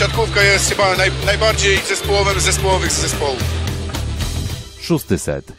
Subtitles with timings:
[0.00, 3.42] siatkówka jest chyba naj, najbardziej zespołowym zespołowych zespołów.
[4.80, 5.52] Szósty set.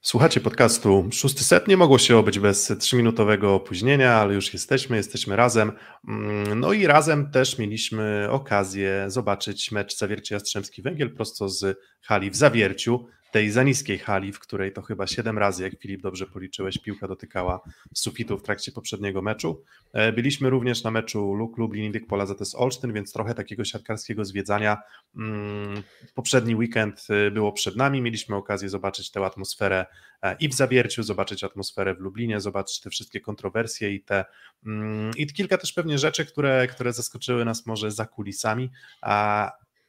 [0.00, 1.68] Słuchacie podcastu Szósty Set.
[1.68, 5.72] Nie mogło się obyć bez trzyminutowego opóźnienia, ale już jesteśmy, jesteśmy razem.
[6.08, 12.30] Mm, no i razem też mieliśmy okazję zobaczyć mecz Zawiercie Jastrzębski Węgiel prosto z hali
[12.30, 16.26] w Zawierciu tej za niskiej hali, w której to chyba 7 razy, jak Filip dobrze
[16.26, 17.60] policzyłeś, piłka dotykała
[17.94, 19.62] sufitu w trakcie poprzedniego meczu.
[19.92, 24.24] E, byliśmy również na meczu Luk Lublin Indyk Pola ZS Olsztyn, więc trochę takiego siatkarskiego
[24.24, 24.78] zwiedzania.
[25.16, 25.82] Mm,
[26.14, 29.86] poprzedni weekend e, było przed nami, mieliśmy okazję zobaczyć tę atmosferę
[30.22, 34.24] e, i w Zawierciu, zobaczyć atmosferę w Lublinie, zobaczyć te wszystkie kontrowersje i te
[34.66, 38.70] mm, i kilka też pewnie rzeczy, które, które zaskoczyły nas może za kulisami,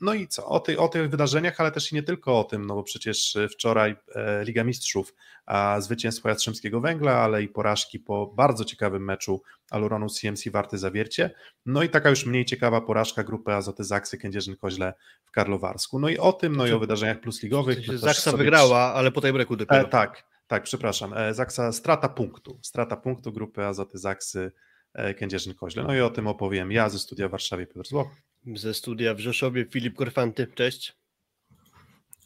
[0.01, 0.45] no i co?
[0.45, 3.47] O, o tych wydarzeniach, ale też i nie tylko o tym, no bo przecież e,
[3.47, 5.13] wczoraj e, Liga Mistrzów,
[5.45, 9.41] a zwycięstwo Jastrzębskiego Węgla, ale i porażki po bardzo ciekawym meczu
[9.71, 11.31] Aluronu CMC Warty Zawiercie,
[11.65, 14.93] no i taka już mniej ciekawa porażka grupy Azoty Zaksy Kędzierzyn-Koźle
[15.25, 15.99] w Karlowarsku.
[15.99, 17.87] No i o tym, no i o wydarzeniach plusligowych.
[17.87, 19.81] No Zaksa wygrała, ale po tej breaku dopiero.
[19.81, 21.13] E, tak, tak, przepraszam.
[21.13, 24.51] E, Zaksa strata punktu, strata punktu grupy Azoty Zaksy
[24.93, 25.83] e, Kędzierzyn-Koźle.
[25.87, 28.07] No i o tym opowiem ja ze studia w Warszawie, Piotr Złoch.
[28.45, 30.97] Ze studia w Rzeszowie Filip Korfanty, cześć.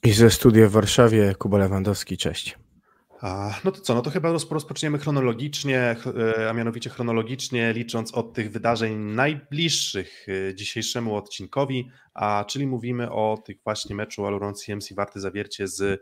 [0.03, 2.58] I ze studia w Warszawie Kuba Lewandowski, cześć.
[3.22, 5.95] A, no to co, no to chyba rozpoczniemy chronologicznie,
[6.39, 13.11] e, a mianowicie chronologicznie licząc od tych wydarzeń najbliższych e, dzisiejszemu odcinkowi, a czyli mówimy
[13.11, 16.02] o tych właśnie meczu Aluron CMC Warty Zawiercie z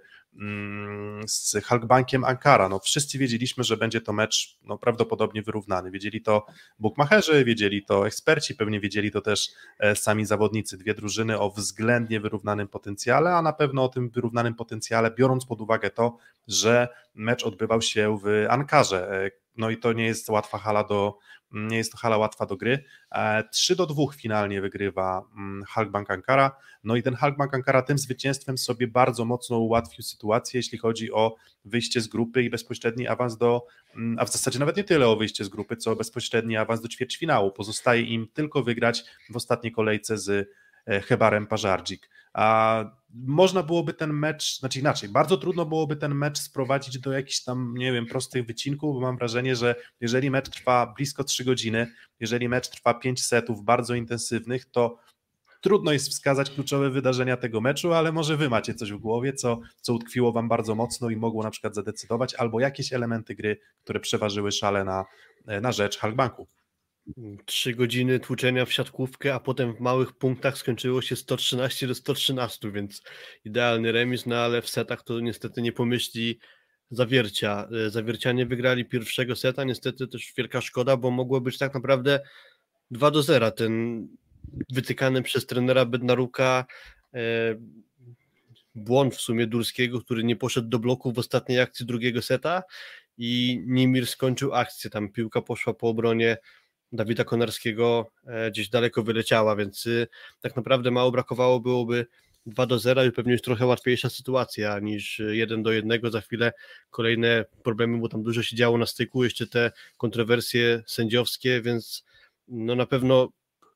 [1.27, 2.69] z Halkbankiem Ankara.
[2.69, 5.91] No, wszyscy wiedzieliśmy, że będzie to mecz no, prawdopodobnie wyrównany.
[5.91, 6.45] Wiedzieli to
[6.79, 10.77] bookmacherzy, wiedzieli to eksperci, pewnie wiedzieli to też e, sami zawodnicy.
[10.77, 15.61] Dwie drużyny o względnie wyrównanym potencjale, a na pewno o tym wyrównanym potencjale, biorąc pod
[15.61, 19.25] uwagę to, że mecz odbywał się w Ankarze.
[19.25, 21.17] E, no i to nie jest łatwa hala do,
[21.51, 22.83] nie jest to hala łatwa do gry.
[23.51, 26.51] 3 e, do 2 finalnie wygrywa mm, Halkbank Ankara.
[26.83, 31.35] No i ten Halkbank Ankara tym zwycięstwem sobie bardzo mocno ułatwił sytuację, jeśli chodzi o
[31.65, 35.15] wyjście z grupy i bezpośredni awans do, mm, a w zasadzie nawet nie tyle o
[35.15, 37.51] wyjście z grupy, co bezpośredni awans do ćwierćfinału.
[37.51, 40.49] Pozostaje im tylko wygrać w ostatniej kolejce z
[40.87, 42.09] e, Hebarem Pażardzik.
[42.33, 47.43] A można byłoby ten mecz, znaczy inaczej, bardzo trudno byłoby ten mecz sprowadzić do jakichś
[47.43, 51.87] tam, nie wiem, prostych wycinków, bo mam wrażenie, że jeżeli mecz trwa blisko 3 godziny,
[52.19, 54.97] jeżeli mecz trwa 5 setów bardzo intensywnych, to
[55.61, 59.59] trudno jest wskazać kluczowe wydarzenia tego meczu, ale może wy macie coś w głowie, co,
[59.81, 63.99] co utkwiło wam bardzo mocno i mogło na przykład zadecydować, albo jakieś elementy gry, które
[63.99, 65.05] przeważyły szale na,
[65.61, 66.47] na rzecz Halkbanku.
[67.45, 72.71] Trzy godziny tłuczenia w siatkówkę, a potem w małych punktach skończyło się 113 do 113,
[72.71, 73.03] więc
[73.45, 76.39] idealny remis, no ale w setach to niestety nie pomyśli
[76.91, 77.67] zawiercia.
[77.85, 82.19] E, zawiercianie wygrali pierwszego seta, niestety też wielka szkoda, bo mogło być tak naprawdę
[82.91, 83.51] 2 do 0.
[83.51, 84.07] Ten
[84.69, 86.65] wytykany przez trenera Bednaruka
[87.13, 87.19] e,
[88.75, 92.63] błąd w sumie Durskiego, który nie poszedł do bloku w ostatniej akcji drugiego seta
[93.17, 94.89] i Nimir skończył akcję.
[94.89, 96.37] Tam piłka poszła po obronie
[96.91, 100.07] Dawida Konarskiego e, gdzieś daleko wyleciała, więc y,
[100.41, 102.05] tak naprawdę mało brakowało byłoby
[102.45, 106.11] 2 do 0 i pewnie już trochę łatwiejsza sytuacja niż 1 do 1.
[106.11, 106.51] Za chwilę
[106.89, 112.05] kolejne problemy, bo tam dużo się działo na styku, jeszcze te kontrowersje sędziowskie, więc
[112.47, 113.29] no na pewno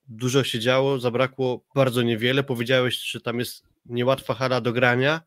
[0.08, 2.44] dużo się działo, zabrakło bardzo niewiele.
[2.44, 5.22] Powiedziałeś, że tam jest niełatwa hala do grania,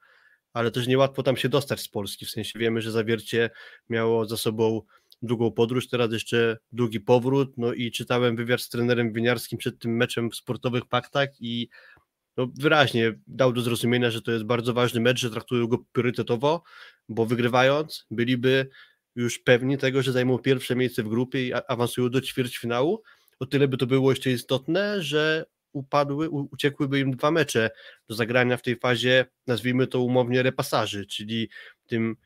[0.52, 2.26] ale też niełatwo tam się dostać z Polski.
[2.26, 3.50] W sensie wiemy, że zawiercie
[3.88, 4.82] miało za sobą
[5.22, 9.96] długą podróż, teraz jeszcze długi powrót, no i czytałem wywiad z trenerem winiarskim przed tym
[9.96, 11.68] meczem w sportowych paktach i
[12.36, 16.62] no wyraźnie dał do zrozumienia, że to jest bardzo ważny mecz, że traktują go priorytetowo,
[17.08, 18.68] bo wygrywając byliby
[19.16, 23.02] już pewni tego, że zajmą pierwsze miejsce w grupie i awansują do ćwierćfinału.
[23.40, 27.70] O tyle by to było jeszcze istotne, że upadły, uciekłyby im dwa mecze
[28.08, 31.48] do zagrania w tej fazie, nazwijmy to umownie repasaży, czyli
[31.86, 32.16] tym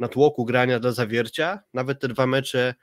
[0.00, 2.74] natłoku grania dla zawiercia, nawet te dwa mecze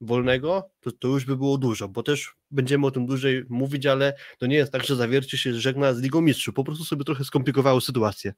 [0.00, 4.14] wolnego, to, to już by było dużo, bo też będziemy o tym dłużej mówić, ale
[4.38, 7.24] to nie jest tak, że zawiercie się żegna z Ligą Mistrzów, po prostu sobie trochę
[7.24, 8.32] skomplikowało sytuację.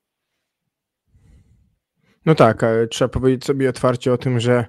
[2.26, 4.64] No tak, trzeba powiedzieć sobie otwarcie o tym, że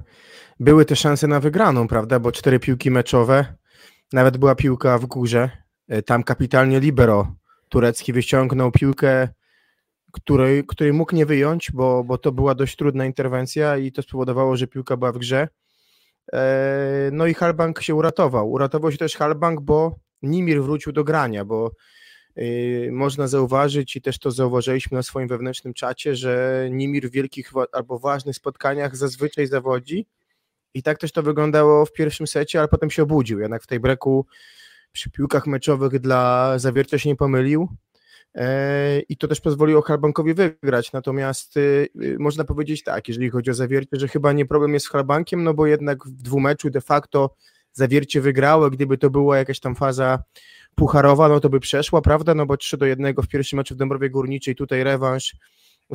[0.59, 3.55] były te szanse na wygraną, prawda, bo cztery piłki meczowe,
[4.13, 5.49] nawet była piłka w górze,
[5.87, 7.35] e, tam kapitalnie libero
[7.69, 9.27] turecki wyciągnął piłkę
[10.15, 14.57] której, której mógł nie wyjąć, bo, bo to była dość trudna interwencja i to spowodowało,
[14.57, 15.47] że piłka była w grze.
[16.33, 18.51] E, no i Halbank się uratował.
[18.51, 21.71] Uratował się też Halbank, bo Nimir wrócił do grania, bo
[22.37, 27.51] y, można zauważyć i też to zauważyliśmy na swoim wewnętrznym czacie, że Nimir w wielkich
[27.71, 30.07] albo ważnych spotkaniach zazwyczaj zawodzi
[30.73, 33.39] i tak też to wyglądało w pierwszym secie, ale potem się obudził.
[33.39, 34.25] Jednak w tej breku
[34.91, 37.84] przy piłkach meczowych dla Zawiercia się nie pomylił e,
[39.09, 40.93] i to też pozwoliło Halbankowi wygrać.
[40.93, 44.85] Natomiast y, y, można powiedzieć tak, jeżeli chodzi o Zawiercie, że chyba nie problem jest
[44.85, 47.35] z Halbankiem, no bo jednak w dwumeczu de facto
[47.73, 50.23] Zawiercie wygrało, gdyby to była jakaś tam faza
[50.75, 53.77] pucharowa, no to by przeszła, prawda, no bo 3 do 1 w pierwszym meczu w
[53.77, 55.35] Dąbrowie Górniczej, tutaj rewanż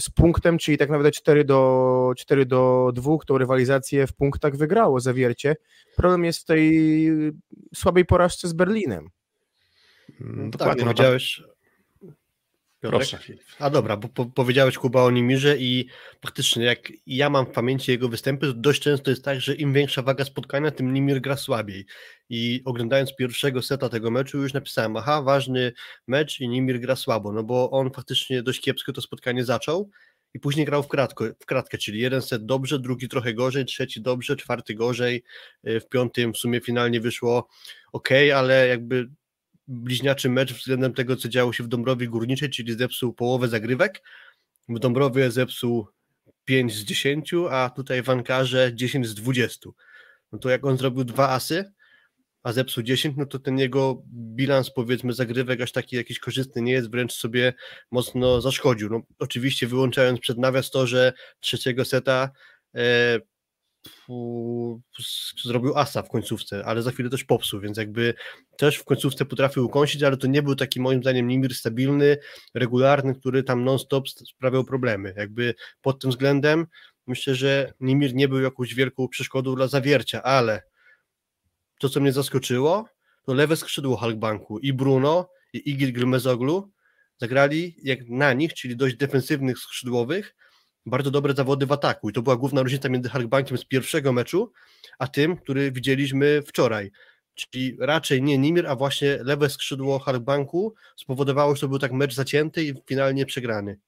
[0.00, 5.00] z punktem, czyli tak naprawdę 4 do, 4 do 2, tą rywalizację w punktach wygrało
[5.00, 5.56] Zawiercie.
[5.96, 6.81] Problem jest w tej
[7.75, 9.08] słabej porażce z Berlinem.
[10.20, 10.84] Mm, tak, Dokładnie.
[10.84, 11.42] no tam- powiedziałeś...
[12.81, 13.09] Piotrek?
[13.09, 13.19] Proszę.
[13.59, 15.87] A dobra, bo po, powiedziałeś Kuba o Nimirze i
[16.23, 19.73] faktycznie jak ja mam w pamięci jego występy, to dość często jest tak, że im
[19.73, 21.87] większa waga spotkania, tym Nimir gra słabiej.
[22.29, 25.73] I oglądając pierwszego seta tego meczu już napisałem, aha, ważny
[26.06, 29.91] mecz i Nimir gra słabo, no bo on faktycznie dość kiepsko to spotkanie zaczął
[30.35, 34.00] i później grał w, kratko, w kratkę, czyli jeden set dobrze, drugi trochę gorzej, trzeci
[34.00, 35.23] dobrze, czwarty gorzej,
[35.69, 37.49] y, w piątym w sumie finalnie wyszło
[37.93, 39.09] ok, ale jakby
[39.70, 44.02] bliźniaczy mecz względem tego, co działo się w Dąbrowie Górniczej, czyli zepsuł połowę zagrywek.
[44.69, 45.87] W Dąbrowie zepsuł
[46.44, 49.70] 5 z 10, a tutaj w Ankarze 10 z 20.
[50.32, 51.72] No to jak on zrobił dwa asy,
[52.43, 56.73] a zepsuł 10, no to ten jego bilans powiedzmy zagrywek aż taki jakiś korzystny nie
[56.73, 57.55] jest, wręcz sobie
[57.90, 58.88] mocno zaszkodził.
[58.90, 62.31] No, oczywiście wyłączając przed nawias to, że trzeciego seta
[62.75, 63.19] e,
[65.44, 68.15] zrobił asa w końcówce, ale za chwilę też popsuł, więc jakby
[68.56, 72.17] też w końcówce potrafił ukąsić, ale to nie był taki moim zdaniem Nimir stabilny,
[72.55, 75.15] regularny, który tam non-stop st- sprawiał problemy.
[75.17, 76.67] Jakby pod tym względem
[77.06, 80.62] myślę, że Nimir nie był jakąś wielką przeszkodą dla zawiercia, ale
[81.81, 82.88] to, co mnie zaskoczyło,
[83.26, 86.71] to lewe skrzydło Halkbanku i Bruno i Igil Grmezoglu
[87.19, 90.37] zagrali jak na nich, czyli dość defensywnych skrzydłowych,
[90.87, 94.53] bardzo dobre zawody w ataku i to była główna różnica między Halkbankiem z pierwszego meczu,
[94.99, 96.91] a tym, który widzieliśmy wczoraj.
[97.35, 102.15] Czyli raczej nie Nimir, a właśnie lewe skrzydło Halkbanku spowodowało, że to był tak mecz
[102.15, 103.79] zacięty i finalnie przegrany.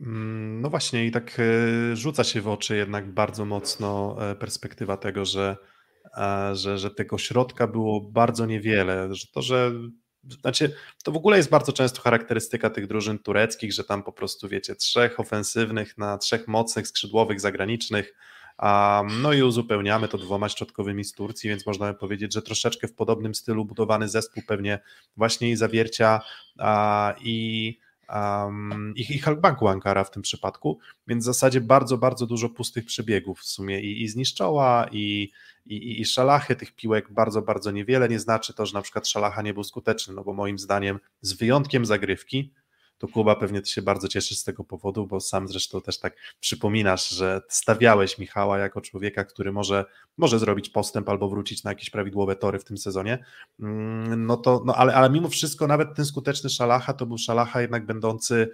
[0.00, 4.96] Mm, No właśnie, i tak e, rzuca się w oczy jednak bardzo mocno e, perspektywa
[4.96, 5.56] tego, że,
[6.52, 9.14] że, że tego środka było bardzo niewiele.
[9.14, 9.72] Że to, że
[10.40, 10.74] znaczy,
[11.04, 14.74] to w ogóle jest bardzo często charakterystyka tych drużyn tureckich, że tam po prostu wiecie,
[14.74, 18.14] trzech ofensywnych na trzech mocnych skrzydłowych zagranicznych.
[18.58, 22.88] A, no i uzupełniamy to dwoma środkowymi z Turcji, więc można by powiedzieć, że troszeczkę
[22.88, 24.78] w podobnym stylu budowany zespół pewnie
[25.16, 26.20] właśnie i zawiercia
[27.20, 27.78] i
[28.14, 32.84] um, i, i Halkbanku Ankara w tym przypadku, więc w zasadzie bardzo, bardzo dużo pustych
[32.84, 34.08] przebiegów w sumie i, i
[34.92, 35.30] i,
[35.76, 39.42] i- i szalachy tych piłek bardzo, bardzo niewiele, nie znaczy to, że na przykład szalacha
[39.42, 42.52] nie był skuteczny, no bo moim zdaniem z wyjątkiem zagrywki,
[42.98, 46.16] to Kuba pewnie ty się bardzo cieszysz z tego powodu, bo sam zresztą też tak
[46.40, 49.84] przypominasz, że stawiałeś Michała jako człowieka, który może,
[50.16, 53.24] może zrobić postęp albo wrócić na jakieś prawidłowe tory w tym sezonie.
[53.60, 57.60] Mm, No to, no ale, ale mimo wszystko nawet ten skuteczny Szalacha to był Szalacha
[57.60, 58.50] jednak będący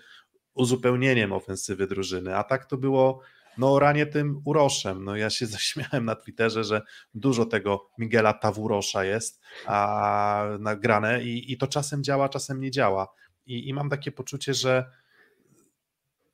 [0.55, 3.21] uzupełnieniem ofensywy drużyny, a tak to było
[3.59, 5.05] no ranie tym uroszem.
[5.05, 6.83] No ja się zaśmiałem na Twitterze, że
[7.15, 13.09] dużo tego Miguela Tawurosza jest a, nagrane i, i to czasem działa, czasem nie działa.
[13.47, 14.91] I, I mam takie poczucie, że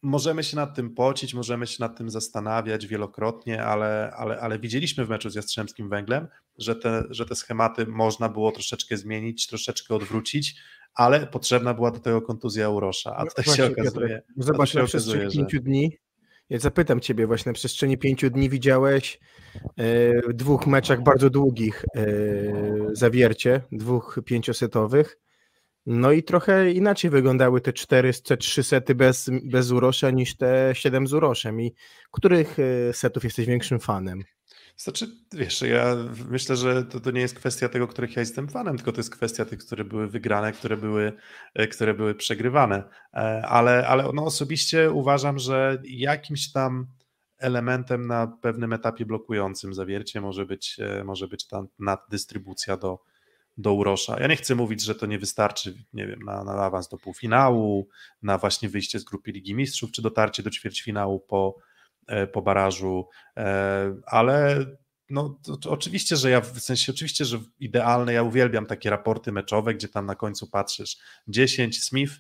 [0.02, 5.06] możemy się nad tym pocić, możemy się nad tym zastanawiać wielokrotnie, ale, ale, ale widzieliśmy
[5.06, 6.28] w meczu z Jastrzębskim Węglem,
[6.58, 10.56] że te, że te schematy można było troszeczkę zmienić, troszeczkę odwrócić,
[10.94, 14.74] ale potrzebna była do tego kontuzja Urosza, a No tutaj właśnie, się okazuje, tu Zobacz,
[14.74, 15.98] na przestrzeni że pięciu dni.
[16.50, 19.20] Ja zapytam Ciebie właśnie, na przestrzeni pięciu dni widziałeś
[19.54, 22.04] e, w dwóch meczach bardzo długich e,
[22.92, 25.18] zawiercie, dwóch pięciosetowych.
[25.86, 30.70] No i trochę inaczej wyglądały te cztery, te trzy sety bez, bez Urosza niż te
[30.74, 31.60] siedem z Uroszem.
[31.60, 31.74] I
[32.10, 34.22] których e, setów jesteś większym fanem?
[34.76, 35.96] Znaczy, wiesz, ja
[36.28, 39.10] myślę, że to, to nie jest kwestia tego, których ja jestem fanem, tylko to jest
[39.10, 41.12] kwestia tych, które były wygrane, które były,
[41.54, 42.84] e, które były przegrywane.
[43.14, 46.86] E, Ale, ale no osobiście uważam, że jakimś tam
[47.38, 52.98] elementem na pewnym etapie blokującym zawiercie może być, może być ta naddystrybucja do,
[53.56, 54.20] do Urosza.
[54.20, 57.88] Ja nie chcę mówić, że to nie wystarczy, nie wiem, na, na awans do półfinału,
[58.22, 61.56] na właśnie wyjście z grupy Ligi Mistrzów, czy dotarcie do ćwierćfinału po,
[62.06, 64.66] e, po barażu, e, ale
[65.10, 69.32] no to, to oczywiście, że ja w sensie oczywiście, że idealne, ja uwielbiam takie raporty
[69.32, 70.96] meczowe, gdzie tam na końcu patrzysz
[71.28, 72.12] 10 Smith,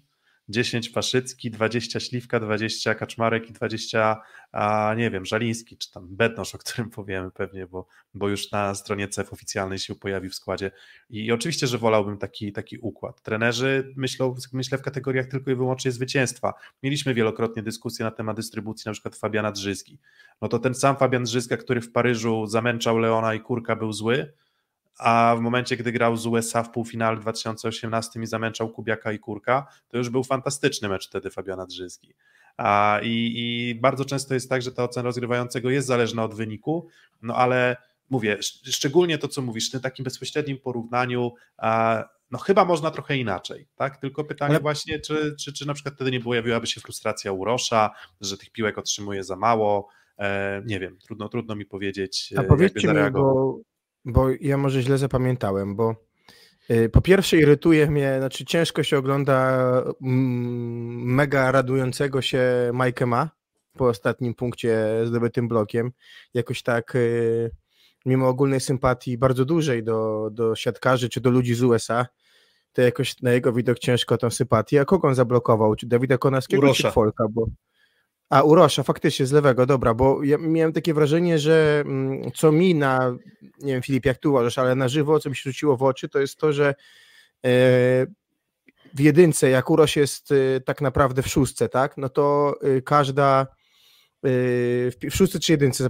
[0.50, 4.20] 10 Faszycki, 20 Śliwka, 20 Kaczmarek i 20,
[4.52, 8.74] a nie wiem, Żaliński, czy tam Bednosz, o którym powiemy pewnie, bo, bo już na
[8.74, 10.70] stronie CEF oficjalnej się pojawił w składzie.
[11.10, 13.22] I, i oczywiście, że wolałbym taki, taki układ.
[13.22, 16.54] Trenerzy myślą, myślę w kategoriach tylko i wyłącznie zwycięstwa.
[16.82, 19.98] Mieliśmy wielokrotnie dyskusję na temat dystrybucji na przykład Fabiana Drzyzgi.
[20.42, 24.32] No to ten sam Fabian Drzyzga, który w Paryżu zamęczał Leona i Kurka był zły,
[25.00, 29.18] a w momencie, gdy grał z USA w półfinale w 2018 i zamęczał Kubiaka i
[29.18, 32.14] Kurka, to już był fantastyczny mecz wtedy Fabiana Drzyzgi.
[32.56, 36.88] A, i, I bardzo często jest tak, że ta ocena rozgrywającego jest zależna od wyniku,
[37.22, 37.76] no ale
[38.10, 41.32] mówię, szczególnie to, co mówisz, w takim bezpośrednim porównaniu,
[42.30, 43.96] no chyba można trochę inaczej, tak?
[43.96, 44.60] Tylko pytanie ale...
[44.60, 47.90] właśnie, czy, czy, czy na przykład wtedy nie pojawiłaby się frustracja Urosza,
[48.20, 49.88] że tych piłek otrzymuje za mało,
[50.18, 52.34] e, nie wiem, trudno, trudno mi powiedzieć.
[52.36, 53.60] A powiedzcie mi, bo,
[54.04, 55.94] bo ja może źle zapamiętałem, bo
[56.70, 59.62] y, po pierwsze irytuje mnie, znaczy ciężko się ogląda
[60.02, 62.42] mm, mega radującego się
[62.84, 63.30] Mike Ma
[63.76, 65.92] po ostatnim punkcie zdobytym blokiem.
[66.34, 67.50] Jakoś tak y,
[68.06, 72.06] mimo ogólnej sympatii bardzo dużej do, do siatkarzy czy do ludzi z USA,
[72.72, 74.80] to jakoś na jego widok ciężko tą sympatię.
[74.80, 75.76] A kogo on zablokował?
[75.76, 76.88] Czy Dawida Konarskiego Urosza.
[76.88, 77.24] czy Folka?
[77.30, 77.46] Bo...
[78.30, 82.74] A, Urosza, faktycznie, z lewego, dobra, bo ja miałem takie wrażenie, że mm, co mi
[82.74, 83.16] na,
[83.58, 86.08] nie wiem Filip, jak tu uważasz, ale na żywo, co mi się rzuciło w oczy,
[86.08, 86.68] to jest to, że
[87.44, 88.06] e,
[88.94, 93.46] w jedynce, jak Uroś jest e, tak naprawdę w szóstce, tak, no to e, każda
[94.22, 95.88] w szóstce czy jedynce,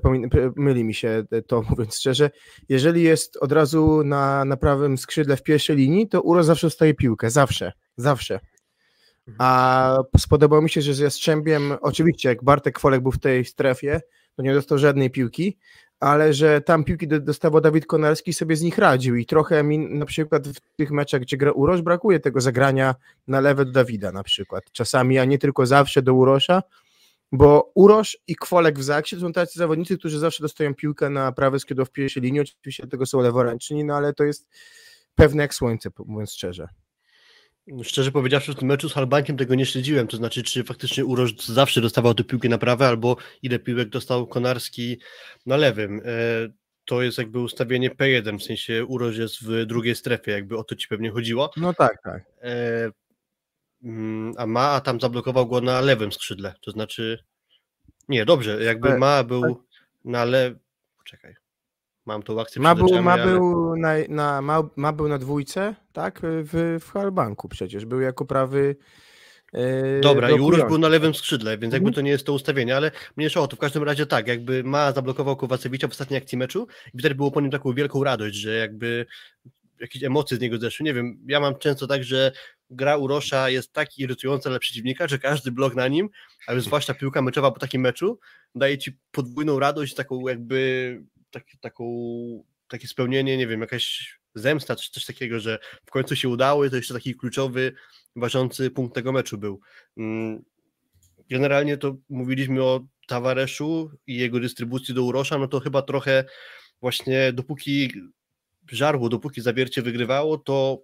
[0.56, 2.30] myli mi się to mówiąc szczerze,
[2.68, 6.94] jeżeli jest od razu na, na prawym skrzydle w pierwszej linii, to Uro zawsze dostaje
[6.94, 8.40] piłkę, zawsze, zawsze.
[9.38, 14.00] A spodobało mi się, że z Jastrzębiem, oczywiście jak Bartek Folek był w tej strefie,
[14.36, 15.58] to nie dostał żadnej piłki,
[16.00, 20.06] ale że tam piłki dostawał Dawid Konarski sobie z nich radził i trochę mi na
[20.06, 22.94] przykład w tych meczach, gdzie gra Urosz, brakuje tego zagrania
[23.26, 24.64] na lewe do Dawida na przykład.
[24.72, 26.62] Czasami, a nie tylko zawsze do Urosza,
[27.32, 31.32] bo Urosz i Kwolek w Zaksie to są tacy zawodnicy, którzy zawsze dostają piłkę na
[31.32, 34.48] prawe skrzydło w pierwszej linii, oczywiście tego są leworęczni, no ale to jest
[35.14, 36.68] pewne jak słońce, mówiąc szczerze.
[37.82, 41.46] Szczerze powiedziawszy, w tym meczu z Halbankiem tego nie śledziłem, to znaczy, czy faktycznie Uroż
[41.46, 45.00] zawsze dostawał tę piłkę na prawe, albo ile piłek dostał Konarski
[45.46, 46.00] na lewym.
[46.04, 46.10] E,
[46.84, 50.74] to jest jakby ustawienie P1, w sensie Uroż jest w drugiej strefie, jakby o to
[50.74, 51.50] ci pewnie chodziło.
[51.56, 52.22] No tak, tak.
[52.42, 52.90] E,
[53.82, 57.24] mm, a Ma, a tam zablokował go na lewym skrzydle, to znaczy,
[58.08, 59.64] nie, dobrze, jakby Ma był
[60.04, 60.58] na lewym,
[60.98, 61.34] poczekaj,
[62.10, 63.24] Mam tą akcję ma był, ma, ale...
[63.24, 66.20] był na, na, ma, ma był na dwójce, tak?
[66.22, 67.84] W, w Halbanku przecież.
[67.84, 68.76] Był jako prawy.
[69.52, 71.94] Yy, Dobra, i Uroś był na lewym skrzydle, więc jakby mhm.
[71.94, 74.92] to nie jest to ustawienie, ale mnie o to w każdym razie tak, jakby ma
[74.92, 78.56] zablokował Kowacewicza w ostatniej akcji meczu i wtedy było po nim taką wielką radość, że
[78.56, 79.06] jakby
[79.80, 80.84] jakieś emocje z niego zeszły.
[80.84, 82.32] Nie wiem, ja mam często tak, że
[82.70, 86.08] gra Urosza jest tak irytująca dla przeciwnika, że każdy blok na nim,
[86.46, 88.18] ale zwłaszcza piłka meczowa po takim meczu,
[88.54, 91.84] daje ci podwójną radość, taką jakby tak, taką,
[92.68, 96.70] takie spełnienie, nie wiem, jakaś zemsta, czy coś takiego, że w końcu się udało i
[96.70, 97.72] to jeszcze taki kluczowy,
[98.16, 99.60] ważący punkt tego meczu był.
[99.96, 100.44] Mm,
[101.30, 106.24] generalnie to mówiliśmy o Tavareszu i jego dystrybucji do Urosza, no to chyba trochę
[106.80, 107.92] właśnie dopóki
[108.70, 110.82] żarło, dopóki zawiercie wygrywało, to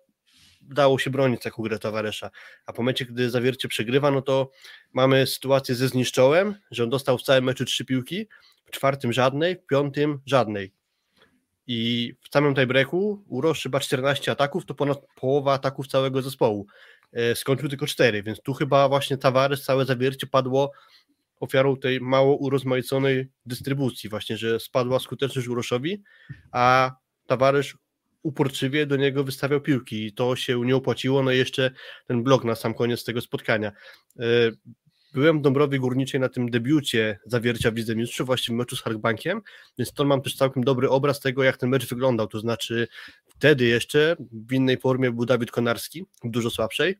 [0.63, 2.31] dało się bronić taką grę Tavaresza.
[2.67, 4.51] A po momencie, gdy zawiercie przegrywa, no to
[4.93, 8.27] mamy sytuację ze zniszczołem, że on dostał w całym meczu trzy piłki,
[8.67, 10.73] w czwartym żadnej, w piątym żadnej.
[11.67, 16.67] I w samym tiebreaku Urosz chyba 14 ataków, to ponad połowa ataków całego zespołu.
[17.13, 20.73] E, skończył tylko 4, więc tu chyba właśnie Tavares, całe zawiercie padło
[21.41, 26.03] ofiarą tej mało urozmaiconej dystrybucji, właśnie, że spadła skuteczność Uroszowi,
[26.53, 26.93] a
[27.27, 27.75] Tavares
[28.23, 31.71] uporczywie do niego wystawiał piłki i to się nie opłaciło, no i jeszcze
[32.07, 33.73] ten blok na sam koniec tego spotkania.
[35.17, 38.83] Byłem w Dąbrowie Górniczej na tym debiucie zawiercia w Lidze Mistrzów, właśnie w meczu z
[38.83, 39.41] Harkbankiem,
[39.79, 42.89] więc to mam też całkiem dobry obraz tego, jak ten mecz wyglądał, to znaczy
[43.27, 46.95] wtedy jeszcze w innej formie był Dawid Konarski, dużo słabszej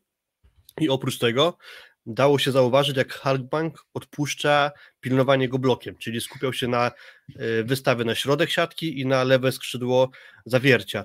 [0.81, 1.59] i oprócz tego
[2.07, 4.71] dało się zauważyć, jak Halkbank odpuszcza
[5.01, 6.91] pilnowanie go blokiem, czyli skupiał się na
[7.37, 10.11] e, wystawy na środek siatki i na lewe skrzydło
[10.47, 11.05] zawiercia.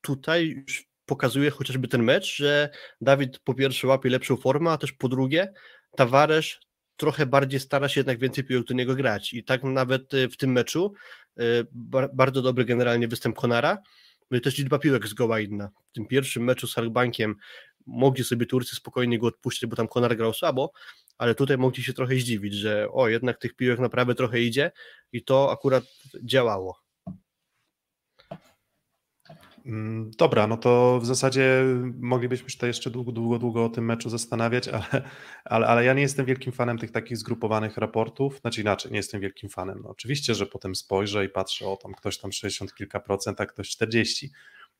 [0.00, 2.70] Tutaj już pokazuje chociażby ten mecz, że
[3.00, 5.52] Dawid po pierwsze łapie lepszą formę, a też po drugie
[5.96, 6.60] Tawaresz
[6.96, 10.36] trochę bardziej stara się jednak więcej piłek do niego grać i tak nawet y, w
[10.36, 10.92] tym meczu
[11.40, 11.66] y,
[12.12, 13.78] bardzo dobry generalnie występ Konara,
[14.30, 15.70] no i też liczba piłek zgoła inna.
[15.90, 17.36] W tym pierwszym meczu z Halkbankiem
[17.86, 20.72] mogli sobie Turcy spokojnie go odpuścić, bo tam Konar grał słabo,
[21.18, 24.70] ale tutaj mogli się trochę zdziwić, że o, jednak tych piłek naprawdę trochę idzie
[25.12, 25.84] i to akurat
[26.22, 26.85] działało.
[29.66, 31.64] Mm, dobra, no to w zasadzie
[32.00, 35.02] moglibyśmy się tutaj jeszcze długo, długo, długo o tym meczu zastanawiać, ale,
[35.44, 38.38] ale, ale ja nie jestem wielkim fanem tych takich zgrupowanych raportów.
[38.40, 39.80] Znaczy inaczej, nie jestem wielkim fanem.
[39.82, 43.46] No oczywiście, że potem spojrzę i patrzę, o tam ktoś tam 60 kilka procent, a
[43.46, 44.30] ktoś 40.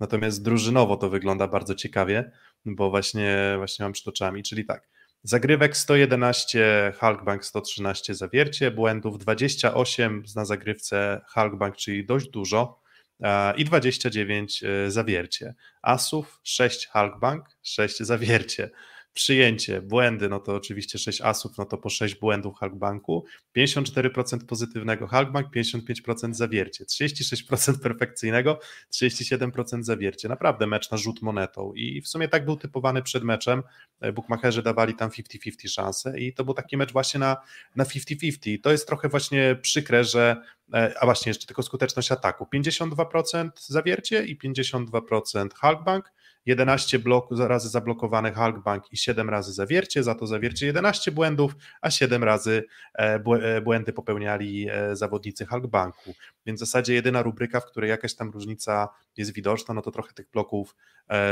[0.01, 2.31] Natomiast drużynowo to wygląda bardzo ciekawie,
[2.65, 4.89] bo właśnie, właśnie mam przed oczami, czyli tak.
[5.23, 12.86] Zagrywek 111, Hulkbank 113 zawiercie, błędów 28 na zagrywce Hulkbank, czyli dość dużo
[13.57, 15.55] i 29 zawiercie.
[15.83, 18.71] Asów 6 Halkbank, 6 zawiercie
[19.17, 23.25] przyjęcie, błędy, no to oczywiście 6 asów, no to po 6 błędów Halkbanku,
[23.57, 28.61] 54% pozytywnego Halkbank, 55% zawiercie, 36% perfekcyjnego,
[28.95, 30.29] 37% zawiercie.
[30.29, 33.63] Naprawdę mecz na rzut monetą i w sumie tak był typowany przed meczem.
[34.01, 37.37] E, Bukmacherzy dawali tam 50-50 szanse i to był taki mecz właśnie na,
[37.77, 38.51] na 50-50.
[38.51, 40.37] I to jest trochę właśnie przykre, że
[40.75, 42.49] e, a właśnie jeszcze tylko skuteczność ataku.
[42.55, 46.13] 52% zawiercie i 52% Halkbank,
[46.47, 51.91] 11 blok, razy zablokowany Hulkbank i 7 razy zawiercie, za to zawiercie 11 błędów, a
[51.91, 56.15] 7 razy e, e, błędy popełniali e, zawodnicy Hulkbanku.
[56.47, 60.13] Więc w zasadzie jedyna rubryka, w której jakaś tam różnica jest widoczna, no to trochę
[60.13, 60.75] tych bloków,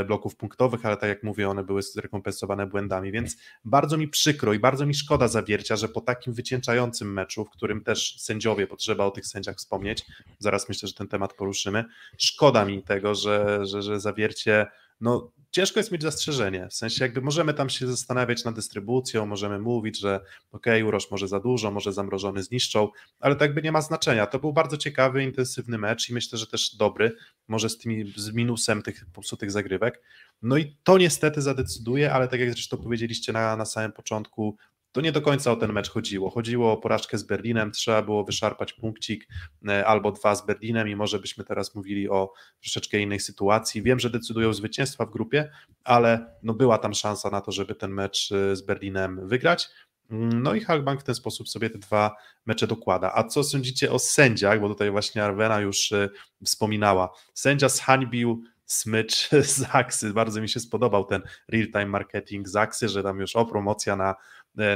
[0.07, 4.59] bloków punktowych, ale tak jak mówię, one były zrekompensowane błędami, więc bardzo mi przykro i
[4.59, 9.05] bardzo mi szkoda zawiercia, że po takim wycieńczającym meczu, w którym też sędziowie, bo trzeba
[9.05, 10.07] o tych sędziach wspomnieć,
[10.39, 11.85] zaraz myślę, że ten temat poruszymy,
[12.19, 14.67] szkoda mi tego, że, że, że zawiercie
[15.01, 19.59] no ciężko jest mieć zastrzeżenie, w sensie jakby możemy tam się zastanawiać nad dystrybucją, możemy
[19.59, 20.21] mówić, że
[20.53, 22.89] ok, Urosz może za dużo, może zamrożony zniszczą,
[23.21, 24.27] ale to jakby nie ma znaczenia.
[24.27, 27.13] To był bardzo ciekawy, intensywny mecz i myślę, że też dobry,
[27.49, 30.03] może z, tymi, z minusem tych popsutych zagrywek.
[30.43, 34.57] No i to niestety zadecyduje, ale tak jak zresztą powiedzieliście na, na samym początku,
[34.95, 36.31] to nie do końca o ten mecz chodziło.
[36.31, 39.29] Chodziło o porażkę z Berlinem, trzeba było wyszarpać punkcik
[39.69, 43.83] e, albo dwa z Berlinem i może byśmy teraz mówili o troszeczkę innej sytuacji.
[43.83, 45.51] Wiem, że decydują zwycięstwa w grupie,
[45.85, 49.69] ale no była tam szansa na to, żeby ten mecz e, z Berlinem wygrać.
[50.11, 53.13] No i Halkbank w ten sposób sobie te dwa mecze dokłada.
[53.15, 54.61] A co sądzicie o sędziach?
[54.61, 56.09] Bo tutaj właśnie Arwena już e,
[56.45, 57.11] wspominała.
[57.35, 60.13] Sędzia zhańbił smycz z Aksy.
[60.13, 64.15] Bardzo mi się spodobał ten real-time marketing z Aksy, że tam już o promocja na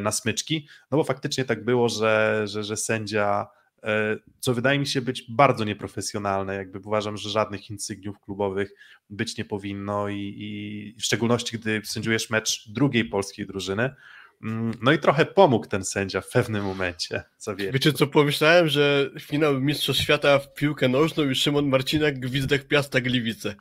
[0.00, 3.46] na smyczki, no bo faktycznie tak było, że, że, że sędzia,
[3.82, 8.74] e, co wydaje mi się być bardzo nieprofesjonalne, jakby uważam, że żadnych insygniów klubowych
[9.10, 13.94] być nie powinno i, i w szczególności, gdy sędziujesz mecz drugiej polskiej drużyny,
[14.42, 17.22] mm, no i trochę pomógł ten sędzia w pewnym momencie.
[17.38, 17.72] Zawiercie.
[17.72, 23.00] Wiecie co, pomyślałem, że finał Mistrzostw Świata w piłkę nożną i Szymon Marcinak gwizdek Piasta
[23.00, 23.54] Gliwice.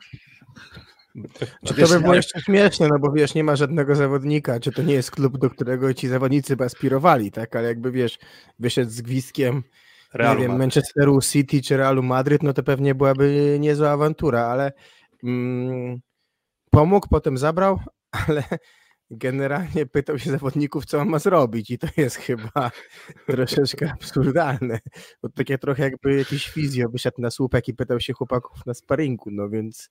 [1.64, 4.82] Czy to by było jeszcze śmieszne, no bo wiesz, nie ma żadnego zawodnika, czy to
[4.82, 8.18] nie jest klub, do którego ci zawodnicy by aspirowali, tak, ale jakby wiesz,
[8.58, 9.62] wyszedł z gwizdkiem
[10.14, 14.72] Realu nie wiem, Manchesteru City czy Realu Madryt, no to pewnie byłaby niezła awantura, ale
[15.24, 16.00] mm,
[16.70, 17.80] pomógł, potem zabrał,
[18.28, 18.44] ale
[19.10, 22.70] generalnie pytał się zawodników, co on ma zrobić i to jest chyba
[23.26, 24.78] troszeczkę absurdalne,
[25.22, 29.30] bo takie trochę jakby jakiś fizjo wyszedł na słupek i pytał się chłopaków na sparingu,
[29.30, 29.90] no więc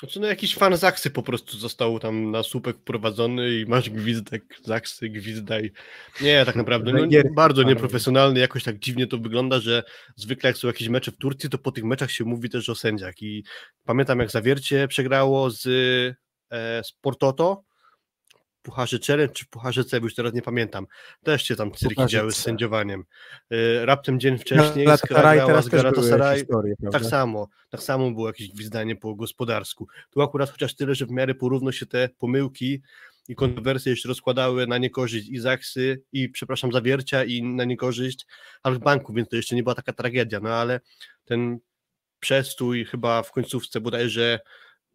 [0.00, 4.60] znaczy, no jakiś fan Zaksy po prostu został tam na słupek wprowadzony i masz gwizdek
[4.64, 5.72] Zaksy, gwizdaj.
[6.20, 9.82] Nie, tak naprawdę no, bardzo nieprofesjonalny, jakoś tak dziwnie to wygląda, że
[10.16, 12.74] zwykle jak są jakieś mecze w Turcji, to po tych meczach się mówi też o
[12.74, 13.44] sędziach i
[13.84, 15.66] pamiętam jak Zawiercie przegrało z,
[16.50, 17.62] e, z Portoto,
[18.62, 20.86] Pucharze Challenge czy Pucharze C, już teraz nie pamiętam.
[21.22, 23.04] Też się tam cyrki działy z sędziowaniem.
[23.52, 26.46] Y, raptem dzień wcześniej no, grała z Galatasaray.
[26.92, 29.88] Tak samo, tak samo było jakieś gwizdanie po gospodarsku.
[30.10, 32.82] Tu akurat chociaż tyle, że w miarę porówno się te pomyłki
[33.28, 38.26] i kontrowersje jeszcze rozkładały na niekorzyść i Zaksy, i przepraszam, Zawiercia, i na niekorzyść
[38.62, 40.80] Halkbanku, więc to jeszcze nie była taka tragedia, no ale
[41.24, 41.58] ten
[42.20, 44.40] przestój chyba w końcówce bodajże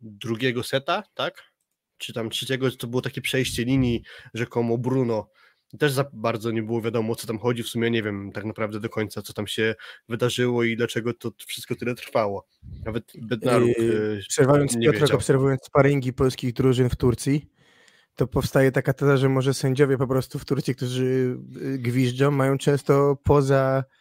[0.01, 1.54] drugiego seta, tak?
[1.97, 4.03] Czy tam trzeciego, to było takie przejście linii
[4.33, 5.29] rzekomo Bruno.
[5.79, 7.63] Też za bardzo nie było wiadomo, o co tam chodzi.
[7.63, 9.75] W sumie nie wiem tak naprawdę do końca, co tam się
[10.09, 12.47] wydarzyło i dlaczego to wszystko tyle trwało.
[12.85, 17.49] Nawet Bednaruk yy, Przerwając Piotrek, obserwując sparingi polskich drużyn w Turcji,
[18.15, 22.57] to powstaje taka teza, że może sędziowie po prostu w Turcji, którzy y, gwiżdżą, mają
[22.57, 23.95] często poza E,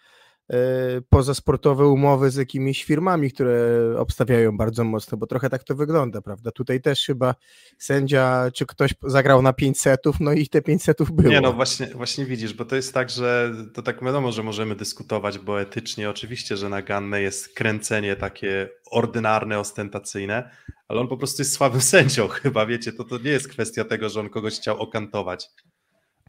[1.09, 6.51] pozasportowe umowy z jakimiś firmami, które obstawiają bardzo mocno, bo trochę tak to wygląda, prawda?
[6.51, 7.35] Tutaj też chyba
[7.79, 11.31] sędzia, czy ktoś zagrał na 5 setów, no i te 5 setów było.
[11.31, 14.77] Nie, no właśnie, właśnie widzisz, bo to jest tak, że to tak wiadomo, że możemy
[14.77, 20.51] dyskutować, bo etycznie oczywiście, że naganne jest kręcenie takie ordynarne, ostentacyjne,
[20.89, 24.09] ale on po prostu jest słabym sędzią chyba, wiecie, to, to nie jest kwestia tego,
[24.09, 25.49] że on kogoś chciał okantować.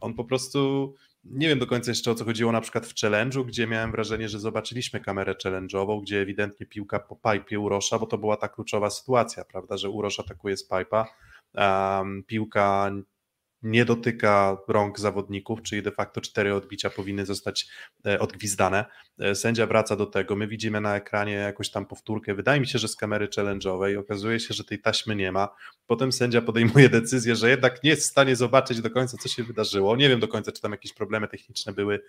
[0.00, 3.46] On po prostu nie wiem do końca jeszcze o co chodziło na przykład w challenge'u,
[3.46, 8.18] gdzie miałem wrażenie, że zobaczyliśmy kamerę challenge'ową, gdzie ewidentnie piłka po pipe Urosza, bo to
[8.18, 11.06] była ta kluczowa sytuacja, prawda, że Urosz atakuje z pipa,
[11.54, 12.90] um, piłka
[13.66, 17.68] nie dotyka rąk zawodników, czyli de facto cztery odbicia powinny zostać
[18.06, 18.84] e, odgwizdane.
[19.18, 22.78] E, sędzia wraca do tego, my widzimy na ekranie jakąś tam powtórkę, wydaje mi się,
[22.78, 25.48] że z kamery challenge'owej, okazuje się, że tej taśmy nie ma,
[25.86, 29.44] potem sędzia podejmuje decyzję, że jednak nie jest w stanie zobaczyć do końca, co się
[29.44, 32.02] wydarzyło, nie wiem do końca, czy tam jakieś problemy techniczne były,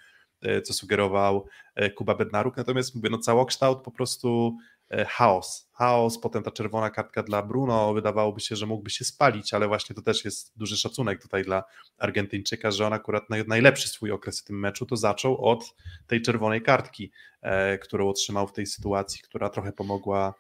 [0.63, 1.47] co sugerował
[1.95, 4.76] Kuba Bednaruk, natomiast mówię, no całokształt po prostu E,
[5.07, 5.69] chaos.
[5.73, 9.95] Chaos, potem ta czerwona kartka dla Bruno, wydawałoby się, że mógłby się spalić, ale właśnie
[9.95, 11.63] to też jest duży szacunek tutaj dla
[11.97, 15.75] Argentyńczyka, że on akurat najlepszy swój okres w tym meczu to zaczął od
[16.07, 20.33] tej czerwonej kartki, e, którą otrzymał w tej sytuacji, która trochę pomogła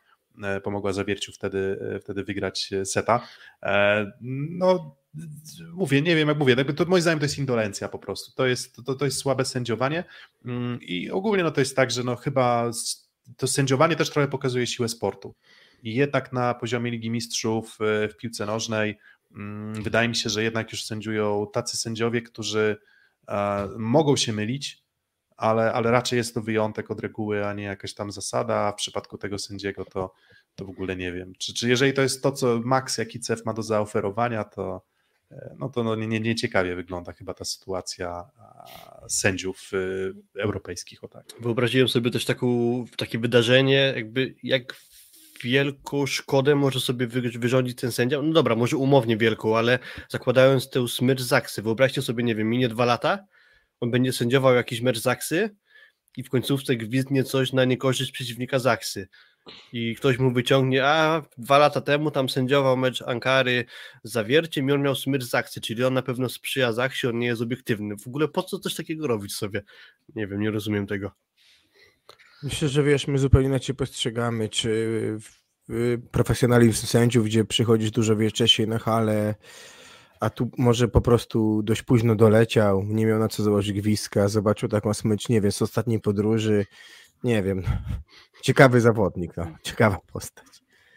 [0.43, 3.27] e, pomogła Zawierciu wtedy, wtedy wygrać seta.
[4.21, 4.95] No,
[5.73, 8.75] mówię, nie wiem jak mówię, to moim zdaniem to jest indolencja po prostu, to jest,
[8.85, 10.03] to, to jest słabe sędziowanie
[10.45, 12.71] mm, i ogólnie no to jest tak, że no chyba
[13.37, 15.35] to sędziowanie też trochę pokazuje siłę sportu.
[15.83, 18.97] I jednak na poziomie Ligi Mistrzów e, w piłce nożnej
[19.35, 22.77] mm, wydaje mi się, że jednak już sędziują tacy sędziowie, którzy
[23.27, 24.83] e, mogą się mylić,
[25.37, 28.55] ale, ale raczej jest to wyjątek od reguły, a nie jakaś tam zasada.
[28.55, 30.13] A w przypadku tego sędziego to,
[30.55, 31.33] to w ogóle nie wiem.
[31.39, 34.85] Czy, czy jeżeli to jest to, co Max, jaki CEF ma do zaoferowania, to,
[35.57, 38.23] no to no nie, nie ciekawie wygląda chyba ta sytuacja
[39.09, 41.03] sędziów e, europejskich.
[41.03, 41.25] O tak.
[41.39, 44.75] Wyobraziłem sobie też taką, takie wydarzenie, jakby jak
[45.43, 48.21] wielką szkodę może sobie wyrządzić ten sędzia.
[48.21, 52.69] No dobra, może umownie wielką, ale zakładając tę smycz Zaksy, wyobraźcie sobie, nie wiem, minie
[52.69, 53.25] dwa lata,
[53.79, 55.55] on będzie sędziował jakiś mecz Zaksy
[56.17, 59.07] i w końcówce gwizdnie coś na niekorzyść przeciwnika Zaksy
[59.73, 63.65] i ktoś mu wyciągnie, a dwa lata temu tam sędziował mecz Ankary
[64.03, 67.19] z Zawierciem i on miał smycz z akcji, czyli on na pewno sprzyja Zaksie, on
[67.19, 67.95] nie jest obiektywny.
[67.97, 69.63] W ogóle po co coś takiego robić sobie?
[70.15, 71.11] Nie wiem, nie rozumiem tego.
[72.43, 75.17] Myślę, że wiesz, my zupełnie inaczej postrzegamy, czy
[76.11, 79.35] profesjonalizm sędziów, gdzie przychodzisz dużo wcześniej na halę,
[80.19, 84.69] a tu może po prostu dość późno doleciał, nie miał na co założyć gwizdka, zobaczył
[84.69, 86.65] taką smycz, nie wiem, z ostatniej podróży,
[87.23, 87.63] nie wiem,
[88.41, 90.45] ciekawy zawodnik, no, ciekawa postać.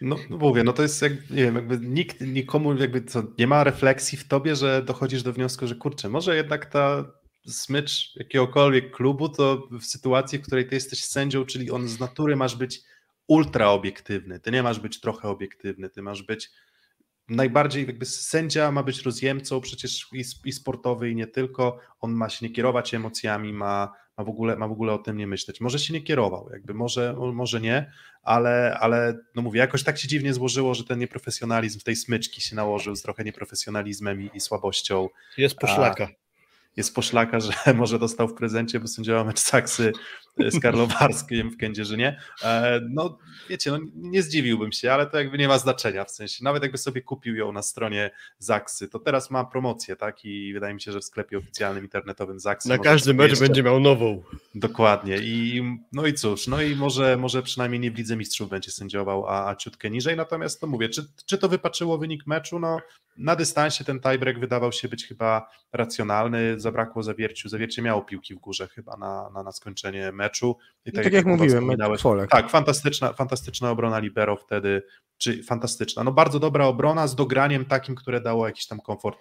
[0.00, 3.04] No, no mówię, no to jest jak, nie wiem, jakby nikt, nikomu jakby
[3.38, 7.04] nie ma refleksji w tobie, że dochodzisz do wniosku, że kurczę, może jednak ta
[7.46, 12.36] smycz jakiegokolwiek klubu, to w sytuacji, w której ty jesteś sędzią, czyli on z natury
[12.36, 12.80] masz być
[13.26, 16.50] ultra obiektywny, ty nie masz być trochę obiektywny, ty masz być
[17.28, 20.08] najbardziej jakby sędzia ma być rozjemcą przecież
[20.44, 24.56] i sportowy i nie tylko, on ma się nie kierować emocjami, ma, ma, w ogóle,
[24.56, 25.60] ma w ogóle o tym nie myśleć.
[25.60, 27.92] Może się nie kierował, jakby może, może nie,
[28.22, 32.40] ale, ale no mówię, jakoś tak się dziwnie złożyło, że ten nieprofesjonalizm w tej smyczki
[32.40, 35.08] się nałożył z trochę nieprofesjonalizmem i, i słabością.
[35.36, 36.04] Jest poszlaka.
[36.04, 36.29] A,
[36.76, 39.92] jest poszlaka, że może dostał w prezencie, bo sędziował mecz Saksy
[40.38, 42.20] e, z Karlowarskim w Kędzierzynie.
[42.42, 46.44] E, no wiecie, no, nie zdziwiłbym się, ale to jakby nie ma znaczenia, w sensie
[46.44, 50.74] nawet jakby sobie kupił ją na stronie Zaksy, to teraz ma promocję, tak, i wydaje
[50.74, 52.68] mi się, że w sklepie oficjalnym internetowym Zaksy.
[52.68, 53.44] Na każdy mecz jeszcze...
[53.44, 54.22] będzie miał nową.
[54.54, 58.70] Dokładnie i no i cóż, no i może, może przynajmniej nie w Lidze Mistrzów będzie
[58.70, 62.80] sędziował, a, a ciutkę niżej, natomiast to mówię, czy, czy to wypaczyło wynik meczu, no
[63.20, 68.38] na dystansie ten tiebreak wydawał się być chyba racjonalny, zabrakło zawierciu, zawiercie miało piłki w
[68.38, 70.56] górze chyba na, na, na skończenie meczu.
[70.84, 71.64] I tak, tak jak, jak mówiłem,
[72.30, 74.82] tak, fantastyczna, fantastyczna obrona libero wtedy,
[75.18, 79.18] czy fantastyczna, no bardzo dobra obrona z dograniem takim, które dało jakiś tam komfort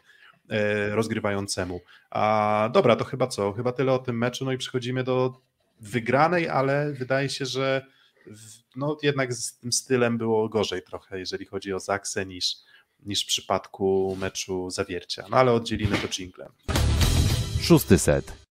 [0.49, 1.81] e, rozgrywającemu.
[2.09, 3.53] A dobra, to chyba co?
[3.53, 5.41] Chyba tyle o tym meczu, no i przechodzimy do
[5.79, 7.85] wygranej, ale wydaje się, że
[8.75, 12.55] no jednak z tym stylem było gorzej trochę, jeżeli chodzi o Zaksę niż,
[13.05, 15.25] niż w przypadku meczu Zawiercia.
[15.29, 16.51] No ale oddzielimy to jinglem.
[17.61, 18.49] Szósty set.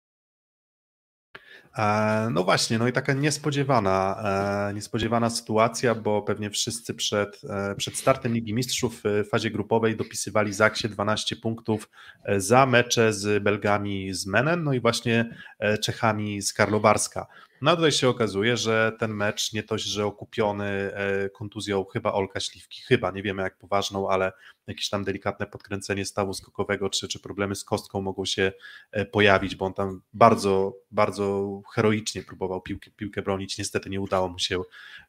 [1.78, 4.22] E, no właśnie, no i taka niespodziewana,
[4.70, 9.96] e, niespodziewana sytuacja, bo pewnie wszyscy przed, e, przed startem Ligi Mistrzów w fazie grupowej
[9.96, 11.90] dopisywali Zaksie 12 punktów
[12.37, 15.37] za mecze z Belgami z Menen, no i właśnie
[15.82, 17.26] Czechami z Karlowarska.
[17.66, 22.40] No tutaj się okazuje, że ten mecz nie dość, że okupiony e, kontuzją chyba Olka
[22.40, 24.33] Śliwki, chyba, nie wiemy jak poważną, ale
[24.66, 28.52] jakieś tam delikatne podkręcenie stawu skokowego, czy, czy problemy z kostką mogą się
[28.92, 34.29] e, pojawić, bo on tam bardzo, bardzo heroicznie próbował piłkę, piłkę bronić, niestety nie udało
[34.29, 34.62] mu się,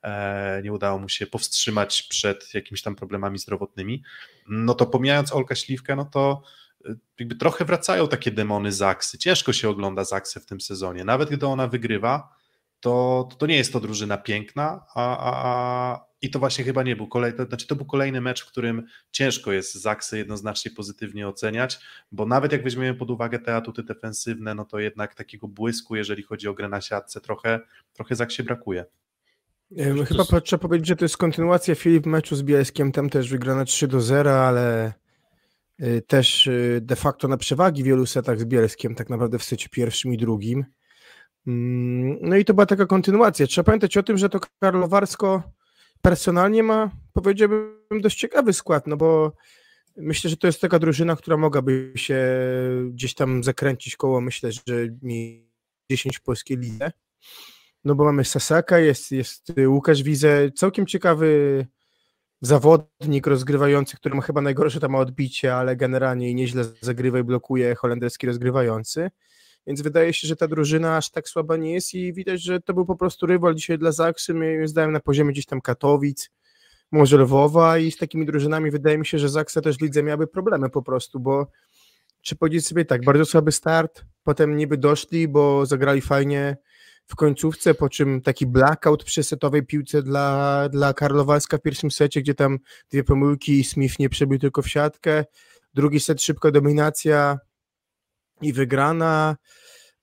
[0.03, 4.03] e, nie udało mu się powstrzymać przed jakimiś tam problemami zdrowotnymi.
[4.47, 6.41] No to pomijając Olka Śliwkę, no to
[7.19, 9.17] jakby trochę wracają takie demony Zaksy.
[9.17, 11.03] Ciężko się ogląda Zaksę w tym sezonie.
[11.03, 12.36] Nawet gdy ona wygrywa,
[12.87, 16.95] to, to nie jest to drużyna piękna, a, a, a i to właśnie chyba nie
[16.95, 21.27] był kolejny, to znaczy to był kolejny mecz, w którym ciężko jest Zaksy jednoznacznie pozytywnie
[21.27, 21.79] oceniać,
[22.11, 26.23] bo nawet jak weźmiemy pod uwagę te atuty defensywne, no to jednak takiego błysku, jeżeli
[26.23, 27.59] chodzi o grę na siatce, trochę,
[27.93, 28.85] trochę Zaksie brakuje.
[30.07, 30.41] Chyba to...
[30.41, 34.01] trzeba powiedzieć, że to jest kontynuacja Filip meczu z Bielskiem, tam też wygrana 3 do
[34.01, 34.93] 0, ale
[35.81, 39.43] y, też y, de facto na przewagi w wielu setach z Bielskiem, tak naprawdę w
[39.43, 40.65] secie pierwszym i drugim.
[41.47, 43.47] Mm, no i to była taka kontynuacja.
[43.47, 45.43] Trzeba pamiętać o tym, że to Karlowarsko
[46.01, 49.31] personalnie ma, powiedziałbym, dość ciekawy skład, no bo
[49.97, 52.19] myślę, że to jest taka drużyna, która mogłaby się
[52.91, 55.47] gdzieś tam zakręcić koło, myślę, że mi
[55.91, 56.91] 10 w polskiej lidze.
[57.83, 61.67] No bo mamy Sasaka, jest, jest Łukasz Wize, całkiem ciekawy
[62.41, 68.27] zawodnik rozgrywający, który ma chyba najgorsze tam odbicie, ale generalnie nieźle zagrywa i blokuje holenderski
[68.27, 69.09] rozgrywający.
[69.67, 72.73] Więc wydaje się, że ta drużyna aż tak słaba nie jest i widać, że to
[72.73, 76.29] był po prostu rywal dzisiaj dla Zaksy, my zdałem na poziomie gdzieś tam Katowic,
[76.91, 80.69] może Lwowa i z takimi drużynami wydaje mi się, że Zaksa też lidze miały problemy
[80.69, 81.47] po prostu, bo
[82.21, 86.57] czy powiedzieć sobie tak, bardzo słaby start, potem niby doszli, bo zagrali fajnie
[87.05, 92.21] w końcówce, po czym taki blackout przy setowej piłce dla, dla Karlowalska w pierwszym secie,
[92.21, 92.57] gdzie tam
[92.91, 95.25] dwie pomyłki, Smith nie przebił tylko w siatkę,
[95.73, 97.39] drugi set szybka dominacja
[98.41, 99.35] i wygrana,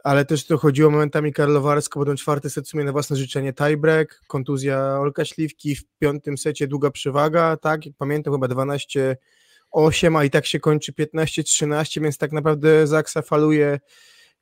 [0.05, 4.21] ale też to chodziło momentami Karlowarsko, potem czwarty set w sumie na własne życzenie tiebreak,
[4.27, 9.17] kontuzja Olka Śliwki, w piątym secie długa przewaga, tak, jak pamiętam chyba 12
[9.71, 13.81] 8, a i tak się kończy 15-13, więc tak naprawdę Zaksa faluje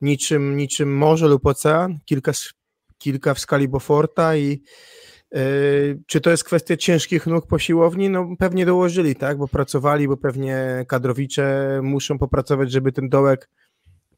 [0.00, 2.32] niczym, niczym morze lub ocean, kilka,
[2.98, 4.62] kilka w skali Boforta i
[5.32, 8.10] yy, czy to jest kwestia ciężkich nóg po siłowni?
[8.10, 13.48] No pewnie dołożyli, tak, bo pracowali, bo pewnie kadrowicze muszą popracować, żeby ten dołek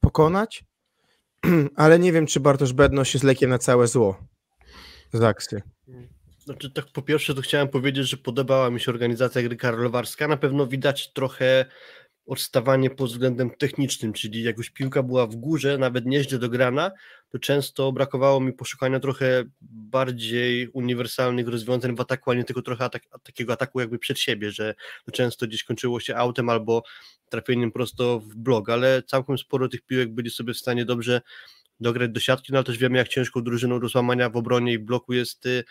[0.04, 0.64] pokonać,
[1.76, 4.18] ale nie wiem, czy Bartosz Bedność jest lekiem na całe zło
[5.12, 5.62] Zaksy.
[6.38, 10.28] Znaczy, tak po pierwsze to chciałem powiedzieć, że podobała mi się organizacja gry karlowarska.
[10.28, 11.66] Na pewno widać trochę
[12.26, 16.90] odstawanie pod względem technicznym, czyli jak już piłka była w górze, nawet nieźle dograna,
[17.30, 22.84] to często brakowało mi poszukania trochę bardziej uniwersalnych rozwiązań w ataku, a nie tylko trochę
[22.84, 26.82] atak, takiego ataku jakby przed siebie, że to często gdzieś kończyło się autem albo
[27.28, 31.20] trafieniem prosto w blok, ale całkiem sporo tych piłek byli sobie w stanie dobrze
[31.80, 34.78] dograć do siatki, no ale też wiemy jak ciężką drużyną do złamania w obronie i
[34.78, 35.64] bloku jest y,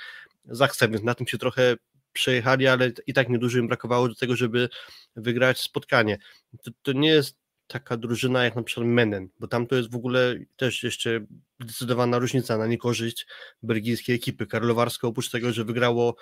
[0.46, 1.76] Zaksa, więc na tym się trochę
[2.14, 4.70] przejechali, ale i tak niedużo im brakowało do tego, żeby
[5.16, 6.18] wygrać spotkanie.
[6.64, 9.96] To, to nie jest taka drużyna jak na przykład Menen, bo tam to jest w
[9.96, 11.26] ogóle też jeszcze
[11.62, 13.28] zdecydowana różnica na niekorzyść
[13.64, 14.48] belgijskiej ekipy.
[14.48, 16.16] Karlowarsko oprócz tego, że wygrało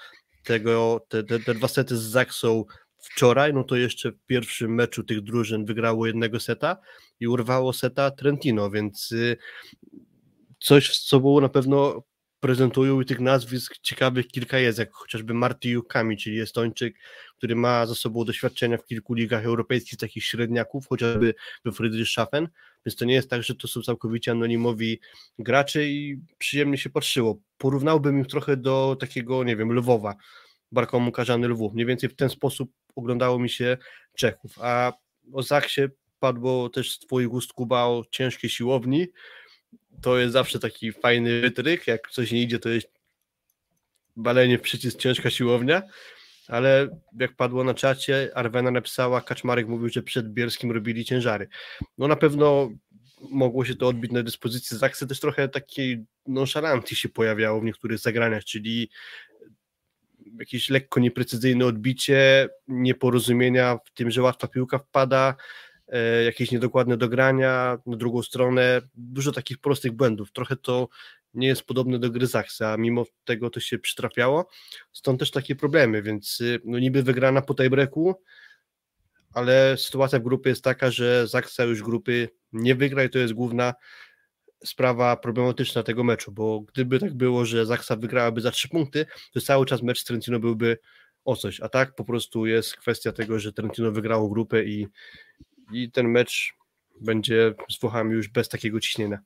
[0.43, 2.65] tego, te, te, te dwa sety z Zaksą
[3.01, 6.77] wczoraj, no to jeszcze w pierwszym meczu tych drużyn wygrało jednego seta
[7.19, 9.37] i urwało seta Trentino, więc y,
[10.59, 12.03] coś z sobą na pewno
[12.41, 16.95] prezentują i tych nazwisk ciekawych kilka jest, jak chociażby Marty Jukami, czyli Estończyk,
[17.37, 21.33] który ma za sobą doświadczenia w kilku ligach europejskich, takich średniaków, chociażby
[21.65, 22.47] we Friedrichshafen,
[22.85, 24.99] więc to nie jest tak, że to są całkowicie anonimowi
[25.39, 27.41] gracze i przyjemnie się patrzyło.
[27.57, 30.15] Porównałbym ich trochę do takiego, nie wiem, Lwowa,
[30.71, 31.73] Barkomu Karzany Lwów.
[31.73, 33.77] Mniej więcej w ten sposób oglądało mi się
[34.17, 34.93] Czechów, a
[35.33, 35.81] o Zaksie
[36.19, 39.07] padło też z twoich ust Kuba o ciężkiej siłowni,
[40.01, 42.87] to jest zawsze taki fajny wytryk, jak coś nie idzie, to jest
[44.15, 45.81] balenie w przycisk ciężka siłownia,
[46.47, 51.47] ale jak padło na czacie, Arwena napisała, Kaczmarek mówił, że przed Bierskim robili ciężary.
[51.97, 52.69] No na pewno
[53.29, 57.99] mogło się to odbić na dyspozycji Zaksy, też trochę takiej nonszalancji się pojawiało w niektórych
[57.99, 58.89] zagraniach, czyli
[60.39, 65.35] jakieś lekko nieprecyzyjne odbicie, nieporozumienia w tym, że łatwa piłka wpada,
[66.25, 70.31] jakieś niedokładne dogrania, na drugą stronę dużo takich prostych błędów.
[70.31, 70.87] Trochę to
[71.33, 74.49] nie jest podobne do gry Zaksa, a mimo tego to się przytrafiało,
[74.91, 78.15] stąd też takie problemy, więc y, no niby wygrana po tiebreaku,
[79.33, 83.33] ale sytuacja w grupie jest taka, że Zaksa już grupy nie wygra i to jest
[83.33, 83.73] główna
[84.65, 89.41] sprawa problematyczna tego meczu, bo gdyby tak było, że Zaksa wygrałaby za trzy punkty, to
[89.41, 90.77] cały czas mecz z Trentino byłby
[91.25, 94.87] o coś, a tak po prostu jest kwestia tego, że Trentino wygrało grupę i,
[95.71, 96.53] i ten mecz
[97.01, 99.19] będzie z Włochami już bez takiego ciśnienia.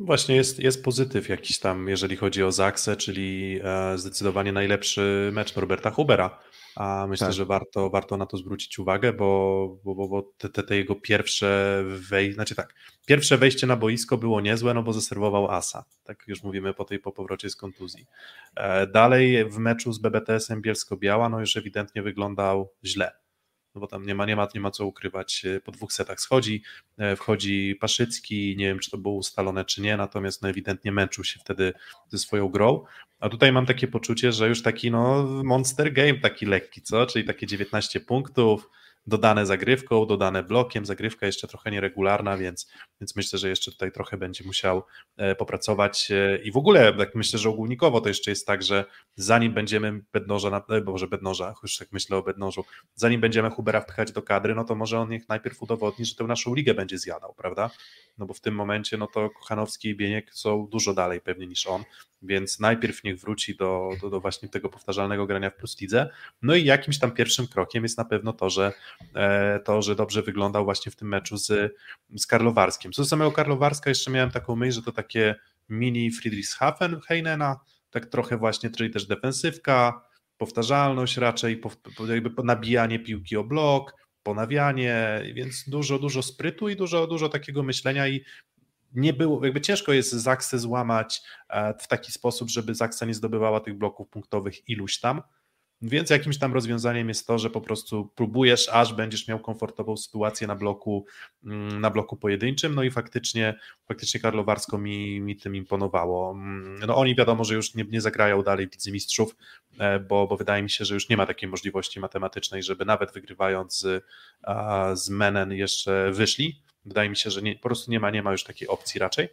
[0.00, 5.56] Właśnie jest, jest pozytyw jakiś tam, jeżeli chodzi o Zaksę, czyli e, zdecydowanie najlepszy mecz
[5.56, 6.38] Roberta Hubera.
[6.76, 7.34] A myślę, tak.
[7.34, 10.94] że warto, warto na to zwrócić uwagę, bo, bo, bo, bo te, te, te, jego
[10.94, 12.74] pierwsze wejście, znaczy tak,
[13.06, 15.84] pierwsze wejście na boisko było niezłe, no bo zaserwował Asa.
[16.04, 18.06] Tak już mówimy po tej po powrocie z kontuzji.
[18.56, 23.12] E, dalej w meczu z BBTS-em Bielsko-Biała, no już ewidentnie wyglądał źle
[23.74, 25.44] no bo tam nie ma, nie ma, nie ma co ukrywać.
[25.44, 26.62] E, po dwóch setach schodzi,
[26.98, 31.24] e, wchodzi Paszycki, nie wiem czy to było ustalone czy nie, natomiast no ewidentnie męczył
[31.24, 31.72] się wtedy
[32.08, 32.84] ze swoją grą.
[33.20, 37.06] A tutaj mam takie poczucie, że już taki no monster game taki lekki, co?
[37.06, 38.70] Czyli takie 19 punktów,
[39.06, 44.16] dodane zagrywką, dodane blokiem, zagrywka jeszcze trochę nieregularna, więc, więc myślę, że jeszcze tutaj trochę
[44.16, 44.82] będzie musiał
[45.16, 48.84] e, popracować e, i w ogóle tak myślę, że ogólnikowo to jeszcze jest tak, że
[49.16, 54.12] zanim będziemy Bednoża, e, może Bednoża, już tak myślę o Bednożu, zanim będziemy Hubera wpychać
[54.12, 57.34] do kadry, no to może on niech najpierw udowodni, że tę naszą ligę będzie zjadał,
[57.34, 57.70] prawda?
[58.18, 61.66] No bo w tym momencie, no to Kochanowski i Bieniek są dużo dalej pewnie niż
[61.66, 61.84] on,
[62.22, 66.10] więc najpierw niech wróci do, do, do właśnie tego powtarzalnego grania w Plus Lidze,
[66.42, 68.72] no i jakimś tam pierwszym krokiem jest na pewno to, że
[69.64, 71.76] to, że dobrze wyglądał właśnie w tym meczu z,
[72.16, 72.92] z Karlowarskim.
[72.92, 75.34] Co do samego Karlowarska jeszcze miałem taką myśl, że to takie
[75.68, 81.60] mini Friedrichshafen Heinena, tak trochę właśnie, czyli też defensywka, powtarzalność raczej,
[82.08, 88.08] jakby nabijanie piłki o blok, ponawianie, więc dużo, dużo sprytu i dużo, dużo takiego myślenia
[88.08, 88.24] i
[88.94, 93.60] nie było, jakby ciężko jest Zaksę złamać e, w taki sposób, żeby Zaksa nie zdobywała
[93.60, 95.22] tych bloków punktowych iluś tam,
[95.82, 100.46] więc jakimś tam rozwiązaniem jest to, że po prostu próbujesz, aż będziesz miał komfortową sytuację
[100.46, 101.06] na bloku,
[101.44, 102.74] mm, na bloku pojedynczym.
[102.74, 106.30] No i faktycznie, faktycznie Karlowarsko mi, mi tym imponowało.
[106.30, 109.36] Mm, no oni wiadomo, że już nie, nie zagrają dalej w Mistrzów,
[109.78, 113.12] e, bo, bo wydaje mi się, że już nie ma takiej możliwości matematycznej, żeby nawet
[113.12, 114.04] wygrywając z,
[114.94, 116.62] z Menen jeszcze wyszli.
[116.84, 119.28] Wydaje mi się, że nie, po prostu nie ma, nie ma już takiej opcji raczej.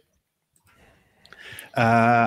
[1.76, 1.80] E,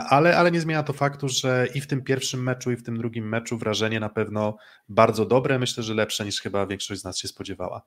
[0.10, 2.98] ale, ale nie zmienia to faktu, że i w tym pierwszym meczu, i w tym
[2.98, 4.58] drugim meczu wrażenie na pewno
[4.90, 5.60] bardzo dobre.
[5.60, 7.82] Myślę, że lepsze niż chyba większość z nas się spodziewała.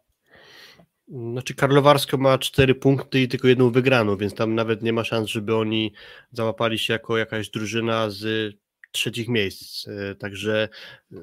[1.08, 5.28] Znaczy Karlowarsko ma cztery punkty i tylko jedną wygraną, więc tam nawet nie ma szans,
[5.28, 5.92] żeby oni
[6.32, 8.54] załapali się jako jakaś drużyna z
[8.92, 9.88] trzecich miejsc.
[9.88, 10.68] E, także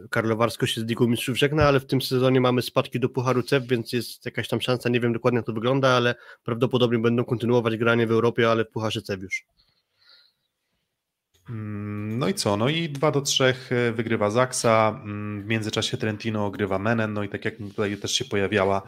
[0.09, 3.63] Karlowarsko się z Ligą Mistrzów żegna, ale w tym sezonie mamy spadki do Pucharu CEP,
[3.67, 7.77] więc jest jakaś tam szansa, nie wiem dokładnie jak to wygląda, ale prawdopodobnie będą kontynuować
[7.77, 9.45] granie w Europie, ale w Pucharze CEP już.
[11.49, 12.57] Mm, no i co?
[12.57, 17.23] No i 2 do 3 e, wygrywa Zaksa, mm, w międzyczasie Trentino ogrywa Menen, no
[17.23, 18.81] i tak jak tutaj też się pojawiała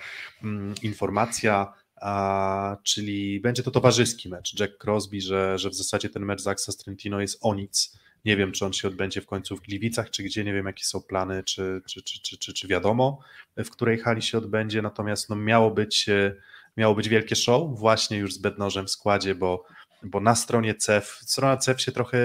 [0.43, 4.59] mm, informacja, a, czyli będzie to towarzyski mecz.
[4.59, 7.97] Jack Crosby, że, że w zasadzie ten mecz Zaksa z Trentino jest o nic.
[8.25, 10.83] Nie wiem, czy on się odbędzie w końcu w Gliwicach, czy gdzie, nie wiem, jakie
[10.83, 13.19] są plany, czy, czy, czy, czy, czy, czy wiadomo,
[13.57, 16.35] w której hali się odbędzie, natomiast no, miało, być, e,
[16.77, 19.65] miało być wielkie show, właśnie już z Bednożem w składzie, bo
[20.03, 22.17] bo na stronie CEF, strona CEF się trochę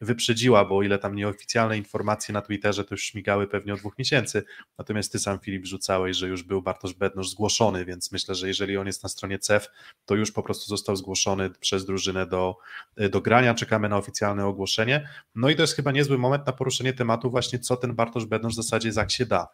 [0.00, 3.98] wyprzedziła, bo o ile tam nieoficjalne informacje na Twitterze to już śmigały pewnie od dwóch
[3.98, 4.44] miesięcy,
[4.78, 8.76] natomiast ty sam Filip rzucałeś, że już był Bartosz Bednosz zgłoszony, więc myślę, że jeżeli
[8.76, 9.68] on jest na stronie CEF,
[10.06, 12.56] to już po prostu został zgłoszony przez drużynę do,
[13.10, 16.92] do grania, czekamy na oficjalne ogłoszenie, no i to jest chyba niezły moment na poruszenie
[16.92, 19.48] tematu właśnie, co ten Bartosz Bednosz w zasadzie jak się da,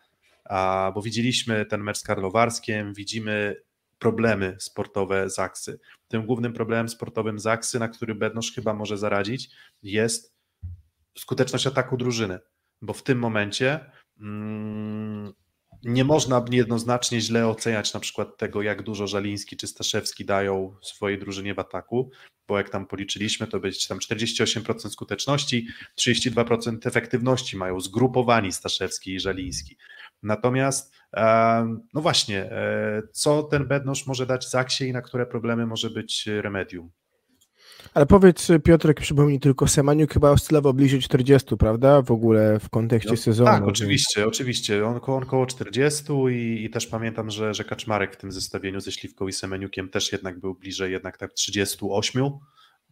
[0.44, 3.57] a, bo widzieliśmy ten mecz z Karlowarskiem, widzimy
[4.02, 5.78] problemy sportowe Zaksy.
[6.08, 9.50] Tym głównym problemem sportowym Zaksy, na który Bednosz chyba może zaradzić,
[9.82, 10.34] jest
[11.18, 12.38] skuteczność ataku drużyny,
[12.82, 15.32] bo w tym momencie mm,
[15.84, 21.18] nie można jednoznacznie źle oceniać na przykład tego, jak dużo Żaliński czy Staszewski dają swojej
[21.18, 22.10] drużynie w ataku,
[22.48, 25.66] bo jak tam policzyliśmy, to będzie tam 48% skuteczności,
[26.00, 29.76] 32% efektywności mają zgrupowani Staszewski i Żaliński.
[30.22, 30.94] Natomiast
[31.94, 36.27] no właśnie, e, co ten Bednosz może dać Zaksie i na które problemy może być
[36.27, 36.90] remedium?
[37.94, 42.03] Ale powiedz Piotrek, przypomnij tylko, Semaniuk chyba oscylował bliżej 40, prawda?
[42.03, 43.51] W ogóle w kontekście no, sezonu.
[43.51, 44.87] Tak, oczywiście, oczywiście.
[44.87, 48.92] On, on około 40 i, i, też pamiętam, że, że Kaczmarek w tym zestawieniu ze
[48.92, 52.31] Śliwką i Semeniukiem też jednak był bliżej jednak tak 38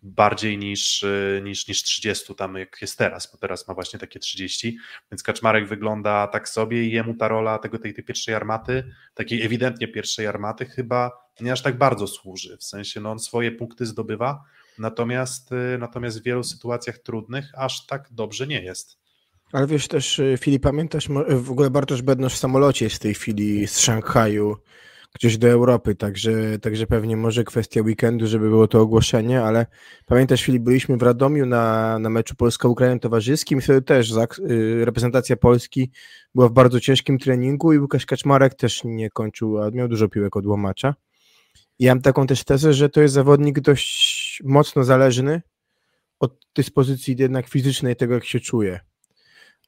[0.02, 4.20] bardziej niż, y, niż, niż 30 tam jak jest teraz, bo teraz ma właśnie takie
[4.20, 4.78] 30,
[5.12, 8.84] więc Kaczmarek wygląda tak sobie i jemu ta rola tego, tej, tej pierwszej armaty,
[9.14, 11.10] takiej ewidentnie pierwszej armaty chyba
[11.40, 14.44] nie aż tak bardzo służy, w sensie no on swoje punkty zdobywa,
[14.78, 19.00] natomiast, y, natomiast w wielu sytuacjach trudnych aż tak dobrze nie jest.
[19.52, 23.14] Ale wiesz też, y, Filip, pamiętasz, w ogóle Bartosz Bednosz w samolocie jest w tej
[23.14, 24.56] chwili z Szanghaju,
[25.14, 29.66] gdzieś do Europy, także, także pewnie może kwestia weekendu, żeby było to ogłoszenie, ale
[30.06, 35.36] pamiętasz Filip, byliśmy w Radomiu na, na meczu Polska-Ukraina towarzyskim i wtedy też y, reprezentacja
[35.36, 35.90] Polski
[36.34, 40.36] była w bardzo ciężkim treningu i Łukasz Kaczmarek też nie kończył, a miał dużo piłek
[40.36, 40.94] od łomacza.
[41.78, 45.42] I ja mam taką też tezę, że to jest zawodnik dość mocno zależny
[46.20, 48.80] od dyspozycji jednak fizycznej tego, jak się czuje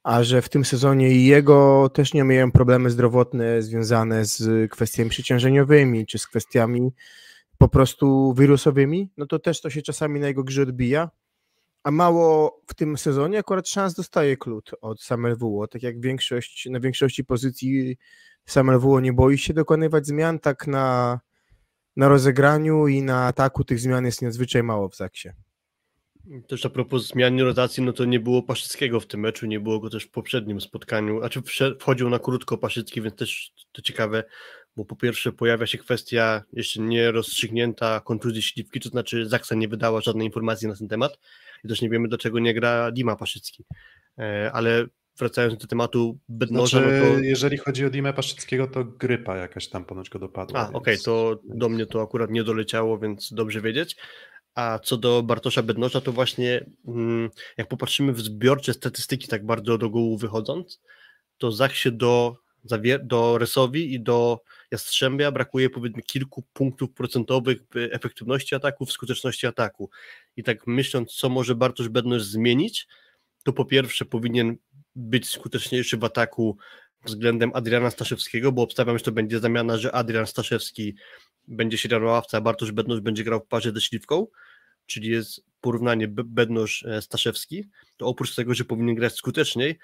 [0.02, 6.06] a że w tym sezonie jego też nie miałem problemy zdrowotne związane z kwestiami przeciążeniowymi,
[6.06, 6.92] czy z kwestiami
[7.58, 11.10] po prostu wirusowymi, no to też to się czasami na jego grze odbija.
[11.84, 16.68] A mało w tym sezonie akurat szans dostaje klut od Samuel WO, tak jak większość,
[16.70, 17.96] na większości pozycji
[18.46, 21.20] Samuel WO nie boi się dokonywać zmian, tak na,
[21.96, 25.28] na rozegraniu i na ataku tych zmian jest niezwyczaj mało w Zaksie.
[26.48, 29.80] Też a propos zmian rotacji, no to nie było Paszyckiego w tym meczu, nie było
[29.80, 31.42] go też w poprzednim spotkaniu, znaczy
[31.80, 34.24] wchodził na krótko Paszycki, więc też to ciekawe,
[34.76, 39.68] bo po pierwsze pojawia się kwestia jeszcze nie rozstrzygnięta kontuzji śliwki, to znaczy Zaksa nie
[39.68, 41.18] wydała żadnej informacji na ten temat
[41.64, 43.64] i też nie wiemy dlaczego nie gra Dima Paszycki,
[44.18, 44.86] e, ale
[45.18, 47.18] wracając do tematu Bednoża, znaczy, no to...
[47.18, 50.60] jeżeli chodzi o Dimę Paszyckiego, to grypa jakaś tam ponoć go dopadła.
[50.60, 53.96] A, okej, okay, to do mnie to akurat nie doleciało, więc dobrze wiedzieć.
[54.54, 59.78] A co do Bartosza Bednosza, to właśnie mm, jak popatrzymy w zbiorcze statystyki, tak bardzo
[59.78, 60.80] do góry wychodząc,
[61.38, 62.36] to Zachsie do,
[63.02, 64.40] do Resowi i do
[64.70, 69.90] Jastrzębia brakuje powiedzmy kilku punktów procentowych efektywności ataku, w skuteczności ataku.
[70.36, 72.86] I tak myśląc, co może Bartosz Bednosz zmienić,
[73.44, 74.56] to po pierwsze powinien
[74.94, 76.56] być skuteczniejszy w ataku
[77.04, 80.94] względem Adriana Staszewskiego, bo obstawiam, że to będzie zamiana, że Adrian Staszewski
[81.52, 84.26] będzie siedział na ławce, a Bartosz Bednosz będzie grał w parze ze Śliwką,
[84.86, 87.64] czyli jest porównanie Bednosz-Staszewski,
[87.96, 89.78] to oprócz tego, że powinien grać skuteczniej,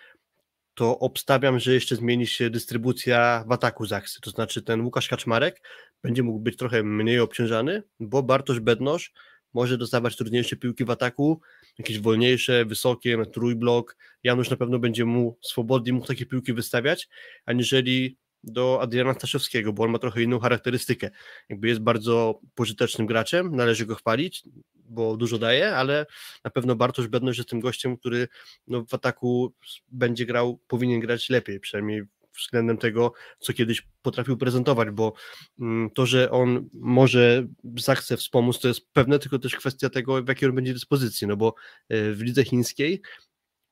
[0.75, 5.62] to obstawiam, że jeszcze zmieni się dystrybucja w ataku Zaksy, to znaczy ten Łukasz Kaczmarek
[6.03, 9.12] będzie mógł być trochę mniej obciążany, bo Bartosz Bednosz
[9.55, 11.41] może dostawać trudniejsze piłki w ataku,
[11.79, 13.97] jakieś wolniejsze, wysokie, trójblok.
[14.23, 17.09] Janusz na pewno będzie mu swobodnie mógł takie piłki wystawiać,
[17.47, 21.11] aniżeli do Adriana Staszewskiego, bo on ma trochę inną charakterystykę.
[21.49, 24.43] Jakby jest bardzo pożytecznym graczem, należy go chwalić,
[24.74, 26.07] bo dużo daje, ale
[26.45, 28.28] na pewno Bartosz Bedność jest tym gościem, który
[28.66, 29.55] no, w ataku
[29.89, 32.03] będzie grał, powinien grać lepiej, przynajmniej
[32.39, 35.12] względem tego, co kiedyś potrafił prezentować, bo
[35.61, 40.28] mm, to, że on może zachce wspomóc, to jest pewne, tylko też kwestia tego, w
[40.28, 41.55] jakiej on będzie dyspozycji, no bo
[41.89, 43.03] e, w lidze chińskiej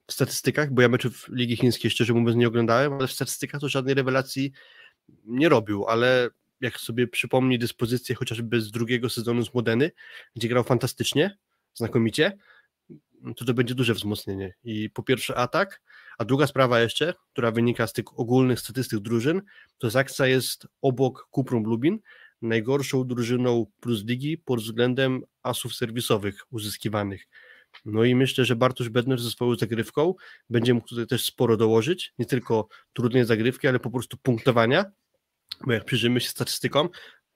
[0.06, 3.68] w statystykach, bo ja meczów Ligi Chińskiej szczerze mówiąc nie oglądałem, ale w statystykach to
[3.68, 4.52] żadnej rewelacji
[5.24, 6.30] nie robił, ale
[6.60, 9.90] jak sobie przypomni dyspozycję chociażby z drugiego sezonu z Modeny,
[10.36, 11.36] gdzie grał fantastycznie,
[11.74, 12.38] znakomicie,
[13.36, 14.54] to to będzie duże wzmocnienie.
[14.64, 15.82] I po pierwsze atak,
[16.18, 19.42] a druga sprawa jeszcze, która wynika z tych ogólnych statystyk drużyn,
[19.78, 21.98] to Zaksa jest obok Kuprum Lubin
[22.42, 27.26] najgorszą drużyną plus ligi pod względem asów serwisowych uzyskiwanych.
[27.84, 30.14] No i myślę, że Bartosz Bedner ze swoją zagrywką
[30.50, 34.84] będzie mógł tutaj też sporo dołożyć, nie tylko trudnej zagrywki, ale po prostu punktowania,
[35.66, 36.88] bo jak przyjrzymy się statystykom,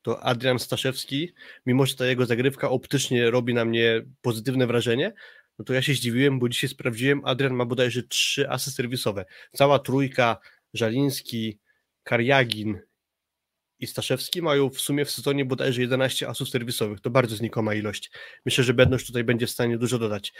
[0.02, 1.32] to Adrian Staszewski,
[1.66, 5.12] mimo że ta jego zagrywka optycznie robi na mnie pozytywne wrażenie,
[5.58, 9.24] no to ja się zdziwiłem, bo dzisiaj sprawdziłem, Adrian ma bodajże trzy asy serwisowe.
[9.52, 10.36] Cała trójka,
[10.74, 11.58] Żaliński,
[12.02, 12.80] Kariagin
[13.80, 17.00] i Staszewski mają w sumie w sezonie bodajże 11 asów serwisowych.
[17.00, 18.10] To bardzo znikoma ilość.
[18.44, 20.32] Myślę, że Bedność tutaj będzie w stanie dużo dodać.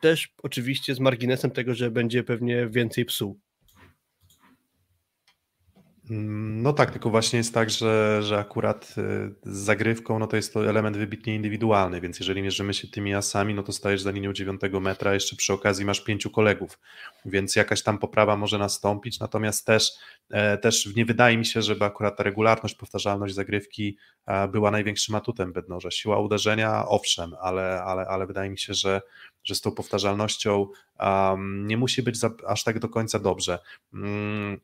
[0.00, 3.40] Też oczywiście z marginesem tego, że będzie pewnie więcej psuł.
[6.10, 10.36] Mm, no tak, tylko właśnie jest tak, że, że akurat y, z zagrywką no to
[10.36, 14.10] jest to element wybitnie indywidualny, więc jeżeli mierzymy się tymi asami, no to stajesz za
[14.10, 16.78] linią 9 metra, jeszcze przy okazji masz pięciu kolegów,
[17.24, 19.92] więc jakaś tam poprawa może nastąpić, natomiast też,
[20.30, 23.96] e, też nie wydaje mi się, żeby akurat ta regularność, powtarzalność zagrywki
[24.52, 25.90] była największym atutem Bednorza.
[25.90, 29.02] Siła uderzenia, owszem, ale, ale, ale wydaje mi się, że,
[29.44, 30.66] że z tą powtarzalnością
[31.00, 33.58] um, nie musi być za, aż tak do końca dobrze.
[33.92, 34.60] Um,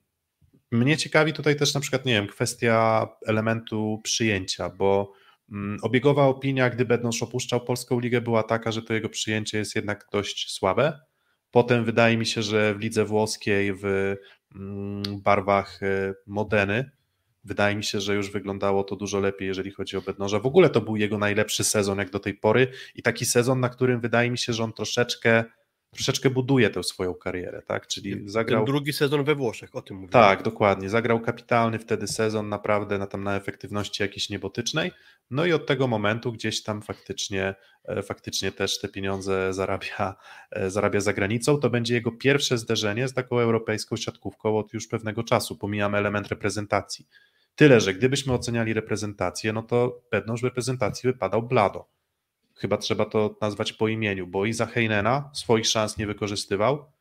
[0.74, 5.12] mnie ciekawi tutaj też na przykład, nie wiem, kwestia elementu przyjęcia, bo
[5.52, 9.76] mm, obiegowa opinia, gdy Bednosz opuszczał Polską Ligę, była taka, że to jego przyjęcie jest
[9.76, 11.00] jednak dość słabe.
[11.50, 13.84] Potem wydaje mi się, że w lidze włoskiej w
[14.54, 16.90] mm, barwach e, Modeny
[17.44, 20.38] wydaje mi się, że już wyglądało to dużo lepiej, jeżeli chodzi o Bednoża.
[20.38, 23.68] W ogóle to był jego najlepszy sezon jak do tej pory i taki sezon, na
[23.68, 25.44] którym wydaje mi się, że on troszeczkę
[25.94, 27.86] troszeczkę buduje tę swoją karierę, tak?
[27.86, 28.60] Czyli zagrał.
[28.60, 30.12] Ten drugi sezon we Włoszech, o tym mówię.
[30.12, 30.90] Tak, dokładnie.
[30.90, 34.92] Zagrał kapitalny wtedy sezon, naprawdę na, tam na efektywności jakiejś niebotycznej.
[35.30, 40.14] No i od tego momentu gdzieś tam faktycznie, e, faktycznie też te pieniądze zarabia,
[40.50, 41.56] e, zarabia za granicą.
[41.56, 45.56] To będzie jego pierwsze zderzenie z taką europejską siatkówką od już pewnego czasu.
[45.56, 47.06] Pomijamy element reprezentacji.
[47.54, 51.94] Tyle, że gdybyśmy oceniali reprezentację, no to pewność reprezentacji wypadał blado
[52.54, 56.92] chyba trzeba to nazwać po imieniu, bo i za Heinena swoich szans nie wykorzystywał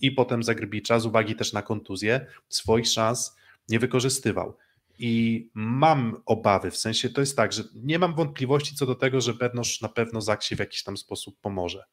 [0.00, 3.36] i potem za Grbicza, z uwagi też na kontuzję, swoich szans
[3.68, 4.56] nie wykorzystywał.
[4.98, 9.20] I mam obawy, w sensie to jest tak, że nie mam wątpliwości co do tego,
[9.20, 11.84] że Bednosz na pewno Zaksie w jakiś tam sposób pomoże.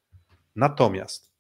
[0.56, 1.34] Natomiast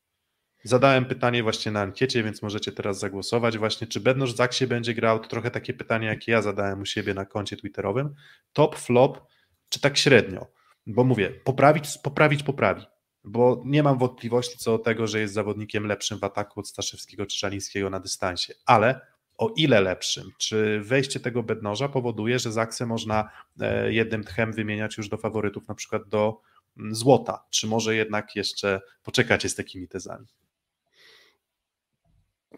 [0.63, 5.19] zadałem pytanie właśnie na ankiecie, więc możecie teraz zagłosować właśnie, czy Bednosz Zaksie będzie grał,
[5.19, 8.15] to trochę takie pytanie, jakie ja zadałem u siebie na koncie twitterowym,
[8.53, 9.21] top, flop,
[9.69, 10.59] czy tak średnio.
[10.90, 12.86] Bo mówię, poprawić, poprawić, poprawi.
[13.24, 17.26] Bo nie mam wątpliwości co do tego, że jest zawodnikiem lepszym w ataku od Staszewskiego
[17.26, 18.54] czy Szalińskiego na dystansie.
[18.66, 19.02] Ale
[19.38, 20.32] o ile lepszym?
[20.38, 23.30] Czy wejście tego bednoża powoduje, że Zaksę można
[23.60, 26.42] e, jednym tchem wymieniać już do faworytów, na przykład do,
[26.78, 27.46] mm, złota?
[27.50, 30.28] Czy może jednak jeszcze poczekacie z takimi tezami?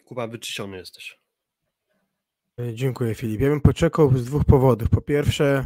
[0.05, 1.19] Kuba, wyczyszczony jesteś.
[2.73, 3.41] Dziękuję Filip.
[3.41, 4.89] Ja bym poczekał z dwóch powodów.
[4.89, 5.65] Po pierwsze,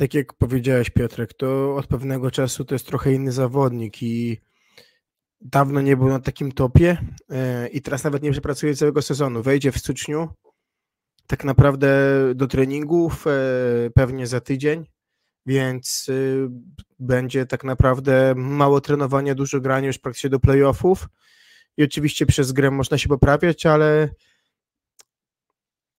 [0.00, 4.40] tak jak powiedziałeś Piotrek, to od pewnego czasu to jest trochę inny zawodnik i
[5.40, 6.98] dawno nie był na takim topie
[7.30, 9.42] e, i teraz nawet nie przepracuje całego sezonu.
[9.42, 10.28] Wejdzie w styczniu
[11.26, 11.88] tak naprawdę
[12.34, 13.30] do treningów e,
[13.94, 14.84] pewnie za tydzień,
[15.46, 16.48] więc y,
[16.98, 21.08] będzie tak naprawdę mało trenowania, dużo grania już praktycznie do playoffów
[21.76, 24.08] i oczywiście przez grę można się poprawiać, ale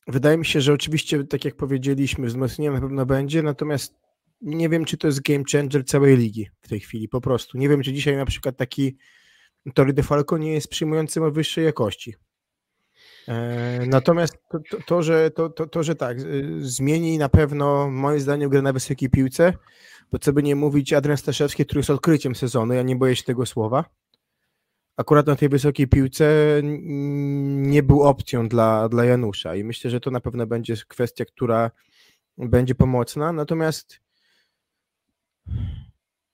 [0.07, 3.95] wydaje mi się, że oczywiście, tak jak powiedzieliśmy, wzmocnienie na pewno będzie, natomiast
[4.41, 7.57] nie wiem, czy to jest game changer całej ligi w tej chwili, po prostu.
[7.57, 8.97] Nie wiem, czy dzisiaj na przykład taki
[9.73, 12.15] Tori de Falco nie jest przyjmującym o wyższej jakości.
[13.27, 16.17] E, Natomiast to, to, to, że, to, to, że tak,
[16.59, 19.53] zmieni na pewno moim zdaniem grę na wysokiej piłce,
[20.11, 23.23] bo co by nie mówić, Adrian Staszewski, który jest odkryciem sezonu, ja nie boję się
[23.23, 23.85] tego słowa,
[24.97, 30.11] akurat na tej wysokiej piłce nie był opcją dla, dla Janusza i myślę, że to
[30.11, 31.71] na pewno będzie kwestia, która
[32.37, 33.99] będzie pomocna, natomiast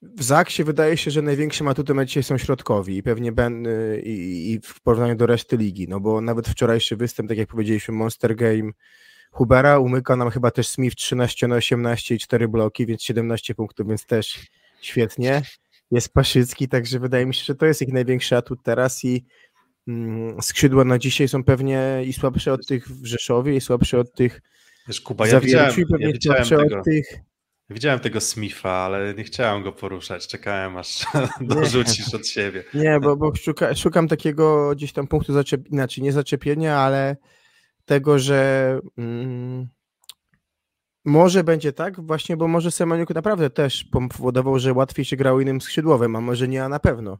[0.01, 4.51] w Zaksie wydaje się, że największym atutem dzisiaj są środkowi i pewnie ben, y, i,
[4.51, 8.35] i w porównaniu do reszty ligi, no bo nawet wczorajszy występ, tak jak powiedzieliśmy, Monster
[8.35, 8.71] Game
[9.31, 13.87] Hubera umyka nam chyba też Smith 13 na 18 i 4 bloki, więc 17 punktów,
[13.87, 14.47] więc też
[14.81, 15.41] świetnie.
[15.91, 19.25] Jest Paszycki, także wydaje mi się, że to jest ich największy atut teraz i
[19.87, 24.13] mm, skrzydła na dzisiaj są pewnie i słabsze od tych w Rzeszowie i słabsze od
[24.13, 24.41] tych
[24.87, 27.05] Wiesz, Kuba, ja widziałem, ja widziałem tego, tych
[27.69, 30.27] widziałem tego Smitha, ale nie chciałem go poruszać.
[30.27, 31.05] Czekałem, aż
[31.41, 32.63] dorzucisz od siebie.
[32.73, 35.67] Nie, bo, bo szuka, szukam takiego gdzieś tam punktu zaczep...
[35.67, 37.17] inaczej, nie zaczepienia, ale
[37.85, 39.67] tego, że mm,
[41.07, 45.61] może będzie tak właśnie, bo może Semeniuk naprawdę też powodował, że łatwiej się grało innym
[45.61, 47.17] skrzydłowym, a może nie, a na pewno.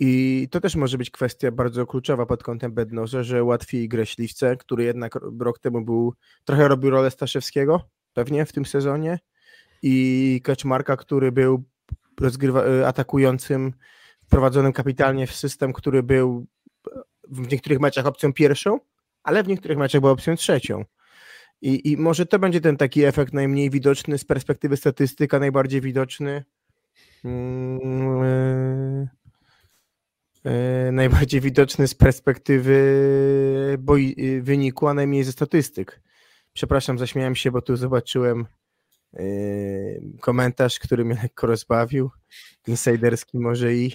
[0.00, 4.56] I to też może być kwestia bardzo kluczowa pod kątem Bednoza, że łatwiej grę Śliwce,
[4.56, 6.14] który jednak rok temu był,
[6.44, 7.80] trochę robił rolę Staszewskiego,
[8.14, 9.18] pewnie w tym sezonie,
[9.82, 11.64] i Kaczmarka, który był
[12.20, 13.72] rozgrywa, y, atakującym,
[14.26, 16.46] wprowadzonym kapitalnie w system, który był
[17.28, 18.80] w niektórych meczach opcją pierwszą,
[19.22, 20.84] ale w niektórych meczach był opcją trzecią.
[21.62, 26.44] I, I może to będzie ten taki efekt najmniej widoczny z perspektywy statystyka, najbardziej widoczny.
[27.24, 29.08] Mm, y,
[30.88, 36.00] y, najbardziej widoczny z perspektywy boi, y, wyniku, a najmniej ze statystyk.
[36.52, 38.46] Przepraszam, zaśmiałem się, bo tu zobaczyłem
[39.14, 42.10] y, komentarz, który mnie lekko rozbawił.
[42.66, 43.92] Insiderski może i,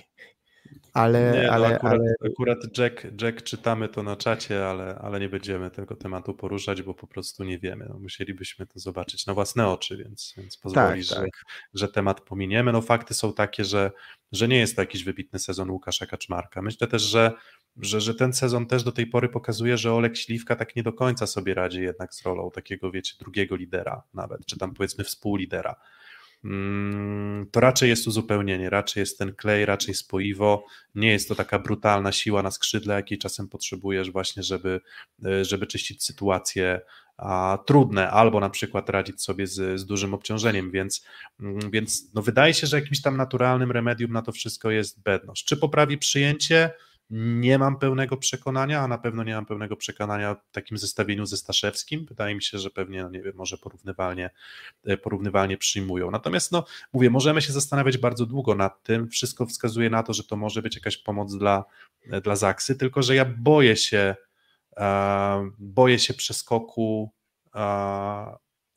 [0.94, 5.20] ale, Nie, no ale, akurat, ale akurat Jack, Jack czytamy to na czacie, ale, ale
[5.20, 7.86] nie będziemy tego tematu poruszać, bo po prostu nie wiemy.
[7.90, 11.20] No, musielibyśmy to zobaczyć na własne oczy, więc, więc pozwolisz, tak.
[11.20, 11.28] Że,
[11.74, 12.72] że temat pominiemy.
[12.72, 13.92] No fakty są takie, że,
[14.32, 16.62] że nie jest to jakiś wybitny sezon Łukasza Kaczmarka.
[16.62, 17.32] Myślę też, że,
[17.78, 20.94] że, że ten sezon też do tej pory pokazuje, że Olek Śliwka tak nie do
[20.94, 25.76] końca sobie radzi jednak z rolą takiego, wiecie, drugiego lidera nawet, czy tam powiedzmy współlidera.
[26.44, 30.66] Mm, to raczej jest uzupełnienie, raczej jest ten klej, raczej spoiwo.
[30.96, 34.82] Nie jest to taka brutalna siła na skrzydle, jakiej czasem potrzebujesz właśnie, żeby,
[35.26, 36.82] e, żeby czyścić sytuacje
[37.66, 41.06] trudne, albo na przykład radzić sobie z, z dużym obciążeniem, więc,
[41.40, 45.46] mm, więc no wydaje się, że jakimś tam naturalnym remedium na to wszystko jest bedność.
[45.46, 46.72] Czy poprawi przyjęcie?
[47.14, 51.38] Nie mam pełnego przekonania, a na pewno nie mam pełnego przekonania w takim zestawieniu ze
[51.38, 52.06] Staszewskim.
[52.06, 54.30] Wydaje mi się, że pewnie, no nie wiem, może porównywalnie,
[54.86, 56.12] e, porównywalnie przyjmują.
[56.12, 59.10] Natomiast, no, mówię, możemy się zastanawiać bardzo długo nad tym.
[59.10, 61.66] Wszystko wskazuje na to, że to może być jakaś pomoc dla,
[62.12, 64.16] e, dla Zaksy, tylko że ja boję się,
[64.78, 67.12] e, boję się przeskoku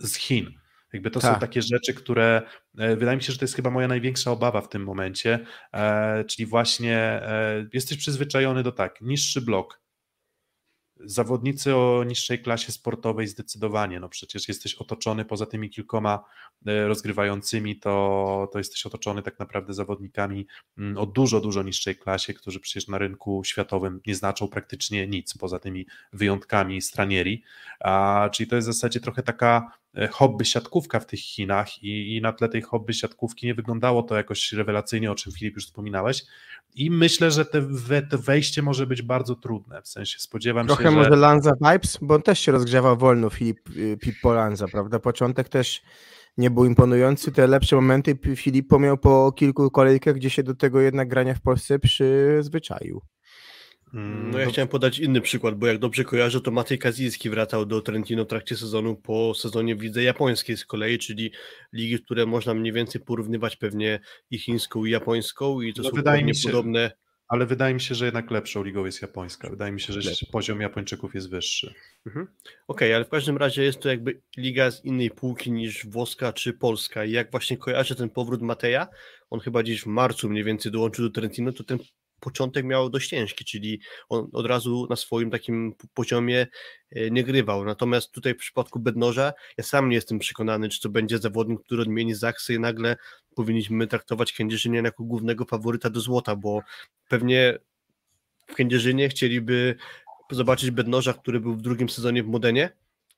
[0.01, 0.64] z Chin.
[0.95, 1.41] Jakby to są Tak.
[1.41, 2.43] takie rzeczy, które
[2.79, 6.25] e, wydaje mi się, że to jest chyba moja największa obawa w tym momencie, e,
[6.25, 9.85] czyli właśnie e, jesteś przyzwyczajony do tak, niższy blok,
[11.01, 16.25] zawodnicy o niższej klasie sportowej zdecydowanie, no przecież jesteś otoczony poza tymi kilkoma
[16.67, 20.47] rozgrywającymi, to, to jesteś otoczony tak naprawdę zawodnikami
[20.79, 25.39] mm, o dużo, dużo niższej klasie, którzy przecież na rynku światowym nie znaczą praktycznie nic,
[25.39, 27.43] poza tymi wyjątkami stranieri,
[27.81, 29.73] a, czyli to jest w zasadzie trochę taka
[30.11, 34.17] hobby siatkówka w tych Chinach i, i na tle tej hobby siatkówki nie wyglądało to
[34.17, 36.25] jakoś rewelacyjnie, o czym Filip już wspominałeś
[36.75, 40.83] i myślę, że te, we, te wejście może być bardzo trudne, w sensie spodziewam trochę
[40.83, 40.97] się, że...
[40.97, 44.99] może Lanza vibes, bo on też się rozgrzewał wolno, Filip, y, Pippo Lanza, prawda?
[44.99, 45.83] Początek też
[46.39, 50.81] nie był imponujący, te lepsze momenty Filippo miał po kilku kolejkach, gdzie się do tego
[50.81, 53.01] jednak grania w Polsce przyzwyczaił.
[53.95, 57.67] Mm, No ja chciałem podać inny przykład, bo jak dobrze kojarzę, to Matej Kazijski wracał
[57.67, 61.33] do Trentino w trakcie sezonu po sezonie w lidze japońskiej z kolei, czyli
[61.73, 65.97] ligi, które można mniej więcej porównywać pewnie i chińską i japońską i to No są
[65.97, 66.91] wydaje mi się- podobne.
[67.29, 69.51] Ale wydaje mi się, że jednak lepszą ligą jest japońska.
[69.51, 70.29] Wydaje mi się, że Lepiej.
[70.33, 71.75] poziom Japończyków jest wyższy.
[72.69, 76.53] Okej, ale w każdym razie jest to jakby liga z innej półki niż włoska czy
[76.53, 78.89] polska i jak właśnie kojarzę ten powrót Mateja,
[79.31, 81.79] on chyba gdzieś w marcu mniej więcej dołączył do Trentino, to ten
[82.25, 86.47] początek miał dość ciężki, czyli on od razu na swoim takim poziomie
[86.91, 87.65] e, nie grywał.
[87.65, 91.83] Natomiast tutaj w przypadku Bednoża ja sam nie jestem przekonany, czy to będzie zawodnik, który
[91.83, 92.97] odmieni Zaksy i nagle
[93.37, 96.61] powinniśmy traktować Kędzierzynię jako głównego faworyta do złota, bo
[97.09, 97.59] pewnie
[98.47, 99.75] w Kędzierzynie chcieliby
[100.31, 102.71] zobaczyć Bednoża, który był w drugim sezonie w Modenie,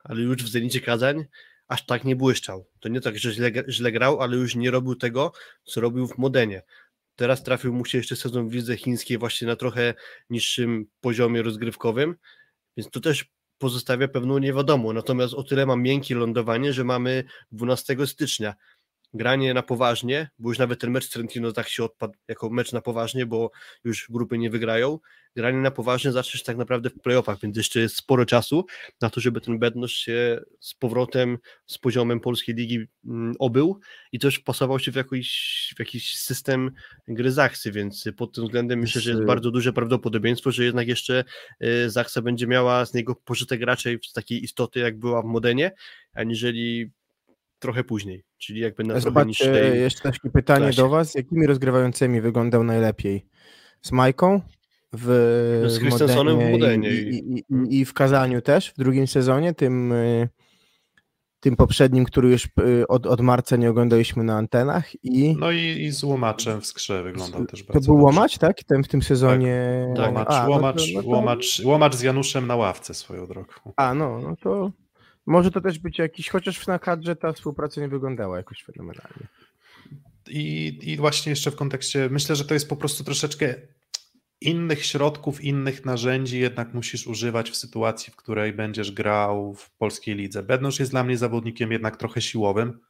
[0.05, 1.25] ale już w Zenicie Kazań
[1.69, 2.67] aż tak nie błyszczał.
[2.81, 5.33] To nie tak, że źle, źle grał, ale już nie robił tego,
[5.65, 6.63] co robił w Modenie.
[7.17, 9.95] Teraz trafił mu się jeszcze sezon w lidze chińskiej właśnie na trochę
[10.31, 12.17] niższym poziomie rozgrywkowym,
[12.77, 13.25] więc to też
[13.59, 14.93] pozostawia pewną niewiadomą.
[14.93, 18.55] Natomiast o tyle ma miękkie lądowanie, że mamy 12 stycznia
[19.17, 22.73] granie na poważnie, bo już nawet ten mecz z Trentino tak się odpadł jako mecz
[22.73, 23.51] na poważnie, bo
[23.85, 24.99] już grupy nie wygrają.
[25.37, 28.67] Granie na poważnie zaczniesz tak naprawdę w playoffach, więc jeszcze jest sporo czasu
[29.01, 33.81] na to, żeby ten Bednosz się z powrotem z poziomem polskiej ligi mm, obył
[34.13, 36.71] i też wpasował się w jakiś, w jakiś system
[37.09, 41.25] gry Zachsy, więc pod tym względem myślę, że jest bardzo duże prawdopodobieństwo, że jednak jeszcze
[41.65, 45.73] y, Zachsa będzie miała z niego pożytek raczej z takiej istoty, jak była w Modenie,
[46.15, 46.91] aniżeli
[47.59, 49.81] trochę później, czyli jakby na trochę Zobaczcie, niższej...
[49.81, 50.77] jeszcze takie pytanie klasie.
[50.83, 51.15] do Was.
[51.15, 53.27] Jakimi rozgrywającymi wyglądał najlepiej?
[53.83, 54.41] Z Majką?
[54.93, 59.07] W No, z Christensenem w Modenie i, i, i, i w Kazaniu też w drugim
[59.07, 60.29] sezonie, tym, y,
[61.41, 65.61] tym poprzednim, który już y, od, od marca nie oglądaliśmy na antenach i No i,
[65.61, 68.05] i z łomaczem w skrze wyglądał też to bardzo był dobrze.
[68.17, 68.65] łomacz, tak?
[68.65, 69.87] Ten w tym sezonie.
[69.97, 70.07] Tak.
[70.07, 73.53] Łomacz, A, no to- łomacz, no to- łomacz, łomacz z Januszem na ławce swoją drogą.
[73.77, 74.71] A, no, no to
[75.27, 79.27] może to też być jakiś, chociaż na kadrze ta współpraca nie wyglądała jakoś fenomenalnie.
[80.29, 83.55] I, I właśnie jeszcze w kontekście, myślę, że to jest po prostu troszeczkę
[84.41, 90.15] innych środków, innych narzędzi jednak musisz używać w sytuacji, w której będziesz grał w polskiej
[90.15, 90.43] lidze.
[90.43, 92.81] Bednosz jest dla mnie zawodnikiem jednak trochę siłowym,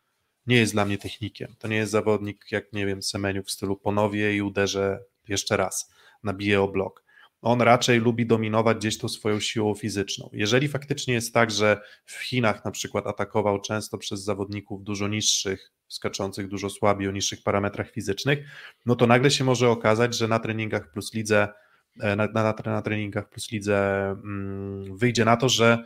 [0.46, 1.54] nie jest dla mnie technikiem.
[1.58, 5.90] To nie jest zawodnik jak, nie wiem, Semeniuk w stylu ponowię i uderzę jeszcze raz,
[6.22, 7.05] nabiję o blok.
[7.42, 10.30] On raczej lubi dominować gdzieś tą swoją siłą fizyczną.
[10.32, 15.72] Jeżeli faktycznie jest tak, że w Chinach na przykład atakował często przez zawodników dużo niższych,
[15.88, 18.38] skaczących dużo słabiej o niższych parametrach fizycznych,
[18.86, 21.48] no to nagle się może okazać, że na treningach plus lidze,
[22.00, 25.84] e, na, na, na treningach plus lidze mm, wyjdzie na to, że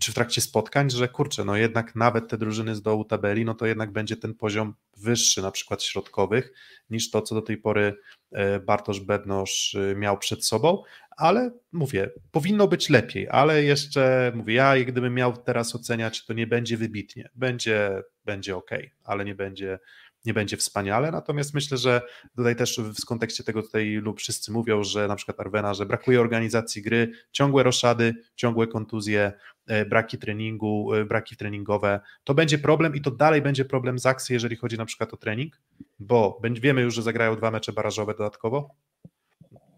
[0.00, 3.54] czy w trakcie spotkań, że kurczę, no jednak nawet te drużyny z dołu tabeli, no
[3.54, 6.52] to jednak będzie ten poziom wyższy, na przykład środkowych,
[6.90, 7.94] niż to, co do tej pory
[8.32, 10.82] e, Bartosz Bednosz e, miał przed sobą,
[11.16, 16.46] ale mówię, powinno być lepiej, ale jeszcze mówię, ja gdybym miał teraz oceniać, to nie
[16.46, 18.70] będzie wybitnie, będzie, będzie ok,
[19.04, 19.78] ale nie będzie,
[20.24, 22.02] nie będzie wspaniale, natomiast myślę, że
[22.36, 26.20] tutaj też w kontekście tego tutaj lub wszyscy mówią, że na przykład Arwena, że brakuje
[26.20, 29.32] organizacji gry, ciągłe roszady, ciągłe kontuzje,
[29.66, 34.32] e, braki treningu, e, braki treningowe, to będzie problem i to dalej będzie problem Zaksy,
[34.32, 35.60] jeżeli chodzi na przykład o trening,
[35.98, 38.74] bo wiemy już, że zagrają dwa mecze barażowe dodatkowo,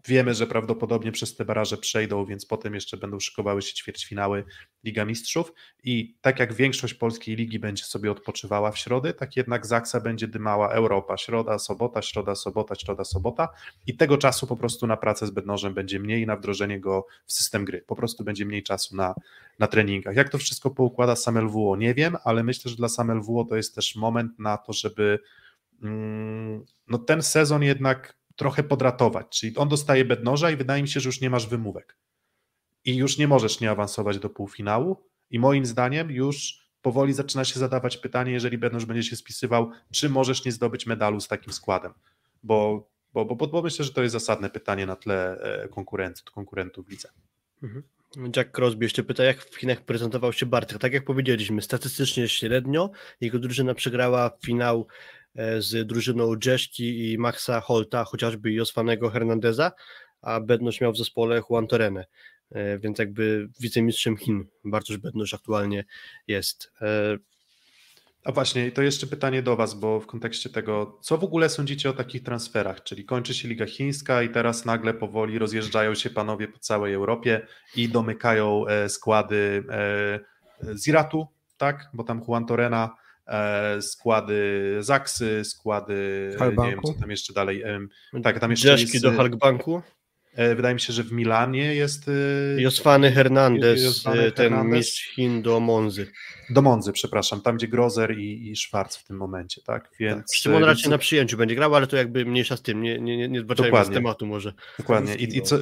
[0.07, 4.43] Wiemy, że prawdopodobnie przez te baraże przejdą, więc potem jeszcze będą szykowały się ćwierćfinały
[4.83, 5.53] Liga Mistrzów.
[5.83, 10.27] I tak jak większość polskiej ligi będzie sobie odpoczywała w środę, tak jednak Zaksa będzie
[10.27, 13.49] dymała Europa, środa, sobota, środa, sobota, środa, sobota.
[13.87, 17.33] I tego czasu po prostu na pracę z Bednożem będzie mniej, na wdrożenie go w
[17.33, 19.15] system gry, po prostu będzie mniej czasu na,
[19.59, 20.15] na treningach.
[20.15, 23.55] Jak to wszystko poukłada sam LWO, nie wiem, ale myślę, że dla sam LWO to
[23.55, 25.19] jest też moment na to, żeby
[25.83, 30.99] mm, no ten sezon jednak trochę podratować, czyli on dostaje bednoża i wydaje mi się,
[30.99, 31.97] że już nie masz wymówek
[32.85, 34.97] i już nie możesz nie awansować do półfinału
[35.29, 40.09] i moim zdaniem już powoli zaczyna się zadawać pytanie, jeżeli bednoż będzie się spisywał, czy
[40.09, 41.93] możesz nie zdobyć medalu z takim składem,
[42.43, 46.87] bo, bo, bo, bo myślę, że to jest zasadne pytanie na tle e, konkurencji, konkurentów
[46.87, 47.13] w.
[47.63, 47.83] Mhm.
[48.35, 50.77] Jack Crosby jeszcze pyta, jak w Chinach prezentował się Bartek.
[50.77, 52.91] Tak jak powiedzieliśmy, statystycznie średnio.
[53.21, 54.87] Jego drużyna przegrała finał
[55.59, 58.59] z drużyną Jeszki i Maxa Holta, chociażby i
[59.13, 59.71] Hernandeza,
[60.21, 62.05] a Bednosz miał w zespole Juan Torrenę,
[62.51, 65.85] e, więc jakby wicemistrzem Chin Bartosz Bednosz aktualnie
[66.27, 66.71] jest.
[66.81, 67.17] E,
[68.23, 71.89] A właśnie, to jeszcze pytanie do Was, bo w kontekście tego, co w ogóle sądzicie
[71.89, 72.83] o takich transferach?
[72.83, 77.47] Czyli kończy się Liga Chińska i teraz nagle powoli rozjeżdżają się panowie po całej Europie
[77.75, 80.19] i domykają e, składy e,
[80.75, 81.27] z Iratu,
[81.57, 81.89] tak?
[81.93, 83.00] Bo tam Juan Torrena, e,
[83.81, 85.95] składy Zaksy, składy,
[86.57, 87.63] nie wiem co tam jeszcze dalej.
[88.23, 89.81] tak, tam jeszcze jest, do Halkbanku.
[90.35, 94.77] E, Wydaje mi się, że w Milanie jest e, Josfany Hernandez, Josfany e, ten Hernandez.
[94.77, 96.07] mistrz Chin do Monzy.
[96.49, 99.89] do Monzy, przepraszam, tam gdzie Grozer i, i Schwarz w tym momencie, tak?
[99.99, 102.61] Więc, Przy czym on więc- raczej na przyjęciu będzie grał, ale to jakby mniejsza z
[102.61, 104.53] tym, nie, nie, nie, nie zbaczajmy z tematu może.
[104.79, 105.15] Dokładnie.
[105.15, 105.57] I, i, co,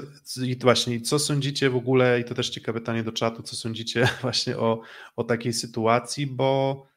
[0.46, 3.56] I właśnie, i co sądzicie w ogóle, i to też ciekawe pytanie do czatu, co
[3.56, 4.82] sądzicie właśnie o,
[5.16, 6.89] o takiej sytuacji, bo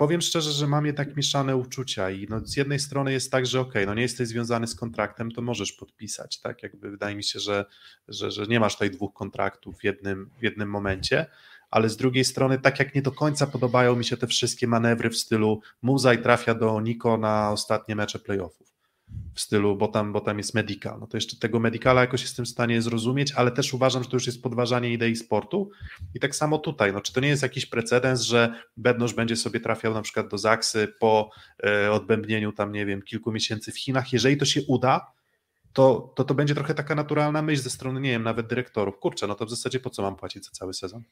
[0.00, 3.60] powiem szczerze, że mam jednak mieszane uczucia i no, z jednej strony jest tak, że
[3.60, 6.62] okej, no nie jesteś związany z kontraktem, to możesz podpisać, tak?
[6.62, 7.64] Jakby wydaje mi się, że,
[8.08, 11.26] że, że nie masz tutaj dwóch kontraktów w jednym, w jednym momencie,
[11.70, 15.10] ale z drugiej strony, tak jak nie do końca podobają mi się te wszystkie manewry
[15.10, 18.69] w stylu Muzaj trafia do Niko na ostatnie mecze playoffów
[19.40, 21.00] w stylu, bo tam, bo tam jest medical.
[21.00, 24.16] No to jeszcze tego medicala jakoś jestem w stanie zrozumieć, ale też uważam, że to
[24.16, 25.70] już jest podważanie idei sportu.
[26.14, 29.60] I tak samo tutaj, no czy to nie jest jakiś precedens, że Bednosz będzie sobie
[29.60, 31.30] trafiał na przykład do Zaksy po
[31.64, 34.12] e, odbębnieniu tam, nie wiem, kilku miesięcy w Chinach.
[34.12, 35.12] Jeżeli to się uda,
[35.72, 38.98] to, to to będzie trochę taka naturalna myśl ze strony, nie wiem, nawet dyrektorów.
[38.98, 41.02] Kurczę, no to w zasadzie po co mam płacić za cały sezon?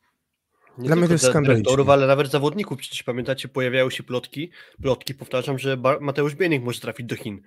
[0.79, 2.79] Nie Dla mnie to jest dyrektorów, ale nawet zawodników.
[2.79, 4.51] Przecież pamiętacie, pojawiały się plotki,
[4.83, 7.43] plotki, powtarzam, że Mateusz Bienik może trafić do Chin.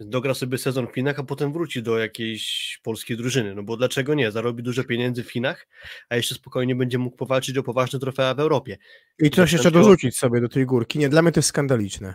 [0.00, 3.54] Dogra sobie sezon w Chinach, a potem wróci do jakiejś polskiej drużyny.
[3.54, 4.30] No bo dlaczego nie?
[4.30, 5.66] Zarobi dużo pieniędzy w Chinach,
[6.08, 8.78] a jeszcze spokojnie będzie mógł powalczyć o poważne trofea w Europie.
[9.18, 10.98] I coś jeszcze dorzucić sobie do tej górki.
[10.98, 12.14] Nie, dla mnie to jest skandaliczne.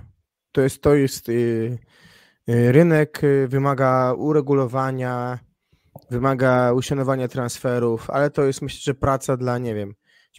[0.52, 1.78] To jest, to jest yy,
[2.48, 5.40] yy, rynek yy, wymaga uregulowania,
[6.12, 9.94] wymaga uszanowania transferów, ale to jest myślę, że praca dla, nie wiem,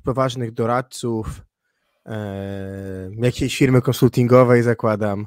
[0.08, 1.42] poważnych doradców,
[2.06, 5.26] e, jakiejś firmy konsultingowej zakładam,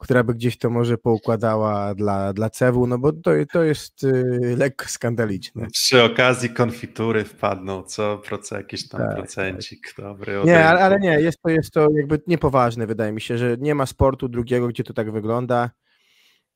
[0.00, 4.56] która by gdzieś to może poukładała dla, dla CEW, no bo to, to jest yy,
[4.56, 5.66] lekko skandaliczne.
[5.72, 8.18] Przy okazji konfitury wpadną, co?
[8.18, 10.40] Proce, jakiś tam Tak, procencik dobry.
[10.40, 13.56] od Nie, ale, ale nie, jest to, jest to jakby niepoważne, wydaje mi się, że
[13.58, 15.70] nie ma sportu drugiego, gdzie to tak wygląda.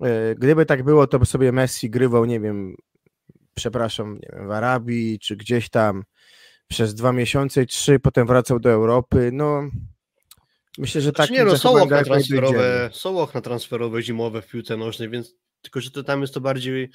[0.03, 2.75] E, Gdyby tak było, to by sobie Messi grywał, nie wiem,
[3.55, 6.05] przepraszam, nie wiem, w Arabii czy gdzieś tam
[6.69, 9.31] przez dwa miesiące i trzy, potem wracał do Europy.
[9.33, 9.63] No,
[10.79, 11.27] myślę, że tak.
[11.27, 15.81] Znaczy nie, no są okna transferowe, są okna transferowe zimowe w piłce nożnej, więc tylko,
[15.81, 16.89] że to tam jest to bardziej e,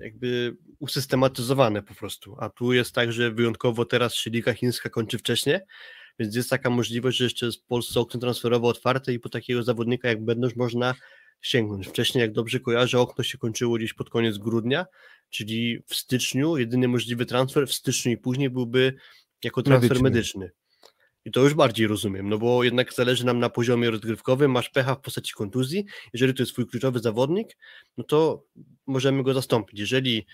[0.00, 5.18] jakby usystematyzowane po prostu, a tu jest tak, że wyjątkowo teraz się Liga Chińska kończy
[5.18, 5.58] wcześniej,
[6.18, 9.62] więc jest taka możliwość, że jeszcze jest w Polsce okno transferowe otwarte i po takiego
[9.62, 10.94] zawodnika jak Bednosz można
[11.40, 11.86] sięgnąć.
[11.86, 14.86] Wcześniej, jak dobrze kojarzę, okno się kończyło gdzieś pod koniec grudnia,
[15.30, 18.94] czyli w styczniu jedyny możliwy transfer w styczniu i później byłby
[19.44, 20.40] jako transfer Medyczny.
[20.40, 20.57] medyczny.
[21.24, 24.94] I to już bardziej rozumiem, no bo jednak zależy nam na poziomie rozgrywkowym, masz pecha
[24.94, 27.56] w postaci kontuzji, jeżeli to jest twój kluczowy zawodnik,
[27.96, 28.44] no to
[28.86, 29.80] możemy go zastąpić.
[29.80, 30.26] Jeżeli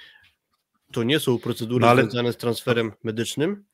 [0.93, 3.65] to nie są procedury No ale- związane z transferem medycznym,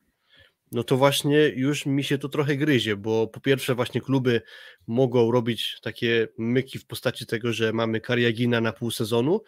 [0.72, 4.42] no to właśnie już mi się to trochę gryzie, bo po pierwsze właśnie kluby
[4.86, 9.40] mogą robić takie myki w postaci tego, że mamy Kariagina na pół sezonu,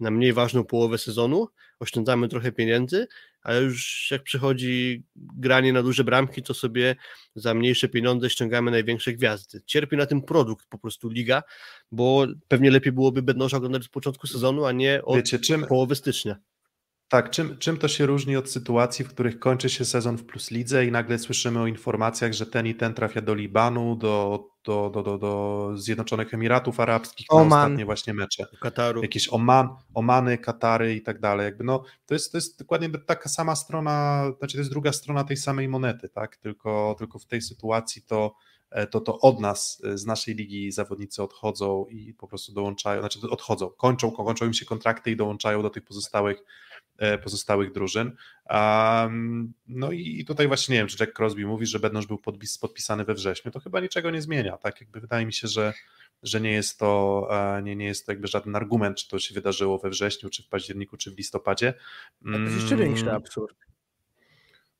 [0.00, 1.48] na mniej ważną połowę sezonu,
[1.80, 3.06] oszczędzamy trochę pieniędzy,
[3.44, 6.96] ale już jak przychodzi granie na duże bramki, to sobie
[7.34, 9.62] za mniejsze pieniądze ściągamy największe gwiazdy.
[9.66, 11.42] Cierpi na tym produkt po prostu liga,
[11.92, 15.94] bo pewnie lepiej byłoby Bednosza oglądać z początku sezonu, a nie od Wiecie, czym, połowy
[15.94, 16.36] stycznia.
[17.08, 20.50] Tak, czym, czym to się różni od sytuacji, w których kończy się sezon w Plus
[20.50, 24.90] Lidze i nagle słyszymy o informacjach, że ten i ten trafia do Libanu, do, do,
[24.94, 27.62] do, do, do Zjednoczonych Emiratów Arabskich na Oman.
[27.62, 28.46] ostatnie właśnie mecze.
[28.60, 29.02] Kataru.
[29.02, 31.44] Jakieś Oman, Omany, Katary i tak dalej.
[31.44, 35.24] Jakby no, to, jest, to jest dokładnie taka sama strona, znaczy to jest druga strona
[35.24, 36.36] tej samej monety, tak?
[36.36, 38.34] Tylko, tylko w tej sytuacji to,
[38.70, 43.00] e, to, to od nas, e, z naszej ligi zawodnicy odchodzą i po prostu dołączają,
[43.00, 46.44] znaczy odchodzą, kończą, kończą im się kontrakty i dołączają do tych pozostałych
[47.22, 48.16] pozostałych drużyn.
[48.50, 52.58] Um, no i tutaj właśnie nie wiem, czy Jack Crosby mówi, że Bednosz był podpis,
[52.58, 54.80] podpisany we wrześniu, to chyba niczego nie zmienia, tak?
[54.80, 55.72] Jakby wydaje mi się, że,
[56.22, 59.34] że nie jest to e, nie, nie jest to jakby żaden argument, czy to się
[59.34, 61.74] wydarzyło we wrześniu, czy w październiku, czy w listopadzie.
[62.22, 63.56] To jest jeszcze większy Mm, absurd.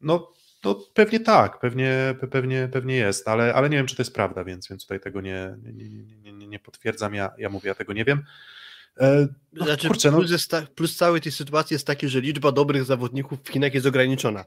[0.01, 0.33] No,
[0.65, 4.15] no pewnie tak, pewnie, pe- pewnie, pewnie jest, ale, ale nie wiem, czy to jest
[4.15, 7.69] prawda, więc, więc tutaj tego nie, nie, nie, nie, nie, nie potwierdzam, ja, ja mówię,
[7.69, 8.23] ja tego nie wiem.
[9.01, 12.21] E, No, Znaczy, kurczę, no, plus, jest ta, plus całej tej sytuacji jest taki, że
[12.21, 14.45] liczba dobrych zawodników w Chinach jest ograniczona,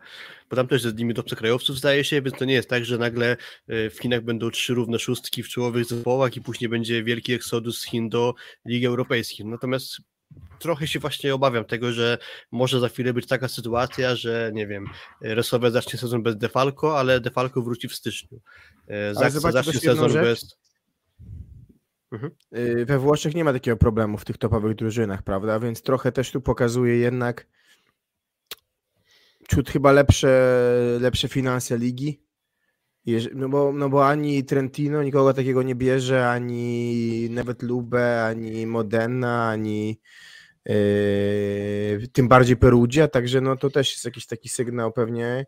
[0.50, 3.38] bo tam też jest limit obcokrajowców zdaje się, więc to nie jest tak, że nagle
[3.68, 7.80] e, w Chinach będą trzy równe szóstki w czołowych zespołach i później będzie wielki eksodus
[7.80, 8.34] z Chin do
[8.66, 9.46] Ligi Europejskiej.
[9.46, 9.98] Natomiast
[10.60, 12.18] trochę się właśnie obawiam tego, że
[12.52, 14.86] może za chwilę być taka sytuacja, że nie wiem,
[15.22, 18.40] Resowe zacznie sezon bez Defalco, ale Defalco wróci w styczniu.
[18.88, 20.58] E, Zaksa zacznie sezon bez...
[22.58, 25.60] Y, We Włoszech nie ma takiego problemu w tych topowych drużynach, prawda?
[25.60, 27.48] Więc trochę też tu pokazuje jednak
[29.50, 30.52] ciut chyba lepsze,
[31.02, 32.22] lepsze finanse ligi.
[33.36, 39.50] No bo, no bo ani Trentino nikogo takiego nie bierze, ani nawet Lube, ani Modena,
[39.50, 40.00] ani
[40.70, 45.46] Yy, tym bardziej Perugia, także no to też jest jakiś taki sygnał pewnie,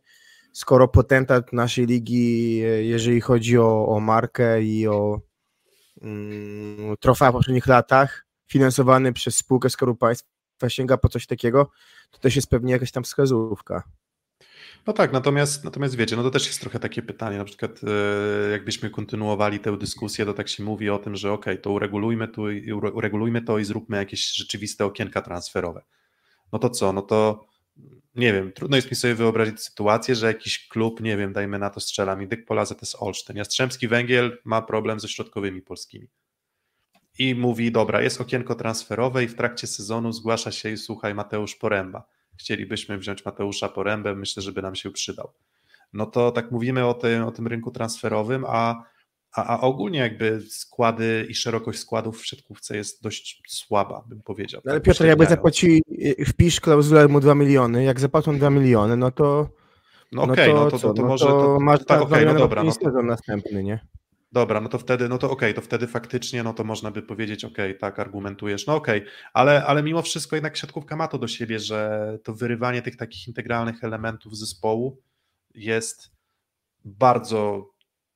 [0.53, 5.21] skoro potentat naszej ligi, jeżeli chodzi o, o markę i o
[6.99, 10.29] trofea w poprzednich latach, finansowany przez spółkę Skarbu Państwa
[10.67, 11.71] sięga po coś takiego,
[12.11, 13.83] to też jest pewnie jakaś tam wskazówka.
[14.87, 17.71] No tak, natomiast, natomiast wiecie, no to też jest trochę takie pytanie, na przykład
[18.47, 22.27] e, jakbyśmy kontynuowali tę dyskusję, to tak się mówi o tym, że ok, to uregulujmy,
[22.27, 22.43] tu,
[22.93, 25.81] uregulujmy to i zróbmy jakieś rzeczywiste okienka transferowe.
[26.53, 27.45] No to co, no to
[28.19, 31.69] nie wiem, trudno jest mi sobie wyobrazić sytuację, że jakiś klub, nie wiem, dajmy na
[31.69, 36.07] to strzela mi Dyk Pola ZS Olsztyn, Jastrzębski Węgiel ma problem ze środkowymi polskimi.
[37.19, 41.55] I mówi, dobra, jest okienko transferowe i w trakcie sezonu zgłasza się i słuchaj Mateusz
[41.55, 42.03] Poręba.
[42.37, 45.33] Chcielibyśmy wziąć Mateusza Porębę, myślę, żeby nam się przydał.
[45.93, 48.83] No to tak mówimy o tym, o tym rynku transferowym, a,
[49.35, 54.61] a, a ogólnie jakby składy i szerokość składów w siatkówce jest dość słaba, bym powiedział.
[54.65, 55.81] Ale tak Piotr, jakby zapłaci,
[56.27, 59.49] wpisz klauzulę mu 2 miliony, jak zapłacą 2 miliony, no to
[60.11, 61.25] no, no okej, okay, no, to, to, to, no może...
[61.25, 62.63] To, masz tak, okay, no dobra.
[62.63, 63.03] No to...
[63.03, 63.79] następny, nie?
[64.31, 67.01] Dobra, no to wtedy, no to okej, okay, to wtedy faktycznie, no to można by
[67.01, 71.07] powiedzieć, okej, okay, tak, argumentujesz, no okej, okay, ale, ale mimo wszystko jednak siatkówka ma
[71.07, 75.01] to do siebie, że to wyrywanie tych takich integralnych elementów zespołu
[75.55, 76.11] jest
[76.85, 77.69] bardzo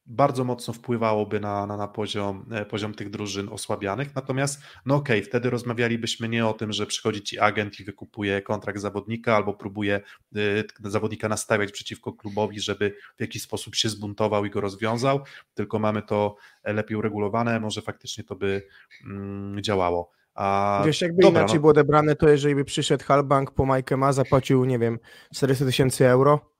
[0.05, 4.15] bardzo mocno wpływałoby na, na, na poziom, e, poziom tych drużyn osłabianych.
[4.15, 8.41] Natomiast, no okej, okay, wtedy rozmawialibyśmy nie o tym, że przychodzi ci agent i wykupuje
[8.41, 10.01] kontrakt zawodnika albo próbuje
[10.37, 15.19] y, zawodnika nastawiać przeciwko klubowi, żeby w jakiś sposób się zbuntował i go rozwiązał,
[15.53, 18.67] tylko mamy to lepiej uregulowane, może faktycznie to by
[19.05, 20.11] mm, działało.
[20.35, 21.61] A, Wiesz, jakby dobra, inaczej no.
[21.61, 24.99] było odebrane, to jeżeli by przyszedł Halbank po Majkę Ma, zapłacił, nie wiem,
[25.35, 26.52] 400 tysięcy euro,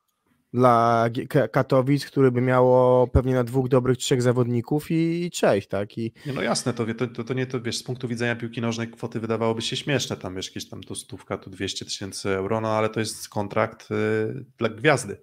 [0.54, 1.10] dla
[1.52, 5.98] Katowic, który by miało pewnie na dwóch dobrych, trzech zawodników i, i cześć, tak?
[5.98, 6.12] I...
[6.26, 6.86] Nie, no jasne, to,
[7.16, 10.36] to, to nie to, wiesz, z punktu widzenia piłki nożnej kwoty wydawałoby się śmieszne, tam
[10.36, 14.46] wiesz, jakieś tam tu stówka, tu 200 tysięcy euro, no ale to jest kontrakt y,
[14.58, 15.18] dla gwiazdy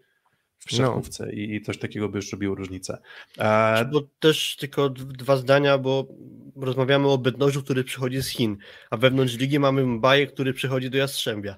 [0.58, 1.32] w siatkówce no.
[1.32, 2.98] i, i coś takiego by już robiło różnicę.
[3.38, 3.84] E...
[3.84, 6.06] Bo też tylko dwa zdania, bo
[6.56, 8.56] rozmawiamy o Bednożu, który przychodzi z Chin,
[8.90, 11.56] a wewnątrz ligi mamy Baję, który przychodzi do Jastrzębia.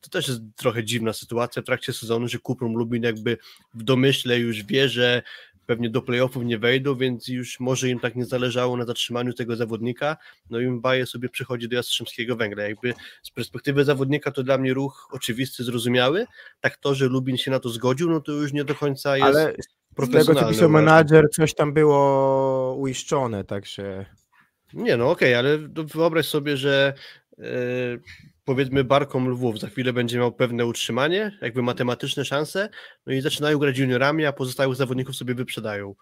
[0.00, 3.38] To też jest trochę dziwna sytuacja w trakcie sezonu, że Kuprum Lubin jakby
[3.74, 5.22] w domyśle już wie, że
[5.68, 9.56] pewnie do playoffów nie wejdą, więc już może im tak nie zależało na zatrzymaniu tego
[9.56, 10.16] zawodnika,
[10.50, 12.62] no i Mbaje sobie przychodzi do Jastrzębskiego Węgla.
[12.62, 16.26] Jakby z perspektywy zawodnika to dla mnie ruch oczywisty, zrozumiały,
[16.60, 19.26] tak to, że Lubin się na to zgodził, no to już nie do końca jest
[19.26, 19.54] Ale
[20.06, 24.06] z tego co pisał menadżer, coś tam było uiszczone, także...
[24.72, 25.58] Nie, no okej, okay, ale
[25.94, 26.94] wyobraź sobie, że
[27.38, 28.00] yy,
[28.48, 32.68] powiedzmy Barkom Lwów za chwilę będzie miał pewne utrzymanie, jakby matematyczne szanse,
[33.06, 35.94] no i zaczynają grać juniorami, a pozostałych zawodników sobie wyprzedają.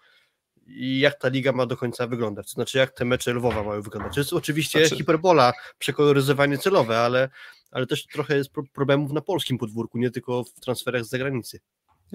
[0.67, 2.45] I jak ta liga ma do końca wyglądać?
[2.47, 4.13] To znaczy, jak te mecze Lwowa mają wyglądać?
[4.13, 4.95] To jest oczywiście znaczy...
[4.95, 7.29] hiperbola, przekoloryzowanie celowe, ale,
[7.71, 11.59] ale też trochę jest problemów na polskim podwórku, nie tylko w transferach z zagranicy.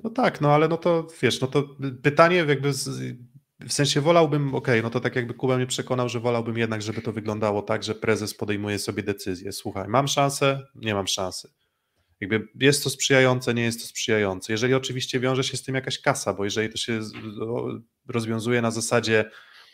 [0.04, 3.16] No tak, no ale no to wiesz, no to pytanie jakby z,
[3.68, 6.82] w sensie wolałbym, okej, okay, no to tak jakby Kuba mnie przekonał, że wolałbym jednak,
[6.82, 9.52] żeby to wyglądało tak, że prezes podejmuje sobie decyzję.
[9.52, 11.48] Słuchaj, mam szansę, nie mam szansy.
[12.20, 14.52] Jakby jest to sprzyjające, nie jest to sprzyjające.
[14.52, 17.00] Jeżeli oczywiście wiąże się z tym jakaś kasa, bo jeżeli to się
[18.08, 19.30] rozwiązuje na zasadzie,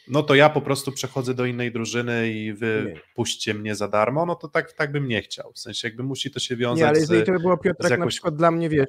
[0.09, 3.01] no to ja po prostu przechodzę do innej drużyny i wy nie.
[3.15, 5.53] puśćcie mnie za darmo, no to tak, tak bym nie chciał.
[5.53, 8.05] W sensie jakby musi to się wiązać Nie, ale jeżeli to by było Piotrek jakąś...
[8.05, 8.89] na przykład dla mnie, wiesz,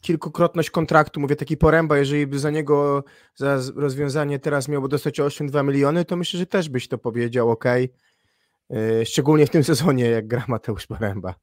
[0.00, 5.64] kilkukrotność kontraktu, mówię taki poręba, jeżeli by za niego, za rozwiązanie teraz miałby dostać 8-2
[5.64, 7.64] miliony, to myślę, że też byś to powiedział, ok.
[9.04, 11.34] Szczególnie w tym sezonie, jak gra Mateusz Poręba.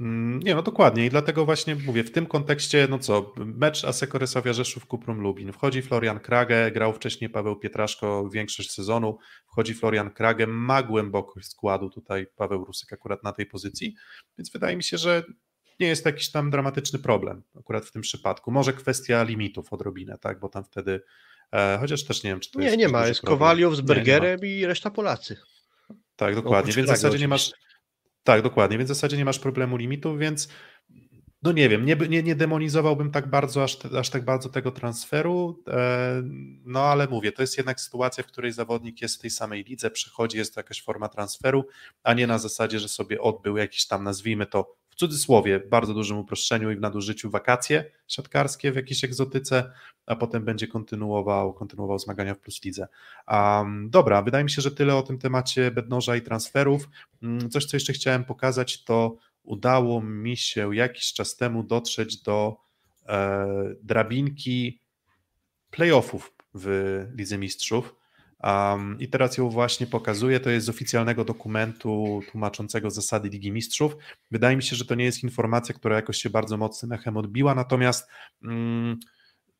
[0.00, 1.06] Mm, nie, no dokładnie.
[1.06, 5.52] I dlatego właśnie mówię, w tym kontekście, no co, mecz Aseko Rysowia Rzeszów Kuprum Lubin,
[5.52, 11.90] wchodzi Florian Krage, grał wcześniej Paweł Pietraszko większość sezonu, wchodzi Florian Krage, ma głębokość składu
[11.90, 13.94] tutaj Paweł Rusyk akurat na tej pozycji,
[14.38, 15.24] więc wydaje mi się, że
[15.80, 18.50] nie jest to jakiś tam dramatyczny problem akurat w tym przypadku.
[18.50, 21.00] Może kwestia limitów odrobinę, tak, bo tam wtedy,
[21.52, 22.78] e, chociaż też nie wiem, czy to nie, jest...
[22.78, 25.36] Nie, nie ma, jest Kowaliow z Bergerem i reszta Polacy.
[26.16, 27.52] Tak, dokładnie, więc w zasadzie nie masz...
[28.24, 30.48] Tak, dokładnie, więc w zasadzie nie masz problemu limitów, więc
[31.42, 35.62] no nie wiem, nie, nie, nie demonizowałbym tak bardzo, aż, aż tak bardzo tego transferu,
[35.68, 36.22] e,
[36.64, 39.90] no ale mówię, to jest jednak sytuacja, w której zawodnik jest w tej samej lidze,
[39.90, 41.66] przychodzi, jest to jakaś forma transferu,
[42.02, 46.70] a nie na zasadzie, że sobie odbył jakiś tam, nazwijmy to, cudzysłowie, bardzo dużym uproszczeniu
[46.70, 49.72] i w nadużyciu wakacje siatkarskie w jakiejś egzotyce,
[50.06, 52.88] a potem będzie kontynuował, kontynuował zmagania w Plus Lidze.
[53.28, 56.88] Um, dobra, wydaje mi się, że tyle o tym temacie bednoża i transferów.
[57.22, 62.56] Um, coś, co jeszcze chciałem pokazać, to udało mi się jakiś czas temu dotrzeć do
[63.08, 63.46] e,
[63.82, 64.80] drabinki
[65.70, 67.99] playoffów w Lidze Mistrzów.
[68.44, 70.40] Um, I teraz ją właśnie pokazuję.
[70.40, 73.96] To jest z oficjalnego dokumentu tłumaczącego zasady Ligi Mistrzów.
[74.30, 77.54] Wydaje mi się, że to nie jest informacja, która jakoś się bardzo mocnym echem odbiła,
[77.54, 78.08] natomiast
[78.44, 78.98] mm,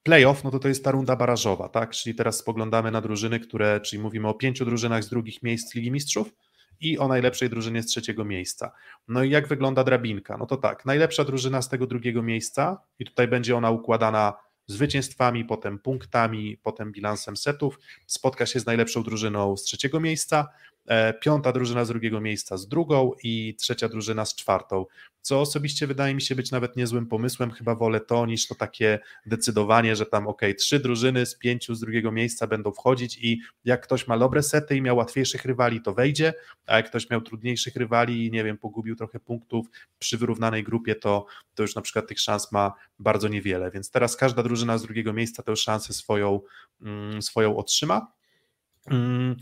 [0.02, 1.90] playoff, no to to jest ta runda barażowa, tak?
[1.90, 5.90] Czyli teraz spoglądamy na drużyny, które, czyli mówimy o pięciu drużynach z drugich miejsc Ligi
[5.90, 6.32] Mistrzów
[6.80, 8.72] i o najlepszej drużynie z trzeciego miejsca.
[9.08, 10.36] No i jak wygląda drabinka?
[10.36, 14.34] No to tak, najlepsza drużyna z tego drugiego miejsca i tutaj będzie ona układana
[14.70, 17.78] zwycięstwami, potem punktami, potem bilansem setów.
[18.06, 20.48] Spotka się z najlepszą drużyną z trzeciego miejsca,
[21.20, 24.86] piąta drużyna z drugiego miejsca z drugą i trzecia drużyna z czwartą,
[25.22, 28.98] co osobiście wydaje mi się być nawet niezłym pomysłem, chyba wolę to niż to takie
[29.26, 33.82] decydowanie, że tam ok, trzy drużyny z pięciu z drugiego miejsca będą wchodzić i jak
[33.82, 36.34] ktoś ma dobre sety i miał łatwiejszych rywali, to wejdzie,
[36.66, 39.66] a jak ktoś miał trudniejszych rywali i nie wiem, pogubił trochę punktów
[39.98, 44.16] przy wyrównanej grupie, to, to już na przykład tych szans ma bardzo niewiele, więc teraz
[44.16, 46.40] każda drużyna z drugiego miejsca tę szansę swoją,
[46.82, 48.12] mm, swoją otrzyma.
[48.86, 49.36] Mm,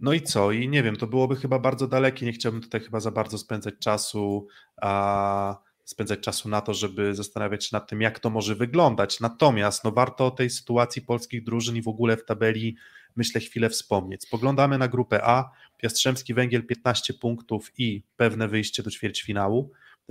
[0.00, 0.52] no i co?
[0.52, 2.26] I nie wiem, to byłoby chyba bardzo dalekie.
[2.26, 4.46] Nie chciałbym tutaj chyba za bardzo spędzać czasu,
[4.82, 9.20] a spędzać czasu na to, żeby zastanawiać się nad tym, jak to może wyglądać.
[9.20, 12.76] Natomiast no, warto o tej sytuacji polskich drużyn i w ogóle w tabeli,
[13.16, 14.22] myślę, chwilę wspomnieć.
[14.22, 15.50] Spoglądamy na grupę A.
[15.82, 19.70] Jastrzębski Węgiel 15 punktów i pewne wyjście do ćwierćfinału.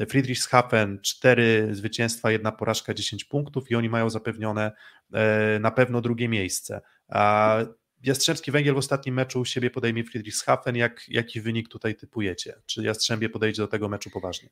[0.10, 4.72] Friedrichshafen 4 zwycięstwa, jedna porażka, 10 punktów i oni mają zapewnione
[5.14, 6.82] e, na pewno drugie miejsce.
[8.04, 10.76] Jastrzębski Węgiel w ostatnim meczu u siebie podejmie Friedrichshafen.
[10.76, 12.56] Jak, jaki wynik tutaj typujecie?
[12.66, 14.50] Czy Jastrzębie podejdzie do tego meczu poważnie?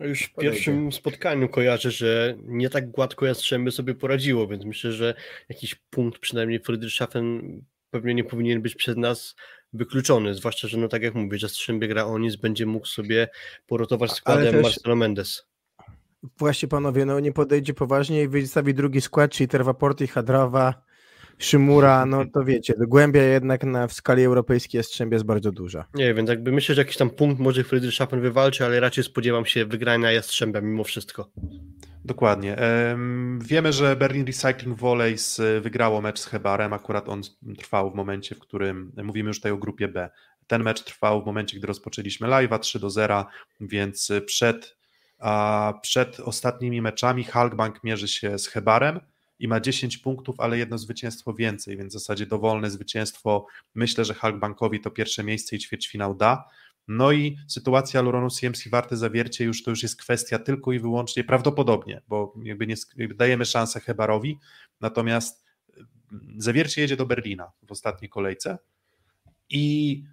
[0.00, 4.92] No już w pierwszym spotkaniu kojarzę, że nie tak gładko Jastrzębie sobie poradziło, więc myślę,
[4.92, 5.14] że
[5.48, 7.42] jakiś punkt przynajmniej Friedrichshafen
[7.90, 9.34] pewnie nie powinien być przez nas
[9.72, 13.28] wykluczony, zwłaszcza, że no tak jak mówię, Jastrzębie gra Onis, będzie mógł sobie
[13.66, 14.62] porotować składem też...
[14.62, 15.46] Marcelo Mendes.
[16.38, 20.82] Właśnie panowie, no nie podejdzie poważnie i wystawi drugi skład, czyli Terwaporty, Hadrawa,
[21.38, 25.86] Szymura, no to wiecie, głębia jednak na, w skali europejskiej Jastrzębia jest bardzo duża.
[25.94, 29.64] Nie, więc jakby myślę, że jakiś tam punkt może Friedrichshafen wywalczy, ale raczej spodziewam się
[29.66, 31.30] wygrania Jastrzębia mimo wszystko.
[32.04, 32.56] Dokładnie.
[33.38, 37.22] Wiemy, że Berlin Recycling Volleys wygrało mecz z Hebarem, akurat on
[37.58, 40.10] trwał w momencie, w którym, mówimy już tutaj o grupie B.
[40.46, 43.26] Ten mecz trwał w momencie, gdy rozpoczęliśmy live'a 3 do 0,
[43.60, 44.76] więc przed,
[45.82, 49.00] przed ostatnimi meczami Halkbank mierzy się z Hebarem,
[49.44, 53.46] i ma 10 punktów, ale jedno zwycięstwo więcej, więc w zasadzie dowolne zwycięstwo.
[53.74, 56.48] Myślę, że Halkbankowi to pierwsze miejsce i ćwierćfinał da.
[56.88, 61.24] No i sytuacja Luronu CMC warte zawiercie już to już jest kwestia tylko i wyłącznie
[61.24, 64.38] prawdopodobnie, bo jakby, nie, jakby dajemy szansę Hebarowi,
[64.80, 65.44] natomiast
[66.12, 68.58] mm, zawiercie jedzie do Berlina w ostatniej kolejce
[69.50, 70.04] i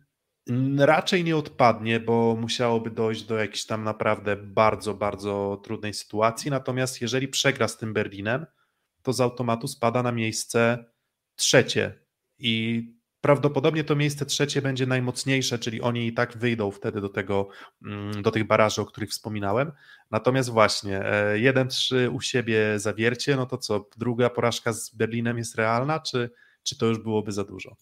[0.77, 6.51] raczej nie odpadnie, bo musiałoby dojść do jakiejś tam naprawdę bardzo, bardzo trudnej sytuacji.
[6.51, 8.45] Natomiast jeżeli przegra z tym Berlinem,
[9.03, 10.85] to z automatu spada na miejsce
[11.35, 11.99] trzecie
[12.39, 12.83] i
[13.21, 17.47] prawdopodobnie to miejsce trzecie będzie najmocniejsze, czyli oni i tak wyjdą wtedy do tego,
[17.85, 19.71] mm, do tych baraży, o których wspominałem.
[20.11, 21.03] Natomiast właśnie
[21.35, 26.29] 1-3 e, u siebie zawiercie, no to co, druga porażka z Berlinem jest realna, czy,
[26.63, 27.75] czy to już byłoby za dużo?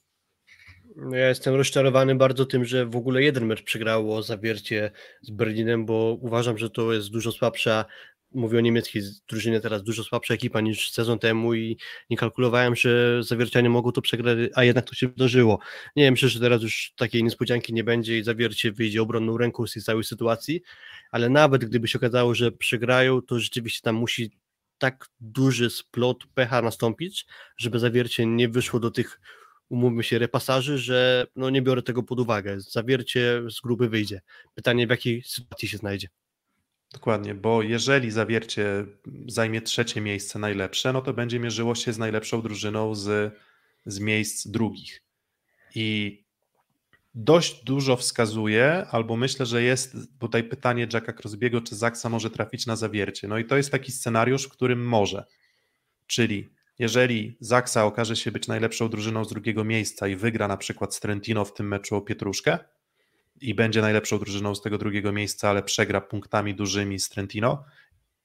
[0.96, 4.92] No ja jestem rozczarowany bardzo tym, że w ogóle jeden mecz przegrało zawiercie
[5.22, 7.86] z Berlinem, bo uważam, że to jest dużo słabsza
[8.32, 11.78] mówię o niemieckiej drużynie teraz dużo słabsza ekipa niż sezon temu i
[12.10, 15.60] nie kalkulowałem, że zawiercianie mogą to przegrać, a jednak to się wydarzyło.
[15.96, 19.68] Nie wiem, myślę, że teraz już takiej niespodzianki nie będzie i zawiercie wyjdzie obronną ręką
[19.68, 20.62] z tej całej sytuacji,
[21.12, 24.32] ale nawet gdyby się okazało, że przegrają, to rzeczywiście tam musi
[24.78, 27.26] tak duży splot pecha nastąpić,
[27.58, 29.20] żeby zawiercie nie wyszło do tych
[29.70, 32.60] umówmy się, repasaży, że no nie biorę tego pod uwagę.
[32.60, 34.22] Zawiercie z grupy wyjdzie.
[34.56, 36.08] Pytanie, w jakiej sytuacji się znajdzie.
[36.94, 38.86] Dokładnie, bo jeżeli zawiercie
[39.28, 43.34] zajmie trzecie miejsce najlepsze, no to będzie mierzyło się z najlepszą drużyną z,
[43.86, 45.04] z miejsc drugich.
[45.76, 46.20] I
[47.16, 52.66] dość dużo wskazuje, albo myślę, że jest tutaj pytanie Jacka Crosbiego, czy Zaksa może trafić
[52.66, 53.28] na zawiercie.
[53.28, 55.26] No i to jest taki scenariusz, w którym może.
[56.08, 60.96] Czyli jeżeli Zaksa okaże się być najlepszą drużyną z drugiego miejsca i wygra na przykład
[60.96, 62.60] z Trentino w tym meczu o Pietruszkę,
[63.42, 67.64] i będzie najlepszą drużyną z tego drugiego miejsca, ale przegra punktami dużymi z Trentino,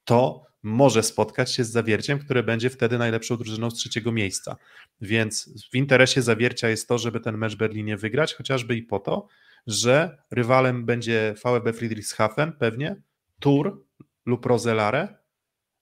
[0.03, 4.55] to może spotkać się z zawierciem, które będzie wtedy najlepszą drużyną z trzeciego miejsca.
[5.01, 9.27] Więc w interesie zawiercia jest to, żeby ten mecz Berlinie wygrać, chociażby i po to,
[9.67, 12.95] że rywalem będzie VfB Friedrichshafen pewnie,
[13.39, 13.83] Tour
[14.25, 15.17] lub Roselare,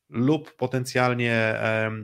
[0.10, 1.60] lub potencjalnie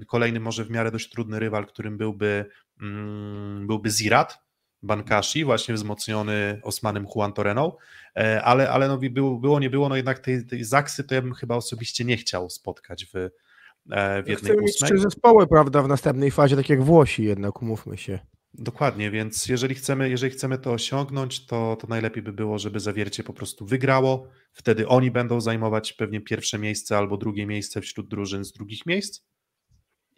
[0.07, 2.45] kolejny może w miarę dość trudny rywal, którym byłby,
[2.81, 4.48] mm, byłby Zirat,
[4.83, 7.71] Bankashi, właśnie wzmocniony Osmanem Juan Toreną,
[8.17, 11.21] e, ale, ale no było, było, nie było, no jednak tej, tej Zaksy to ja
[11.21, 15.83] bym chyba osobiście nie chciał spotkać w, e, w jednej Chcemy mieć trzy zespoły, prawda,
[15.83, 18.19] w następnej fazie, tak jak Włosi jednak, umówmy się.
[18.53, 23.23] Dokładnie, więc jeżeli chcemy, jeżeli chcemy to osiągnąć, to, to najlepiej by było, żeby zawiercie
[23.23, 24.27] po prostu wygrało.
[24.53, 29.21] Wtedy oni będą zajmować pewnie pierwsze miejsce albo drugie miejsce wśród drużyn z drugich miejsc.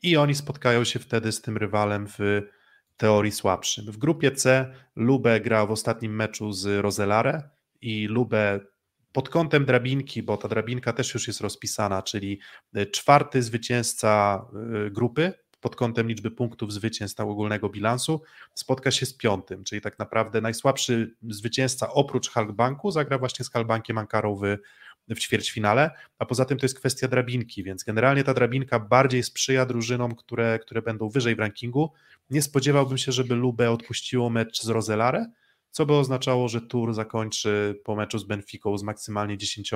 [0.03, 2.41] I oni spotkają się wtedy z tym rywalem w
[3.01, 3.85] teorii słabszym.
[3.85, 7.49] W grupie C Lube grał w ostatnim meczu z Roselare
[7.81, 8.59] i Lube
[9.11, 12.39] pod kątem drabinki, bo ta drabinka też już jest rozpisana, czyli
[12.91, 14.45] czwarty zwycięzca
[14.87, 18.21] y, grupy pod kątem liczby punktów zwycięstw ogólnego bilansu
[18.53, 23.97] spotka się z piątym, czyli tak naprawdę najsłabszy zwycięzca oprócz Halkbanku zagra właśnie z Halkbankiem
[23.97, 24.41] Ankarą w,
[25.09, 29.65] w ćwierćfinale, a poza tym to jest kwestia drabinki, więc generalnie ta drabinka bardziej sprzyja
[29.65, 31.91] drużynom, które, które będą wyżej w rankingu.
[32.29, 35.25] Nie spodziewałbym się, żeby Lube odpuściło mecz z Roselare,
[35.71, 39.71] co by oznaczało, że Tour zakończy po meczu z Benficą z maksymalnie 10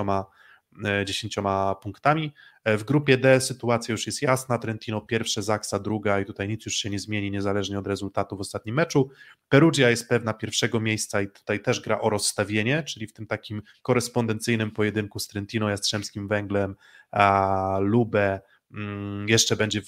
[1.05, 1.41] 10 e,
[1.81, 2.33] punktami.
[2.63, 6.65] E, w grupie D sytuacja już jest jasna, Trentino pierwsze, Zaksa druga i tutaj nic
[6.65, 9.09] już się nie zmieni niezależnie od rezultatu w ostatnim meczu.
[9.49, 13.61] Perugia jest pewna pierwszego miejsca i tutaj też gra o rozstawienie, czyli w tym takim
[13.81, 16.75] korespondencyjnym pojedynku z Trentino, Jastrzębskim Węglem,
[17.11, 19.81] a Lube mm, jeszcze będzie,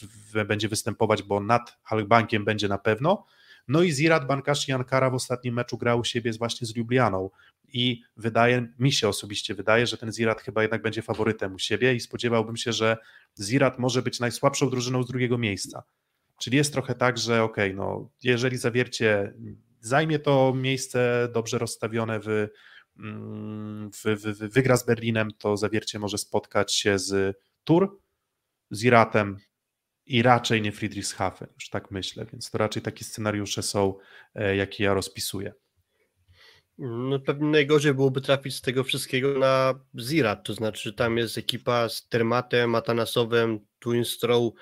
[0.48, 3.26] będzie występować, bo nad Halkbankiem będzie na pewno.
[3.68, 7.30] No i Zirat Bankashi Ankara w ostatnim meczu grał u siebie właśnie z Lublianą
[7.68, 11.96] i wydaje mi się osobiście wydaje, że ten Zirat chyba jednak będzie faworytem u siebie
[11.96, 12.98] i spodziewałbym się, że
[13.42, 15.84] Zirat może być najsłabszą drużyną z drugiego miejsca.
[16.40, 19.34] Czyli jest trochę tak, że ok, no jeżeli zawiercie
[19.80, 22.48] zajmie to miejsce dobrze rozstawione w,
[23.00, 28.00] mm, w, w, wygra z Berlinem, to zawiercie może spotkać się z Tur,
[28.72, 29.38] z Iratem
[30.06, 33.96] i raczej nie Friedrichshafen, już tak myślę, więc to raczej takie scenariusze są,
[34.36, 35.54] e, jakie ja rozpisuję.
[36.78, 41.90] No pewnie najgorzej byłoby trafić z tego wszystkiego na Zirat, to znaczy tam jest ekipa
[41.90, 44.54] z Termatem, Atanasowem, Twinstrow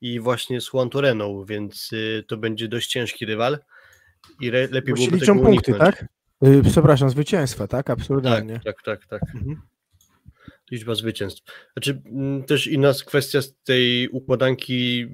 [0.00, 3.58] i właśnie z Juan Toreną, więc y, to będzie dość ciężki rywal
[4.40, 6.04] i re, lepiej Bo byłoby liczą punkty, tak?
[6.46, 7.90] Y, przepraszam, zwycięstwa, tak?
[7.90, 8.60] Absurdalnie.
[8.64, 9.20] Tak, tak, tak.
[9.20, 9.34] tak.
[9.34, 9.62] Mhm
[10.70, 11.42] liczba zwycięstw.
[11.72, 12.02] Znaczy,
[12.46, 15.06] też inna kwestia z tej układanki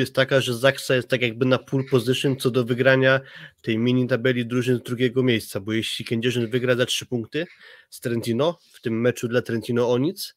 [0.00, 3.20] jest taka, że Zaksa jest tak jakby na pull position co do wygrania
[3.62, 7.46] tej mini tabeli drużyn z drugiego miejsca, bo jeśli Kędzierzyn wygra za trzy punkty
[7.90, 10.34] z Trentino, w tym meczu dla Trentino o nic,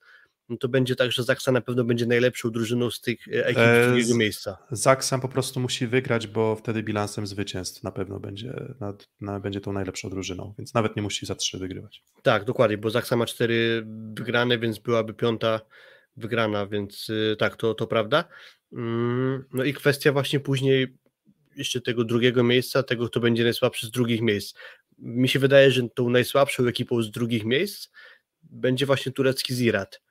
[0.51, 3.63] no to będzie tak, że Zaksa na pewno będzie najlepszą drużyną z tych e, ekip
[3.63, 4.57] z drugiego miejsca.
[4.71, 9.61] Zaksa po prostu musi wygrać, bo wtedy bilansem zwycięstw na pewno będzie, na, na, będzie
[9.61, 12.03] tą najlepszą drużyną, więc nawet nie musi za trzy wygrywać.
[12.23, 13.83] Tak, dokładnie, bo Zaksa ma cztery
[14.13, 15.61] wygrane, więc byłaby piąta
[16.17, 18.23] wygrana, więc y, tak, to, to prawda.
[18.73, 20.97] Mm, no i kwestia właśnie później
[21.55, 24.57] jeszcze tego drugiego miejsca, tego, kto będzie najsłabszy z drugich miejsc.
[24.97, 27.89] Mi się wydaje, że tą najsłabszą ekipą z drugich miejsc
[28.43, 30.01] będzie właśnie turecki Zirat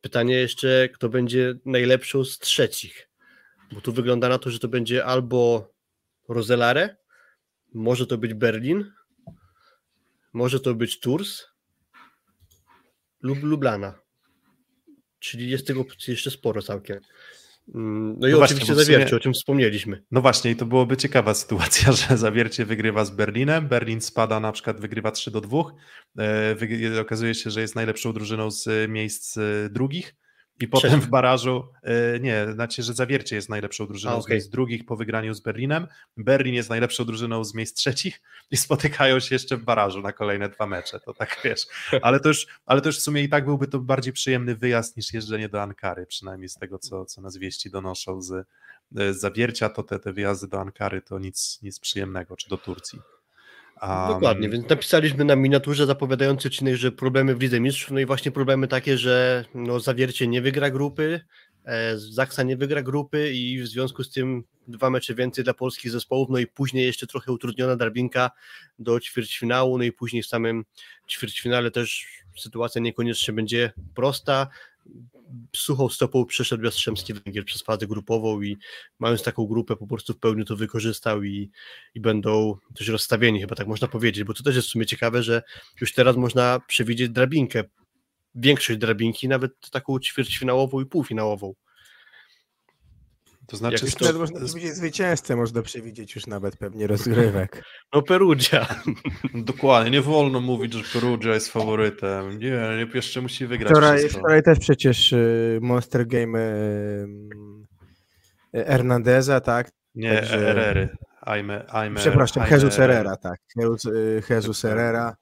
[0.00, 3.10] Pytanie jeszcze, kto będzie najlepszą z trzecich,
[3.72, 5.70] bo tu wygląda na to, że to będzie albo
[6.28, 6.96] Roselare,
[7.74, 8.92] może to być Berlin,
[10.32, 11.44] może to być Tours
[13.20, 14.00] lub Lublana.
[15.18, 17.00] Czyli jest tego jeszcze sporo całkiem.
[17.74, 20.02] Mm, no i no oczywiście właśnie, Zawiercie, o czym wspomnieliśmy.
[20.10, 24.52] No właśnie, i to byłoby ciekawa sytuacja, że Zawiercie wygrywa z Berlinem, Berlin spada na
[24.52, 25.58] przykład, wygrywa 3 do 2,
[26.18, 30.14] e, okazuje się, że jest najlepszą drużyną z miejsc e, drugich,
[30.60, 34.24] i potem w barażu, e, nie, znaczy, że Zawiercie jest najlepszą drużyną A, okay.
[34.24, 35.86] z miejsc drugich po wygraniu z Berlinem.
[36.16, 40.48] Berlin jest najlepszą drużyną z miejsc trzecich i spotykają się jeszcze w barażu na kolejne
[40.48, 41.00] dwa mecze.
[41.00, 41.66] To tak wiesz.
[42.02, 44.96] Ale to już, ale to już w sumie i tak byłby to bardziej przyjemny wyjazd
[44.96, 48.46] niż jeżdżenie do Ankary, przynajmniej z tego, co, co nas wieści donoszą z,
[48.92, 53.00] z Zawiercia, to te, te wyjazdy do Ankary to nic, nic przyjemnego, czy do Turcji.
[53.82, 58.06] Um, Dokładnie, więc napisaliśmy na miniaturze zapowiadający odcinek, że problemy w Lidze Mistrzów, no i
[58.06, 61.20] właśnie problemy takie, że no, Zawiercie nie wygra grupy,
[61.64, 65.92] e, Zaksa nie wygra grupy i w związku z tym dwa mecze więcej dla polskich
[65.92, 68.30] zespołów, no i później jeszcze trochę utrudniona drabinka
[68.78, 70.64] do ćwierćfinału, no i później w samym
[71.08, 72.06] ćwierćfinale też
[72.36, 74.48] sytuacja niekoniecznie będzie prosta,
[75.56, 78.56] suchą stopą przeszedł Jastrzębski Węgiel przez fazę grupową i
[78.98, 81.50] mając taką grupę po prostu w pełni to wykorzystał i,
[81.94, 85.22] i będą też rozstawieni, chyba tak można powiedzieć, bo to też jest w sumie ciekawe,
[85.22, 85.42] że
[85.80, 87.64] już teraz można przewidzieć drabinkę,
[88.34, 91.54] większość drabinki, nawet taką ćwierćfinałową i półfinałową.
[93.48, 94.18] To znaczy, Jak to...
[94.18, 97.62] można przewidzieć zwycięzcę, można przewidzieć już nawet pewnie rozgrywek.
[97.94, 98.66] No Perugia.
[99.34, 102.38] Dokładnie, nie wolno mówić, że Perugia jest faworytem.
[102.38, 107.06] Nie, jeszcze musi wygrać Wczoraj, wczoraj też przecież y, Monster Game y,
[108.58, 109.70] y, Hernandeza, tak?
[109.94, 110.38] Nie, Także...
[110.38, 110.88] Herrery.
[111.20, 113.40] Aime, Aime, Przepraszam, Aime, Jesus Herrera, tak.
[114.30, 115.16] Jesus Herrera.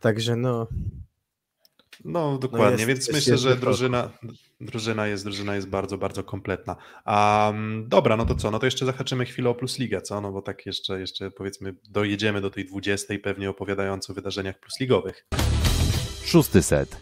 [0.00, 0.68] Także no...
[2.04, 4.10] No dokładnie, no jest, więc jest, myślę, jest że drużyna,
[4.64, 6.76] Drużyna jest, drużyna jest bardzo, bardzo kompletna.
[7.06, 8.50] Um, dobra, no to co?
[8.50, 10.20] No to jeszcze zahaczymy chwilę o Plus Ligę, co?
[10.20, 15.26] No bo tak jeszcze, jeszcze powiedzmy dojedziemy do tej 20 pewnie opowiadając o wydarzeniach plusligowych.
[16.24, 16.96] Szósty set.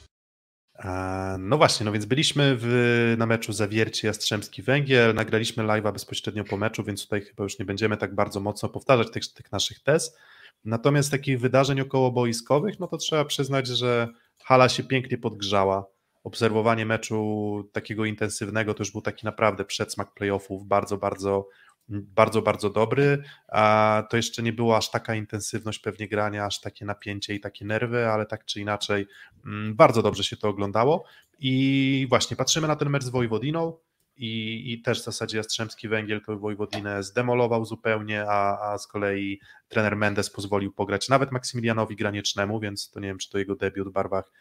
[1.38, 6.56] No właśnie, no więc byliśmy w, na meczu Zawiercie Jastrzębski Węgiel, nagraliśmy live'a bezpośrednio po
[6.56, 10.16] meczu, więc tutaj chyba już nie będziemy tak bardzo mocno powtarzać tych, tych naszych tez.
[10.64, 14.08] Natomiast takich wydarzeń okołoboiskowych, no to trzeba przyznać, że
[14.44, 15.91] hala się pięknie podgrzała.
[16.24, 21.48] Obserwowanie meczu takiego intensywnego to już był taki naprawdę przedsmak playoffów, bardzo, bardzo
[21.88, 26.84] bardzo, bardzo dobry, a to jeszcze nie była aż taka intensywność pewnie grania, aż takie
[26.84, 29.06] napięcie i takie nerwy, ale tak czy inaczej
[29.46, 31.04] mm, bardzo dobrze się to oglądało.
[31.38, 33.78] I właśnie patrzymy na ten mecz z Wojwodiną
[34.16, 39.40] i, i też w zasadzie Jastrzębski Węgiel to Wojwodinę zdemolował zupełnie, a, a z kolei
[39.68, 43.88] trener Mendes pozwolił pograć nawet Maksymilianowi Graniecznemu, więc to nie wiem, czy to jego debiut
[43.88, 44.32] w barwach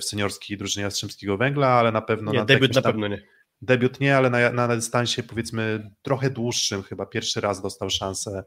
[0.00, 2.32] w seniorskiej drużynie Jastrzębskiego Węgla, ale na pewno...
[2.32, 3.22] Nie, na debiut na pewno nie
[3.62, 8.44] debiut nie, ale na, na dystansie powiedzmy trochę dłuższym, chyba pierwszy raz dostał szansę,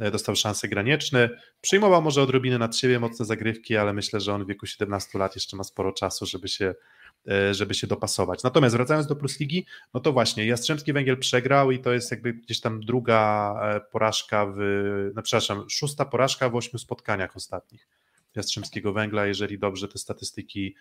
[0.00, 1.30] e, dostał szansę graniczny.
[1.60, 5.34] Przyjmował może odrobinę nad siebie mocne zagrywki, ale myślę, że on w wieku 17 lat
[5.34, 6.74] jeszcze ma sporo czasu, żeby się,
[7.28, 8.42] e, żeby się dopasować.
[8.42, 12.32] Natomiast wracając do Plus Ligi, no to właśnie Jastrzębski Węgiel przegrał i to jest jakby
[12.32, 14.60] gdzieś tam druga e, porażka w,
[15.14, 17.88] no przepraszam, szósta porażka w ośmiu spotkaniach ostatnich.
[18.34, 20.74] Jastrzębskiego Węgla, jeżeli dobrze te statystyki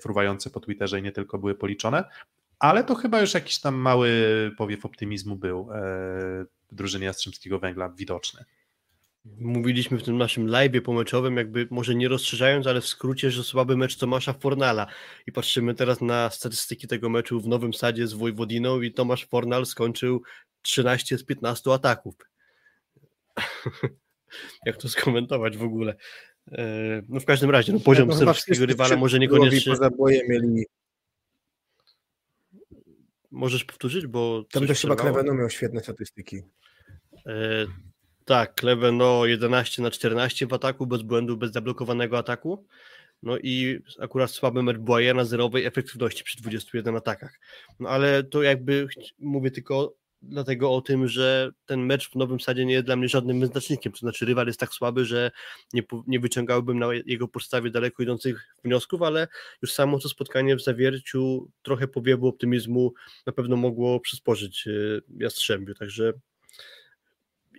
[0.00, 2.04] fruwające po Twitterze i nie tylko były policzone,
[2.58, 4.10] ale to chyba już jakiś tam mały
[4.58, 5.64] powiew optymizmu był e,
[6.70, 8.44] w drużynie Jastrzębskiego Węgla widoczny.
[9.24, 13.76] Mówiliśmy w tym naszym live pomeczowym, jakby może nie rozszerzając, ale w skrócie, że słaby
[13.76, 14.86] mecz Tomasza Fornala.
[15.26, 19.66] I patrzymy teraz na statystyki tego meczu w Nowym Sadzie z Wojwodiną i Tomasz Fornal
[19.66, 20.22] skończył
[20.62, 22.14] 13 z 15 ataków.
[24.66, 25.96] Jak to skomentować w ogóle?
[26.52, 29.72] E, no w każdym razie, no poziom no, serbskiego rywala może niekoniecznie...
[29.72, 30.64] Poza bojem mieli
[33.34, 34.44] Możesz powtórzyć, bo.
[34.52, 36.42] Tam też chyba Kleveno miał świetne statystyki.
[37.26, 37.66] E,
[38.24, 42.66] tak, Kleveno 11 na 14 w ataku, bez błędu, bez zablokowanego ataku.
[43.22, 44.78] No i akurat słaby mecz
[45.14, 47.40] na zerowej efektywności przy 21 atakach.
[47.80, 48.86] No ale to jakby
[49.18, 49.94] mówię tylko
[50.28, 53.92] dlatego o tym, że ten mecz w Nowym Sadzie nie jest dla mnie żadnym wyznacznikiem,
[53.92, 55.30] to znaczy rywal jest tak słaby, że
[55.72, 59.28] nie, nie wyciągałbym na jego podstawie daleko idących wniosków, ale
[59.62, 62.92] już samo to spotkanie w Zawierciu trochę powiewu optymizmu
[63.26, 64.70] na pewno mogło przysporzyć e,
[65.18, 66.12] Jastrzębiu, także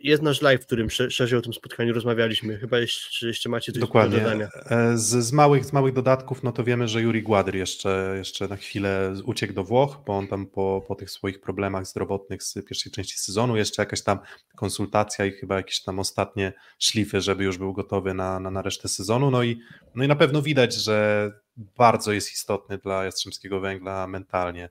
[0.06, 2.58] jest nasz live, w którym szerzej o tym spotkaniu rozmawialiśmy.
[2.58, 4.18] Chyba jeszcze, jeszcze macie coś Dokładnie.
[4.18, 4.50] do dodania.
[4.70, 8.48] E, z, z, małych, z małych dodatków, no to wiemy, że Juri Gładry jeszcze, jeszcze
[8.48, 12.54] na chwilę uciekł do Włoch, bo on tam po, po tych swoich problemach zdrowotnych z
[12.54, 14.20] pierwszej części sezonu, jeszcze jakaś tam
[14.56, 18.88] konsultacja i chyba jakieś tam ostatnie szlify, żeby już był gotowy na, na, na resztę
[18.88, 19.32] sezonu.
[19.32, 19.60] No i,
[19.96, 24.70] no i na pewno widać, że bardzo jest istotny dla Jastrzębskiego Węgla mentalnie.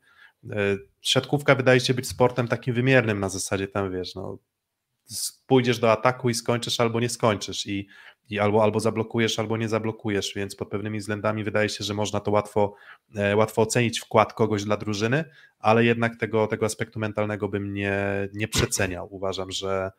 [0.50, 0.56] E,
[1.00, 4.38] siatkówka wydaje się być sportem takim wymiernym na zasadzie tam, wiesz, no
[5.46, 7.88] pójdziesz do ataku i skończysz albo nie skończysz i,
[8.30, 12.20] i albo, albo zablokujesz, albo nie zablokujesz, więc pod pewnymi względami wydaje się, że można
[12.20, 12.74] to łatwo,
[13.16, 15.24] e, łatwo ocenić wkład kogoś dla drużyny,
[15.58, 19.08] ale jednak tego, tego aspektu mentalnego bym nie, nie przeceniał.
[19.10, 19.90] Uważam, że,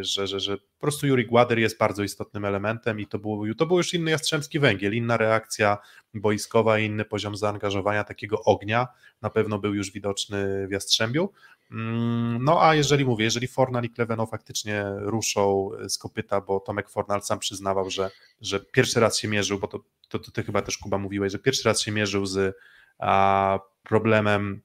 [0.00, 3.66] że, że, że po prostu Juri Gładyr jest bardzo istotnym elementem i to był, to
[3.66, 5.78] był już inny Jastrzębski Węgiel, inna reakcja
[6.14, 8.88] boiskowa, inny poziom zaangażowania, takiego ognia.
[9.22, 11.32] Na pewno był już widoczny w Jastrzębiu,
[11.70, 16.90] Mm, no a jeżeli mówię, jeżeli Fornal i Kleveno faktycznie ruszą z kopyta, bo Tomek
[16.90, 20.62] Fornal sam przyznawał, że, że pierwszy raz się mierzył, bo to, to, to ty chyba
[20.62, 22.56] też Kuba mówiłeś, że pierwszy raz się mierzył z
[22.98, 24.62] a, problemem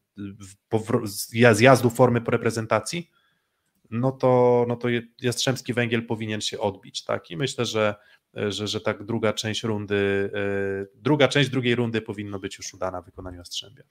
[1.04, 3.12] zjazdu formy po reprezentacji,
[3.92, 4.88] no to, no to
[5.22, 7.32] Jastrzębski Węgiel powinien się odbić, tak?
[7.32, 7.96] I myślę, że,
[8.34, 13.02] że, że tak druga część rundy, e, druga część drugiej rundy powinno być już udana
[13.02, 13.84] w wykonaniu Jastrzębia.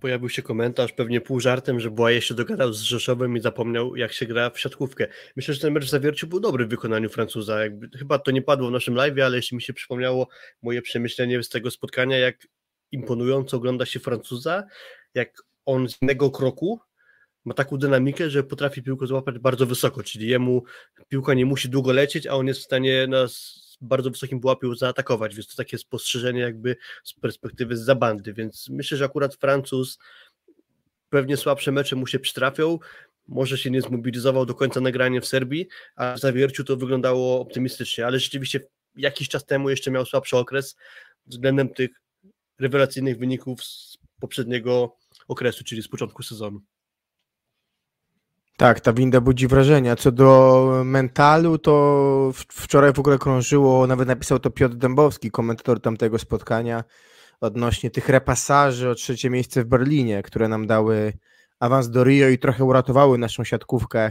[0.00, 4.12] Pojawił się komentarz, pewnie pół żartem, że Błaje się dogadał z Rzeszowem i zapomniał, jak
[4.12, 5.08] się gra w siatkówkę.
[5.36, 7.60] Myślę, że ten mecz w był dobry w wykonaniu Francuza.
[7.60, 10.28] Jakby, chyba to nie padło w naszym live, ale jeśli mi się przypomniało
[10.62, 12.48] moje przemyślenie z tego spotkania, jak
[12.92, 14.64] imponująco ogląda się Francuza,
[15.14, 16.80] jak on z innego kroku
[17.44, 20.62] ma taką dynamikę, że potrafi piłkę złapać bardzo wysoko, czyli jemu
[21.08, 25.34] piłka nie musi długo lecieć, a on jest w stanie nas bardzo wysokim pułapie zaatakować,
[25.34, 29.98] więc to takie spostrzeżenie jakby z perspektywy z zabandy, więc myślę, że akurat Francuz
[31.10, 32.78] pewnie słabsze mecze mu się przytrafią,
[33.28, 38.06] może się nie zmobilizował do końca nagrania w Serbii, a w Zawierciu to wyglądało optymistycznie,
[38.06, 38.60] ale rzeczywiście
[38.96, 40.76] jakiś czas temu jeszcze miał słabszy okres
[41.26, 41.90] względem tych
[42.58, 44.96] rewelacyjnych wyników z poprzedniego
[45.28, 46.60] okresu, czyli z początku sezonu.
[48.58, 49.96] Tak, ta winda budzi wrażenia.
[49.96, 56.18] Co do mentalu, to wczoraj w ogóle krążyło, nawet napisał to Piotr Dębowski, komentator tamtego
[56.18, 56.84] spotkania,
[57.40, 61.12] odnośnie tych repasaży o trzecie miejsce w Berlinie, które nam dały
[61.60, 64.10] awans do Rio i trochę uratowały naszą siatkówkę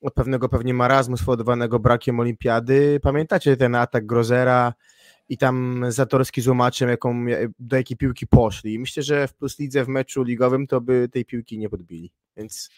[0.00, 3.00] od pewnego pewnie marazmu spowodowanego brakiem olimpiady.
[3.02, 4.74] Pamiętacie ten atak Grozera
[5.28, 7.26] i tam Zatorski z łomaczem, jaką,
[7.58, 8.78] do jakiej piłki poszli.
[8.78, 12.12] Myślę, że w Plus Lidze w meczu ligowym to by tej piłki nie podbili.
[12.36, 12.70] Więc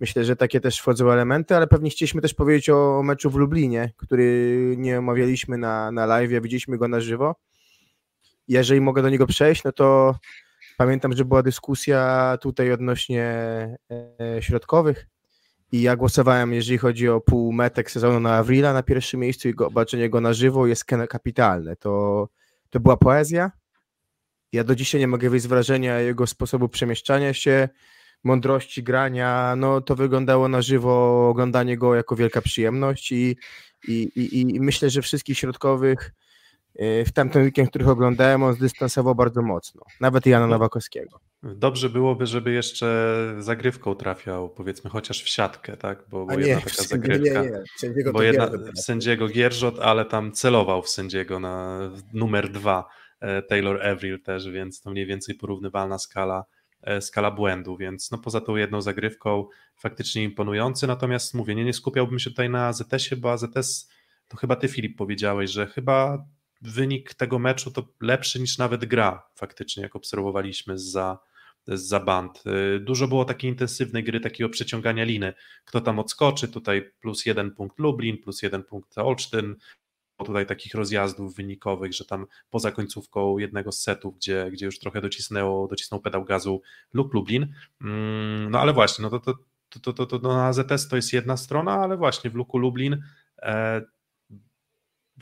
[0.00, 3.92] myślę, że takie też wchodzą elementy, ale pewnie chcieliśmy też powiedzieć o meczu w Lublinie,
[3.96, 7.34] który nie omawialiśmy na, na live, widzieliśmy go na żywo.
[8.48, 10.14] Jeżeli mogę do niego przejść, no to
[10.76, 13.24] pamiętam, że była dyskusja tutaj odnośnie
[14.20, 15.06] e, środkowych
[15.72, 19.64] i ja głosowałem, jeżeli chodzi o półmetek sezonu na Avrila na pierwszym miejscu i go,
[19.64, 21.76] zobaczenie go na żywo jest kapitalne.
[21.76, 22.28] To,
[22.70, 23.50] to była poezja.
[24.52, 27.68] Ja do dzisiaj nie mogę wyjść z wrażenia jego sposobu przemieszczania się,
[28.26, 29.54] mądrości grania.
[29.56, 33.36] No to wyglądało na żywo, oglądanie go jako wielka przyjemność i,
[33.88, 36.12] i, i, i myślę, że wszystkich środkowych
[36.80, 39.82] y, w tamten weekend, których oglądałem, on zdystansował bardzo mocno.
[40.00, 41.20] Nawet Jana Nowakowskiego.
[41.42, 46.04] Dobrze byłoby, żeby jeszcze zagrywką trafiał, powiedzmy, chociaż w siatkę, tak?
[46.10, 47.42] Bo, bo A jedna nie, taka zagrywka.
[47.42, 47.62] nie, nie.
[47.76, 51.78] Sędziego Bo jedna, Gierdo w sędziego Gierżot, ale tam celował w sędziego na
[52.12, 52.88] numer dwa
[53.20, 56.44] e, Taylor Avril też, więc to mniej więcej porównywalna skala,
[57.00, 62.18] skala błędu, więc no poza tą jedną zagrywką faktycznie imponujący, natomiast mówię, nie, nie skupiałbym
[62.18, 63.90] się tutaj na AZS-ie, bo AZS,
[64.28, 66.26] to chyba ty Filip powiedziałeś, że chyba
[66.62, 71.18] wynik tego meczu to lepszy niż nawet gra faktycznie, jak obserwowaliśmy za
[71.68, 72.42] za band.
[72.76, 75.34] Y, dużo było takiej intensywnej gry, takiego przeciągania liny.
[75.64, 79.56] Kto tam odskoczy, tutaj plus jeden punkt Lublin, plus jeden punkt Olsztyn,
[80.24, 85.00] tutaj takich rozjazdów wynikowych, że tam poza końcówką jednego z setów, gdzie, gdzie już trochę
[85.00, 86.62] docisnęło, docisnął pedał gazu
[86.92, 87.54] lub Lublin.
[87.80, 89.34] Mm, no ale właśnie, no to, to,
[89.68, 93.02] to, to, to, to na AZS to jest jedna strona, ale właśnie w Luku Lublin
[93.42, 93.82] e,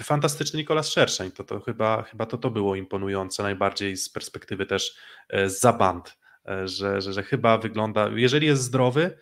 [0.02, 4.96] fantastyczny Nikolas Szerszeń, to, to chyba, chyba to, to było imponujące najbardziej z perspektywy też
[5.28, 9.18] e, za band E, że, że, że chyba wygląda, jeżeli jest zdrowy,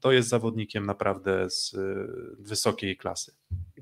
[0.00, 2.06] to jest zawodnikiem naprawdę z e,
[2.38, 3.32] wysokiej klasy.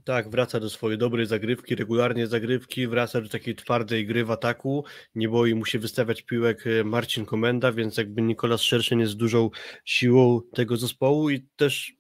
[0.05, 4.85] Tak, wraca do swojej dobrej zagrywki, regularnie zagrywki, wraca do takiej twardej gry w ataku,
[5.15, 9.51] nie boi mu się wystawiać piłek e, Marcin Komenda, więc jakby Nikolas Szerszeń jest dużą
[9.85, 11.95] siłą tego zespołu i też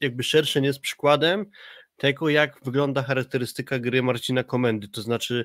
[0.00, 1.46] jakby Szerszeń jest przykładem
[1.96, 5.44] tego, jak wygląda charakterystyka gry Marcina Komendy, to znaczy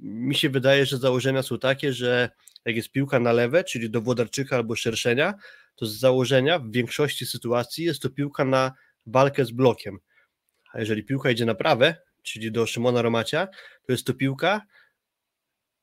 [0.00, 2.30] mi się wydaje, że założenia są takie, że
[2.64, 5.34] jak jest piłka na lewe, czyli do Włodarczyka albo Szerszenia,
[5.80, 8.72] to z założenia w większości sytuacji jest to piłka na
[9.06, 9.98] walkę z blokiem.
[10.72, 13.48] A jeżeli piłka idzie na prawe, czyli do Szymona Romacia,
[13.86, 14.62] to jest to piłka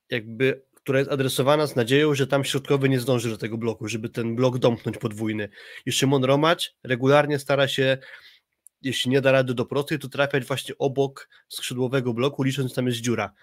[0.09, 4.09] jakby, która jest adresowana z nadzieją, że tam środkowy nie zdąży do tego bloku, żeby
[4.09, 5.49] ten blok domknąć podwójny.
[5.85, 7.97] I Szymon Romać regularnie stara się
[8.81, 12.87] jeśli nie da rady do prostej, to trafiać właśnie obok skrzydłowego bloku, licząc, że tam
[12.87, 13.33] jest dziura.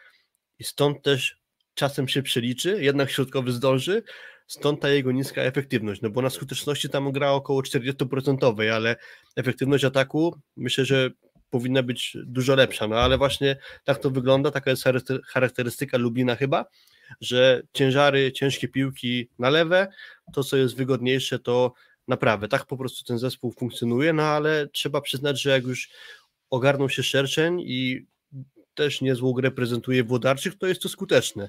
[0.58, 1.43] I stąd też
[1.74, 4.02] czasem się przeliczy, jednak środkowy zdąży,
[4.46, 8.96] stąd ta jego niska efektywność, no bo na skuteczności tam gra około 40%, ale
[9.36, 11.10] efektywność ataku myślę, że
[11.50, 14.84] powinna być dużo lepsza, no ale właśnie tak to wygląda, taka jest
[15.26, 16.64] charakterystyka Lublina chyba,
[17.20, 19.88] że ciężary, ciężkie piłki na lewe,
[20.32, 21.72] to co jest wygodniejsze to
[22.08, 25.88] na prawe, tak po prostu ten zespół funkcjonuje, no ale trzeba przyznać, że jak już
[26.50, 28.06] ogarnął się Szerszeń i
[28.74, 31.48] też niezłą grę prezentuje Włodarczyk, to jest to skuteczne.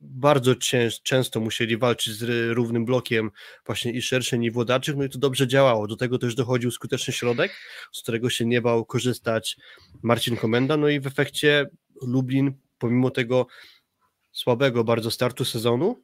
[0.00, 0.54] Bardzo
[1.02, 3.30] często musieli walczyć z równym blokiem
[3.66, 5.86] właśnie i Szerszeń i Włodarczyk, no i to dobrze działało.
[5.86, 7.52] Do tego też dochodził skuteczny środek,
[7.92, 9.56] z którego się nie bał korzystać
[10.02, 11.66] Marcin Komenda, no i w efekcie
[12.02, 13.46] Lublin, pomimo tego
[14.32, 16.02] słabego bardzo startu sezonu,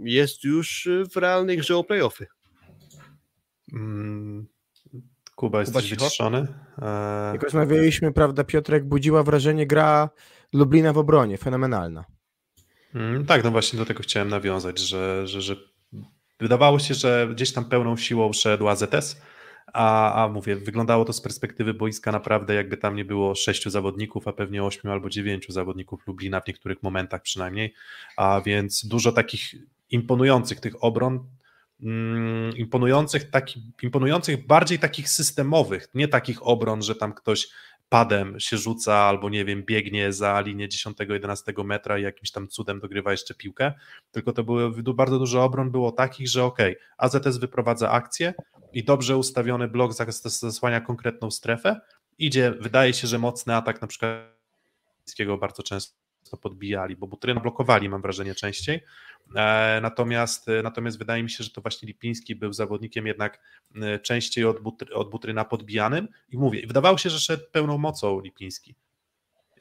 [0.00, 2.26] jest już w realnej grze o playoffy.
[3.72, 4.46] Mm,
[5.34, 6.46] Kuba, jesteś Kuba wyciszony?
[6.82, 7.30] E...
[7.32, 10.10] Jak rozmawialiśmy, prawda, Piotrek, budziła wrażenie gra
[10.52, 12.04] Lublina w obronie, fenomenalna.
[12.94, 15.56] Mm, tak, no właśnie do tego chciałem nawiązać, że, że, że
[16.40, 19.22] wydawało się, że gdzieś tam pełną siłą szedł AZS,
[19.72, 24.28] a, a mówię, wyglądało to z perspektywy boiska naprawdę jakby tam nie było sześciu zawodników,
[24.28, 27.74] a pewnie ośmiu albo dziewięciu zawodników Lublina w niektórych momentach przynajmniej,
[28.16, 29.54] a więc dużo takich
[29.90, 31.26] imponujących tych obron,
[32.56, 37.48] imponujących, taki, imponujących bardziej takich systemowych, nie takich obron, że tam ktoś
[37.88, 42.80] padem się rzuca albo nie wiem, biegnie za linię 10-11 metra i jakimś tam cudem
[42.80, 43.72] dogrywa jeszcze piłkę,
[44.12, 46.58] tylko to były bardzo dużo obron było takich, że ok,
[46.98, 48.34] AZS wyprowadza akcję
[48.72, 49.92] i dobrze ustawiony blok
[50.24, 51.80] zasłania konkretną strefę,
[52.18, 54.42] idzie, wydaje się, że mocny atak na przykład
[55.40, 56.02] bardzo często
[56.42, 58.80] podbijali, bo Butryna blokowali, mam wrażenie, częściej.
[59.36, 63.40] E, natomiast, e, natomiast wydaje mi się, że to właśnie Lipiński był zawodnikiem jednak
[63.74, 68.20] e, częściej od, Butry, od Butryna podbijanym i mówię, wydawało się, że szedł pełną mocą
[68.20, 68.74] Lipiński.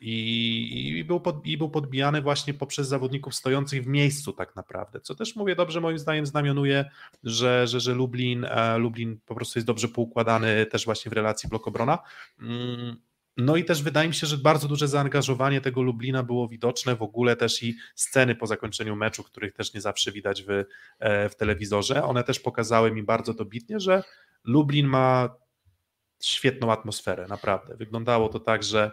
[0.01, 5.01] i, i, był pod, i był podbijany właśnie poprzez zawodników stojących w miejscu tak naprawdę,
[5.01, 6.85] co też mówię dobrze moim zdaniem znamionuje,
[7.23, 8.45] że, że, że Lublin,
[8.77, 11.99] Lublin po prostu jest dobrze poukładany też właśnie w relacji blokobrona.
[12.39, 12.95] Mm,
[13.37, 17.01] no i też wydaje mi się, że bardzo duże zaangażowanie tego Lublina było widoczne, w
[17.01, 20.49] ogóle też i sceny po zakończeniu meczu, których też nie zawsze widać w,
[20.99, 24.03] e, w telewizorze, one też pokazały mi bardzo dobitnie, że
[24.43, 25.35] Lublin ma
[26.23, 27.75] świetną atmosferę, naprawdę.
[27.77, 28.91] Wyglądało to tak, że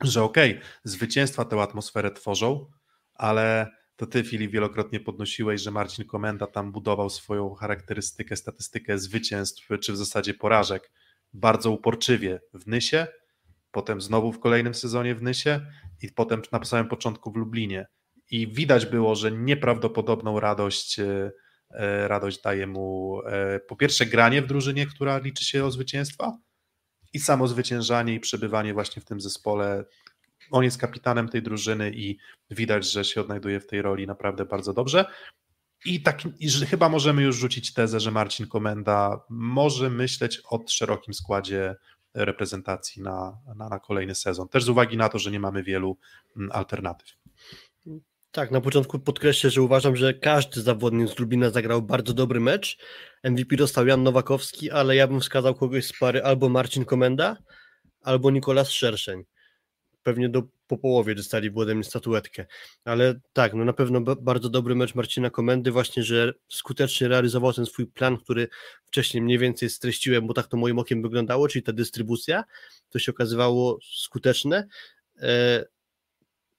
[0.00, 2.70] że okej, okay, zwycięstwa tę atmosferę tworzą,
[3.14, 9.68] ale to ty, Filip, wielokrotnie podnosiłeś, że Marcin Komenda tam budował swoją charakterystykę, statystykę zwycięstw,
[9.80, 10.90] czy w zasadzie porażek
[11.32, 13.06] bardzo uporczywie w Nysie,
[13.78, 15.60] potem znowu w kolejnym sezonie w Nysie
[16.02, 17.86] i potem na samym początku w Lublinie.
[18.30, 21.30] I widać było, że nieprawdopodobną radość, e,
[21.70, 26.38] e, radość daje mu e, po pierwsze granie w drużynie, która liczy się o zwycięstwa,
[27.12, 29.84] i samo zwyciężanie i przebywanie właśnie w tym zespole.
[30.50, 32.18] On jest kapitanem tej drużyny i
[32.50, 35.04] widać, że się odnajduje w tej roli naprawdę bardzo dobrze.
[35.84, 41.14] I, tak, i chyba możemy już rzucić tezę, że Marcin Komenda może myśleć o szerokim
[41.14, 41.76] składzie
[42.14, 44.48] reprezentacji na, na, na kolejny sezon.
[44.48, 45.96] Też z uwagi na to, że nie mamy wielu
[46.36, 47.08] mm, alternatyw.
[48.32, 52.78] Tak, na początku podkreślę, że uważam, że każdy zawodnik z Lublina zagrał bardzo dobry mecz.
[53.24, 57.36] MVP dostał Jan Nowakowski, ale ja bym wskazał kogoś z pary albo Marcin Komenda,
[58.02, 59.24] albo Nikolas Szerszeń.
[60.02, 62.46] Pewnie do, po połowie dostali ode mnie statuetkę.
[62.84, 67.66] Ale tak, no na pewno bardzo dobry mecz Marcina Komendy, właśnie, że skutecznie realizował ten
[67.66, 68.48] swój plan, który
[68.86, 72.44] wcześniej mniej więcej streściłem, bo tak to moim okiem wyglądało, czyli ta dystrybucja.
[72.88, 74.68] To się okazywało skuteczne.
[75.20, 75.64] E,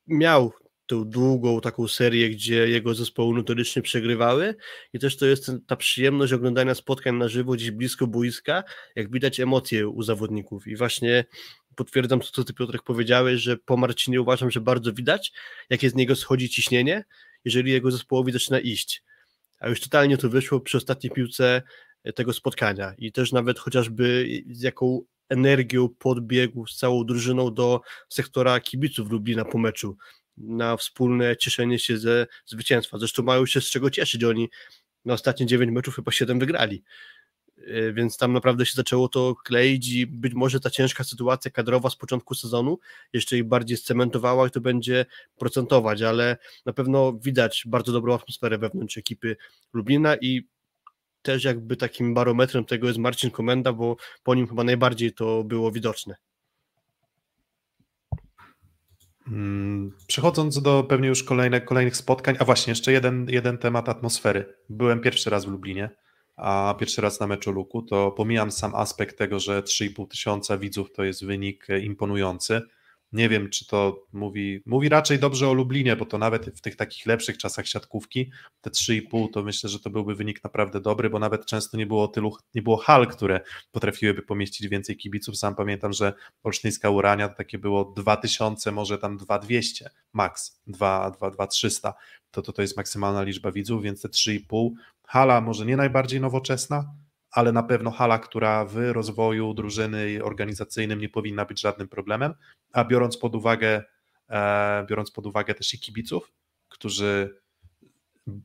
[0.07, 0.51] miał
[0.89, 4.55] tą długą taką serię, gdzie jego zespoły notorycznie przegrywały
[4.93, 8.63] i też to jest ta przyjemność oglądania spotkań na żywo gdzieś blisko boiska,
[8.95, 11.25] jak widać emocje u zawodników i właśnie
[11.75, 15.31] potwierdzam to, co ty Piotrek powiedziałeś, że po Marcinie uważam, że bardzo widać,
[15.69, 17.05] jakie z niego schodzi ciśnienie,
[17.45, 19.03] jeżeli jego zespołowi zaczyna iść.
[19.59, 21.61] A już totalnie to wyszło przy ostatniej piłce
[22.15, 28.59] tego spotkania i też nawet chociażby z jaką energią podbiegł z całą drużyną do sektora
[28.59, 29.97] kibiców Lublina po meczu
[30.37, 32.97] na wspólne cieszenie się ze zwycięstwa.
[32.97, 34.23] Zresztą mają się z czego cieszyć.
[34.23, 34.49] Oni
[35.05, 36.83] na ostatnie 9 meczów chyba 7 wygrali.
[37.67, 41.89] E, więc tam naprawdę się zaczęło to kleić i być może ta ciężka sytuacja kadrowa
[41.89, 42.79] z początku sezonu
[43.13, 45.05] jeszcze ich bardziej scementowała i to będzie
[45.37, 49.35] procentować, ale na pewno widać bardzo dobrą atmosferę wewnątrz ekipy
[49.73, 50.47] Lublina i
[51.21, 55.71] też jakby takim barometrem tego jest Marcin Komenda, bo po nim chyba najbardziej to było
[55.71, 56.15] widoczne.
[59.27, 64.53] Mm, przechodząc do pewnie już kolejne, kolejnych spotkań, a właśnie jeszcze jeden, jeden temat atmosfery.
[64.69, 65.89] Byłem pierwszy raz w Lublinie,
[66.41, 70.91] a pierwszy raz na meczu Luku, to pomijam sam aspekt tego, że 3,5 tysiąca widzów
[70.91, 72.61] to jest wynik imponujący,
[73.11, 76.75] nie wiem, czy to mówi, mówi raczej dobrze o Lublinie, bo to nawet w tych
[76.75, 81.19] takich lepszych czasach siatkówki, te 3,5 to myślę, że to byłby wynik naprawdę dobry, bo
[81.19, 83.41] nawet często nie było tylu, nie było hal, które
[83.71, 85.37] potrafiłyby pomieścić więcej kibiców.
[85.37, 86.13] Sam pamiętam, że
[86.43, 91.93] Olsztyńska Urania to takie było 2000, może tam 2200 max, 2300.
[92.31, 94.69] To, to to jest maksymalna liczba widzów, więc te 3,5
[95.09, 96.93] hala może nie najbardziej nowoczesna,
[97.31, 102.33] ale na pewno hala, która w rozwoju drużyny organizacyjnym nie powinna być żadnym problemem,
[102.73, 103.83] a biorąc pod uwagę,
[104.29, 106.31] e, biorąc pod uwagę też i kibiców,
[106.67, 107.39] którzy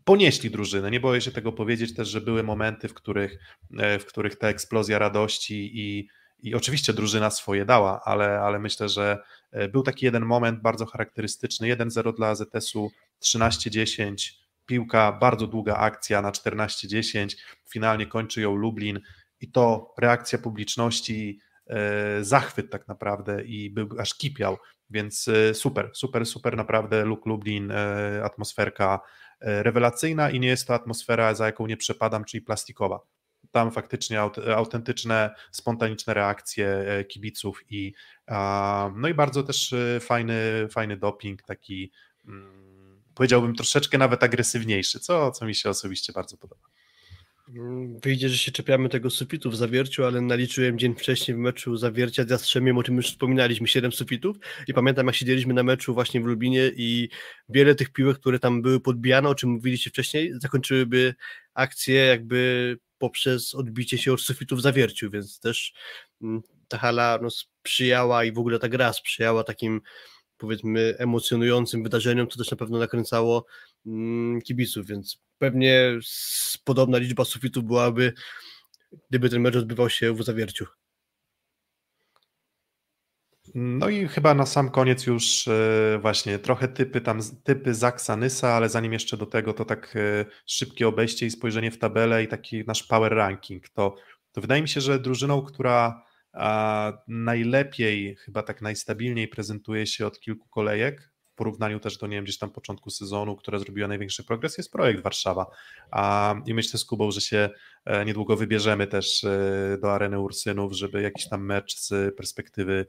[0.04, 3.38] ponieśli drużynę, nie boję się tego powiedzieć też, że były momenty, w których,
[3.78, 6.08] e, w których ta eksplozja radości i,
[6.38, 9.18] i oczywiście drużyna swoje dała, ale, ale myślę, że
[9.52, 12.90] e, był taki jeden moment bardzo charakterystyczny, 1-0 dla AZS-u,
[13.22, 17.36] 13-10, piłka, bardzo długa akcja na 14-10,
[17.70, 19.00] finalnie kończy ją Lublin
[19.40, 24.56] i to reakcja publiczności, e, zachwyt tak naprawdę i był aż kipiał,
[24.90, 29.00] więc e, super, super, super naprawdę Luk Lublin, e, atmosferka
[29.40, 33.00] rewelacyjna i nie jest to atmosfera, za jaką nie przepadam, czyli plastikowa.
[33.50, 34.20] Tam faktycznie
[34.56, 37.94] autentyczne, spontaniczne reakcje kibiców i
[38.96, 41.92] no i bardzo też fajny, fajny doping, taki
[42.28, 42.73] mm,
[43.14, 46.68] powiedziałbym troszeczkę nawet agresywniejszy, co, co mi się osobiście bardzo podoba.
[48.02, 52.24] Wyjdzie, że się czepiamy tego sufitu w zawierciu, ale naliczyłem dzień wcześniej w meczu zawiercia
[52.24, 54.36] z Jastrzębiem, o czym już wspominaliśmy, 7 sufitów
[54.68, 57.08] i pamiętam jak siedzieliśmy na meczu właśnie w Lubinie i
[57.48, 61.14] wiele tych piłek, które tam były podbijane, o czym mówiliście wcześniej, zakończyłyby
[61.54, 65.72] akcję jakby poprzez odbicie się od sufitu w zawierciu, więc też
[66.22, 69.80] mm, ta hala no, sprzyjała i w ogóle ta gra sprzyjała takim
[70.44, 73.46] powiedzmy emocjonującym wydarzeniom, to też na pewno nakręcało
[73.86, 75.98] mm, kibiców, więc pewnie
[76.64, 78.12] podobna liczba sufitów byłaby,
[79.10, 80.66] gdyby ten mecz odbywał się w Zawierciu.
[83.54, 88.52] No i chyba na sam koniec już e, właśnie trochę typy tam, typy Zaksa, Nysa,
[88.52, 92.28] ale zanim jeszcze do tego, to tak e, szybkie obejście i spojrzenie w tabelę i
[92.28, 93.68] taki nasz power ranking.
[93.68, 93.96] To,
[94.32, 96.03] to wydaje mi się, że drużyną, która
[96.34, 102.16] a, najlepiej, chyba tak najstabilniej prezentuje się od kilku kolejek, w porównaniu też do, nie
[102.16, 105.46] wiem, gdzieś tam początku sezonu, która zrobiła największy progres, jest projekt Warszawa.
[105.90, 107.50] A, I myślę z Kubą, że się
[107.84, 109.26] e, niedługo wybierzemy też
[109.82, 112.86] do areny Ursynów, żeby jakiś tam mecz z perspektywy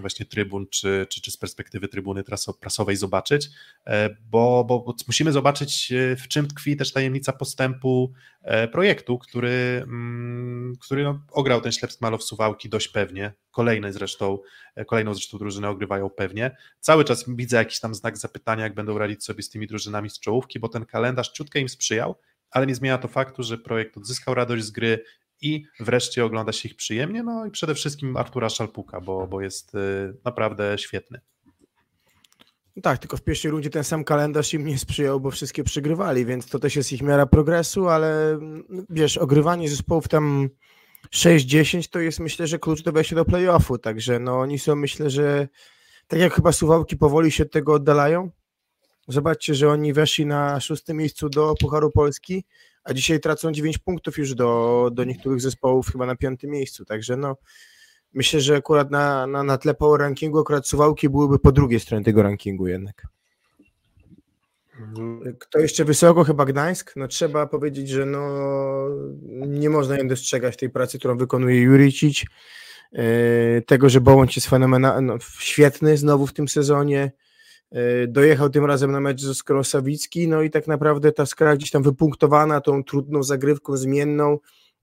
[0.00, 2.24] właśnie trybun, czy, czy, czy z perspektywy trybuny
[2.60, 3.48] prasowej zobaczyć,
[3.86, 8.12] e, bo, bo musimy zobaczyć, e, w czym tkwi też tajemnica postępu
[8.42, 13.32] e, projektu, który, mm, który no, ograł ten ślepstw Malow Suwałki dość pewnie.
[13.50, 14.38] Kolejne zresztą,
[14.86, 16.56] kolejną zresztą drużynę ogrywają pewnie.
[16.80, 20.20] Cały czas widzę jakiś tam znak zapytania, jak będą radzić sobie z tymi drużynami z
[20.20, 22.14] czołówki, bo ten kalendarz ciutkę im sprzyjał,
[22.50, 25.04] ale nie zmienia to faktu, że projekt odzyskał radość z gry,
[25.40, 29.74] i wreszcie ogląda się ich przyjemnie, no i przede wszystkim Artura Szalpuka, bo, bo jest
[29.74, 29.78] y,
[30.24, 31.20] naprawdę świetny.
[32.82, 36.46] Tak, tylko w pierwszej rundzie ten sam kalendarz im nie sprzyjał, bo wszystkie przegrywali, więc
[36.46, 38.38] to też jest ich miara progresu, ale
[38.68, 40.48] no, wiesz, ogrywanie zespołów tam
[41.12, 45.10] 6-10 to jest myślę, że klucz do wejścia do playoffu, także no oni są myślę,
[45.10, 45.48] że
[46.08, 48.30] tak jak chyba Suwałki powoli się od tego oddalają,
[49.08, 52.44] zobaczcie, że oni weszli na szóstym miejscu do Pucharu Polski,
[52.84, 57.16] a dzisiaj tracą 9 punktów już do, do niektórych zespołów chyba na piątym miejscu, także
[57.16, 57.36] no
[58.14, 62.04] myślę, że akurat na, na, na tle power rankingu akurat Suwałki byłyby po drugiej stronie
[62.04, 63.06] tego rankingu jednak.
[65.38, 66.24] Kto jeszcze wysoko?
[66.24, 66.92] Chyba Gdańsk.
[66.96, 68.88] No trzeba powiedzieć, że no
[69.46, 72.24] nie można nie dostrzegać tej pracy, którą wykonuje Juricic,
[72.92, 77.23] yy, tego, że Bołądź jest fenomenalny, no, świetny znowu w tym sezonie, E,
[78.08, 81.70] dojechał tym razem na mecz ze Skrą Sawicki, no i tak naprawdę ta skra gdzieś
[81.70, 84.38] tam wypunktowana tą trudną zagrywką zmienną.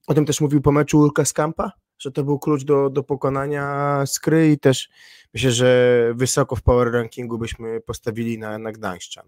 [0.07, 4.03] O tym też mówił po meczu Urka Skampa, że to był klucz do, do pokonania
[4.05, 4.89] Skry i też
[5.33, 9.25] myślę, że wysoko w power rankingu byśmy postawili na, na Gdańszczan.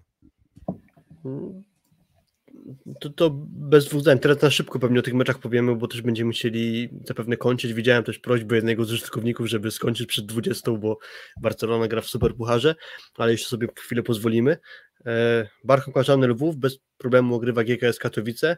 [2.99, 4.19] To, to bez dwóch zdań.
[4.19, 7.73] Teraz na szybko pewnie o tych meczach powiemy, bo też będziemy musieli zapewne kończyć.
[7.73, 10.97] Widziałem też prośbę jednego z użytkowników, żeby skończyć przed 20, bo
[11.41, 12.75] Barcelona gra w Superpucharze,
[13.17, 14.57] ale jeszcze sobie chwilę pozwolimy.
[15.05, 18.57] E, Barką Kłaczany Lwów bez problemu ogrywa GKS Katowice.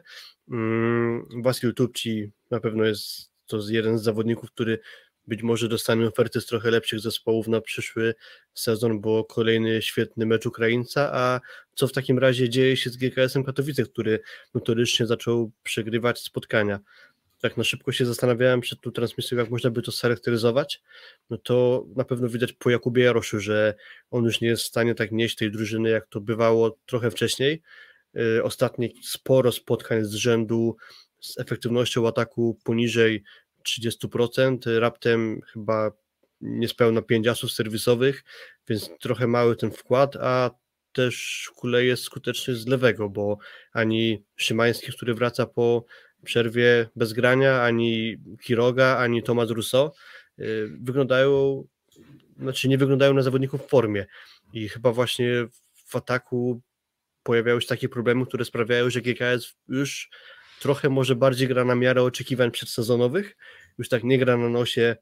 [0.50, 4.78] Mm, Wasil Tupci na pewno jest to jeden z zawodników, który
[5.26, 8.14] być może dostanie oferty z trochę lepszych zespołów na przyszły
[8.54, 11.40] sezon, bo kolejny świetny mecz Ukraińca, a
[11.74, 14.20] co w takim razie dzieje się z GKS-em Katowice, który
[14.54, 16.80] notorycznie zaczął przegrywać spotkania.
[17.40, 20.82] Tak na szybko się zastanawiałem przed tą transmisją, jak można by to scharakteryzować,
[21.30, 23.74] no to na pewno widać po Jakubie Jaroszu, że
[24.10, 27.62] on już nie jest w stanie tak nieść tej drużyny, jak to bywało trochę wcześniej.
[28.16, 30.76] Y, ostatnie sporo spotkań z rzędu
[31.20, 33.22] z efektywnością ataku poniżej
[33.66, 35.90] 30%, raptem chyba
[36.40, 38.24] niespełna 5 asów serwisowych,
[38.68, 40.50] więc trochę mały ten wkład, a
[40.92, 43.38] też kuleje skutecznie z lewego, bo
[43.72, 45.84] ani Szymański, który wraca po
[46.24, 49.90] przerwie bez grania, ani Kiroga, ani Tomasz Rousseau
[50.38, 51.64] y, wyglądają,
[52.38, 54.06] znaczy nie wyglądają na zawodników w formie.
[54.52, 55.46] I chyba właśnie
[55.86, 56.60] w ataku
[57.22, 60.10] pojawiają się takie problemy, które sprawiają, że GKS już
[60.60, 63.36] trochę może bardziej gra na miarę oczekiwań przedsezonowych,
[63.78, 64.96] już tak nie gra na nosie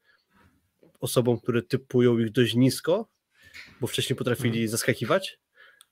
[1.00, 3.08] osobom, które typują ich dość nisko,
[3.80, 4.68] bo wcześniej potrafili mhm.
[4.68, 5.38] zaskakiwać,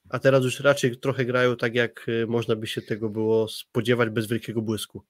[0.08, 4.10] a teraz już raczej trochę grają tak, jak y, można by się tego było spodziewać
[4.10, 5.02] bez wielkiego błysku.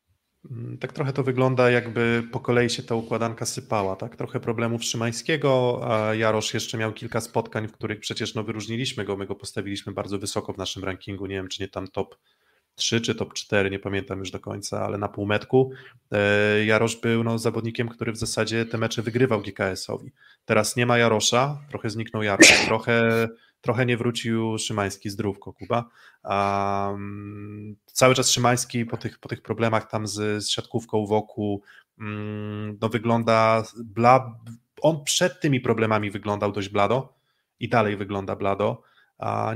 [0.51, 4.17] Mm, tak trochę to wygląda, jakby po kolei się ta układanka sypała, tak?
[4.17, 9.17] Trochę problemów Szymańskiego, a Jarosz jeszcze miał kilka spotkań, w których przecież no, wyróżniliśmy go,
[9.17, 12.17] my go postawiliśmy bardzo wysoko w naszym rankingu, nie wiem, czy nie tam top
[12.75, 15.71] 3 czy top 4, nie pamiętam już do końca, ale na półmetku
[16.13, 20.13] e, Jarosz był no, zawodnikiem, który w zasadzie te mecze wygrywał GKS-owi.
[20.45, 23.29] Teraz nie ma Jarosza, trochę zniknął Jarosz, trochę,
[23.61, 25.89] trochę nie wrócił Szymański zdrówko, Kuba.
[26.25, 31.63] Um, cały czas Szymański po tych, po tych problemach tam z, z siatkówką wokół
[31.99, 34.41] um, no wygląda bla,
[34.83, 37.15] on przed tymi problemami wyglądał dość blado
[37.61, 38.83] i dalej wygląda blado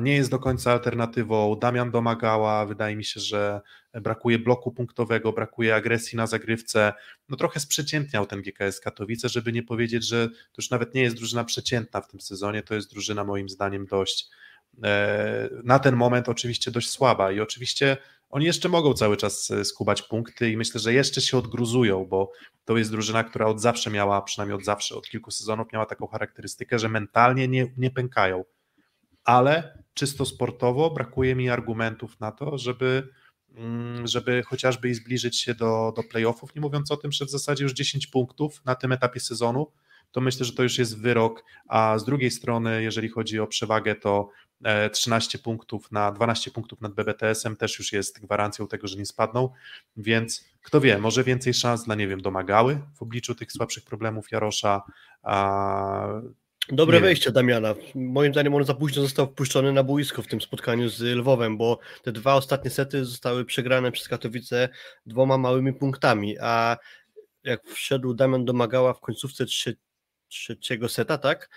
[0.01, 1.57] nie jest do końca alternatywą.
[1.57, 3.61] Damian domagała, wydaje mi się, że
[3.95, 6.93] brakuje bloku punktowego, brakuje agresji na zagrywce.
[7.29, 11.17] No trochę sprzeciętniał ten GKS Katowice, żeby nie powiedzieć, że to już nawet nie jest
[11.17, 14.29] drużyna przeciętna w tym sezonie, to jest drużyna moim zdaniem dość
[14.83, 17.97] e, na ten moment oczywiście dość słaba i oczywiście
[18.31, 22.33] oni jeszcze mogą cały czas e, skubać punkty i myślę, że jeszcze się odgruzują, bo
[22.65, 26.07] to jest drużyna, która od zawsze miała, przynajmniej od zawsze, od kilku sezonów miała taką
[26.07, 28.45] charakterystykę, że mentalnie nie, nie pękają
[29.27, 33.09] ale czysto sportowo brakuje mi argumentów na to, żeby,
[33.55, 37.31] mm, żeby chociażby i zbliżyć się do, do playoffów, nie mówiąc o tym, że w
[37.31, 39.73] zasadzie już 10 punktów na tym etapie sezonu
[40.17, 43.95] to myślę, że to już jest wyrok, a z drugiej strony, jeżeli chodzi o przewagę,
[43.95, 44.31] to
[44.93, 49.49] 13 punktów na 12 punktów nad BBTS-em też już jest gwarancją tego, że nie spadną,
[49.97, 54.33] więc kto wie, może więcej szans dla, nie wiem, domagały w obliczu tych słabszych problemów
[54.33, 54.83] Jarosza,
[55.23, 56.09] a
[56.69, 57.75] Dobre Nie wejście Damiana.
[57.95, 61.79] Moim zdaniem on za późno został wpuszczony na boisko w tym spotkaniu z Lwowem, bo
[62.03, 64.69] te dwa ostatnie sety zostały przegrane przez Katowice
[65.07, 66.77] dwoma małymi punktami, a
[67.45, 69.73] jak wszedł Damian Domagała w końcówce trze
[70.29, 71.51] trzeciego seta, tak,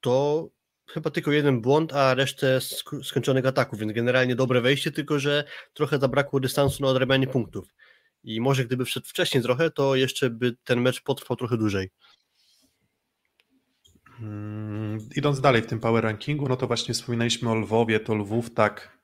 [0.00, 0.48] to
[0.86, 5.44] chyba tylko jeden błąd, a resztę sk- skończonych ataków, więc generalnie dobre wejście, tylko że
[5.72, 7.68] trochę zabrakło dystansu na odrabianie punktów.
[8.24, 11.90] I może gdyby wszedł wcześniej trochę, to jeszcze by ten mecz potrwał trochę dłużej.
[14.20, 18.54] Mm, Idąc dalej w tym power rankingu, no to właśnie wspominaliśmy o Lwowie, to Lwów
[18.54, 19.00] tak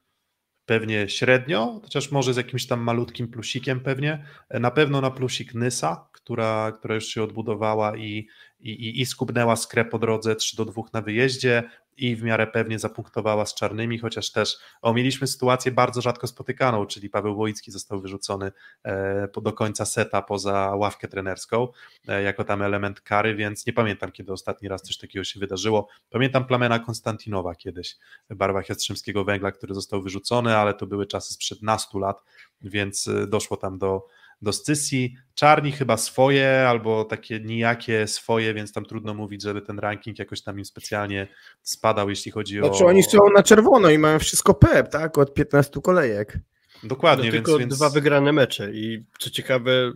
[0.66, 4.24] pewnie średnio, chociaż może z jakimś tam malutkim plusikiem pewnie.
[4.50, 8.28] Na pewno na plusik Nysa, która, która już się odbudowała i,
[8.60, 12.78] i, i, skubnęła skrę po drodze 3 do 2 na wyjeździe i w miarę pewnie
[12.78, 18.00] zapunktowała z czarnymi, chociaż też o, mieliśmy sytuację bardzo rzadko spotykaną, czyli Paweł Wojicki został
[18.00, 18.52] wyrzucony
[18.84, 21.68] e, do końca seta poza ławkę trenerską
[22.08, 25.88] e, jako tam element kary, więc nie pamiętam kiedy ostatni raz coś takiego się wydarzyło.
[26.10, 27.96] Pamiętam Plamena Konstantinowa kiedyś
[28.30, 32.22] w barwach Jastrzębskiego Węgla, który został wyrzucony, ale to były czasy sprzed nastu lat,
[32.60, 34.06] więc e, doszło tam do
[34.42, 35.16] do scysji.
[35.34, 40.42] Czarni chyba swoje, albo takie nijakie swoje, więc tam trudno mówić, żeby ten ranking jakoś
[40.42, 41.28] tam im specjalnie
[41.62, 42.66] spadał, jeśli chodzi o...
[42.66, 45.18] Znaczy oni są na czerwono i mają wszystko PEP, tak?
[45.18, 46.38] Od 15 kolejek.
[46.84, 47.76] Dokładnie, no, więc, tylko więc...
[47.76, 49.92] dwa wygrane mecze i co ciekawe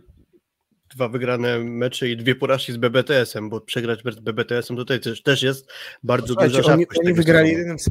[0.95, 5.43] dwa wygrane mecze i dwie porażki z BBTS-em, bo przegrać z BBTS-em tutaj też, też
[5.43, 5.71] jest
[6.03, 6.99] bardzo Słuchajcie, duża oni, rzadkość.
[7.05, 7.61] oni wygrali sezonu.
[7.63, 7.89] jeden z...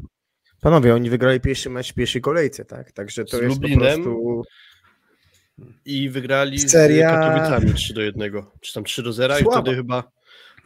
[0.60, 2.92] Panowie, oni wygrali pierwszy mecz w pierwszej kolejce, tak?
[2.92, 3.78] Także to Z jest Lublinem.
[3.78, 4.42] po prostu...
[5.84, 9.60] I wygrali Seria- z Katowicami 3 do 1, czy tam 3 do 0 i Słaba.
[9.60, 10.10] wtedy chyba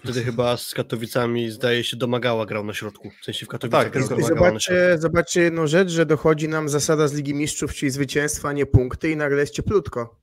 [0.04, 4.06] wtedy chyba z Katowicami zdaje się Domagała grał na środku, w sensie w Katowicach tak,
[4.06, 8.52] grał I zobaczcie, zobaczcie jedną rzecz, że dochodzi nam zasada z Ligi Mistrzów, czyli zwycięstwa,
[8.52, 10.20] nie punkty i nagle jest cieplutko.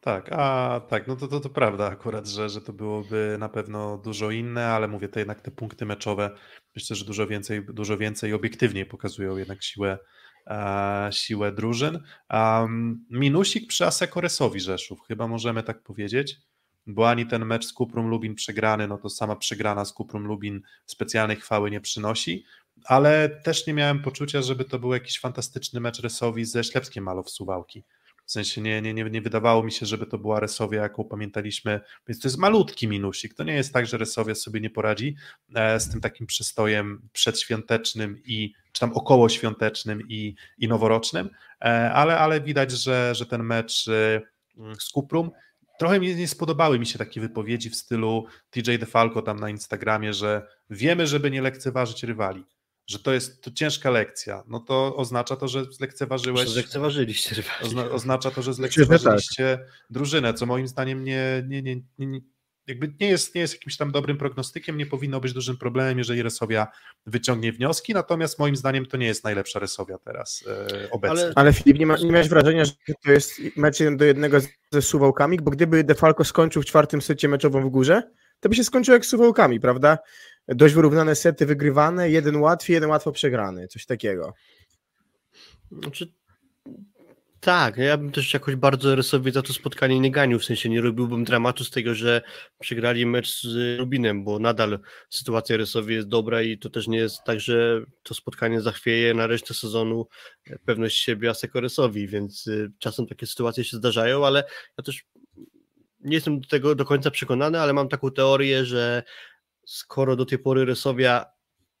[0.00, 3.98] Tak, a tak, no to, to, to prawda akurat, że, że to byłoby na pewno
[3.98, 6.30] dużo inne, ale mówię, to jednak te punkty meczowe
[6.76, 9.98] myślę, że dużo więcej, dużo więcej obiektywniej pokazują jednak siłę,
[11.10, 12.02] siłę drużyn.
[13.10, 16.40] Minusik przy Asekoresowi Rzeszów, chyba możemy tak powiedzieć,
[16.86, 20.62] bo ani ten mecz z Kuprum Lubin przegrany, no to sama przegrana z Kuprum Lubin
[20.86, 22.44] specjalnej chwały nie przynosi,
[22.84, 27.30] ale też nie miałem poczucia, żeby to był jakiś fantastyczny mecz Resowi ze Ślepskiem Malow
[27.30, 27.84] Suwałki.
[28.26, 31.80] W sensie nie, nie, nie, nie wydawało mi się, żeby to była Resowia, jaką pamiętaliśmy,
[32.08, 33.34] więc to jest malutki minusik.
[33.34, 35.16] To nie jest tak, że Resowia sobie nie poradzi
[35.54, 41.30] e, z tym takim przystojem przedświątecznym i czy tam okołoświątecznym i, i noworocznym,
[41.60, 44.20] e, ale, ale widać, że, że ten mecz e,
[44.78, 45.30] z Kuprum
[45.78, 50.12] Trochę mi nie spodobały mi się takie wypowiedzi w stylu TJ DeFalco tam na Instagramie,
[50.12, 52.44] że wiemy, żeby nie lekceważyć rywali,
[52.86, 54.42] że to jest to ciężka lekcja.
[54.48, 57.42] No to oznacza to, że zlekceważyłeś Zlekceważyliście.
[57.62, 59.58] Ozna, oznacza to, że zlekceważyliście
[59.90, 62.20] drużynę, co moim zdaniem nie, nie, nie, nie, nie,
[62.66, 66.22] jakby nie, jest, nie jest jakimś tam dobrym prognostykiem, nie powinno być dużym problemem, jeżeli
[66.22, 66.66] Resowia
[67.06, 71.20] wyciągnie wnioski, natomiast moim zdaniem to nie jest najlepsza Resowia teraz e, obecnie.
[71.22, 72.72] Ale- Ale Filip, nie, ma, nie miałeś wrażenia, że
[73.04, 74.38] to jest mecz jeden do jednego
[74.72, 75.38] ze Suwałkami?
[75.42, 78.02] Bo gdyby Defalco skończył w czwartym secie meczowym w górze,
[78.40, 79.98] to by się skończyło jak z Suwałkami, prawda?
[80.48, 84.34] Dość wyrównane sety wygrywane, jeden łatwiej, jeden łatwo przegrany, coś takiego.
[85.70, 86.12] Znaczy,
[87.40, 90.80] tak, ja bym też jakoś bardzo rysowi za to spotkanie nie ganił, w sensie nie
[90.80, 92.22] robiłbym dramatu z tego, że
[92.58, 94.78] przegrali mecz z Rubinem, bo nadal
[95.10, 99.26] sytuacja rysowi jest dobra i to też nie jest tak, że to spotkanie zachwieje na
[99.26, 100.06] resztę sezonu
[100.64, 104.44] pewność siebie Asekoresowi, więc y, czasem takie sytuacje się zdarzają, ale
[104.78, 105.04] ja też
[106.00, 109.02] nie jestem do tego do końca przekonany, ale mam taką teorię, że
[109.66, 111.26] skoro do tej pory Rysowia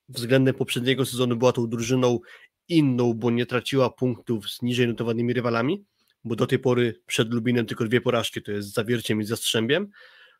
[0.08, 2.20] względem poprzedniego sezonu była tą drużyną
[2.68, 5.84] inną, bo nie traciła punktów z niżej notowanymi rywalami,
[6.24, 9.28] bo do tej pory przed Lubinem tylko dwie porażki, to jest z Zawierciem i z
[9.30, 9.90] Jastrzębiem,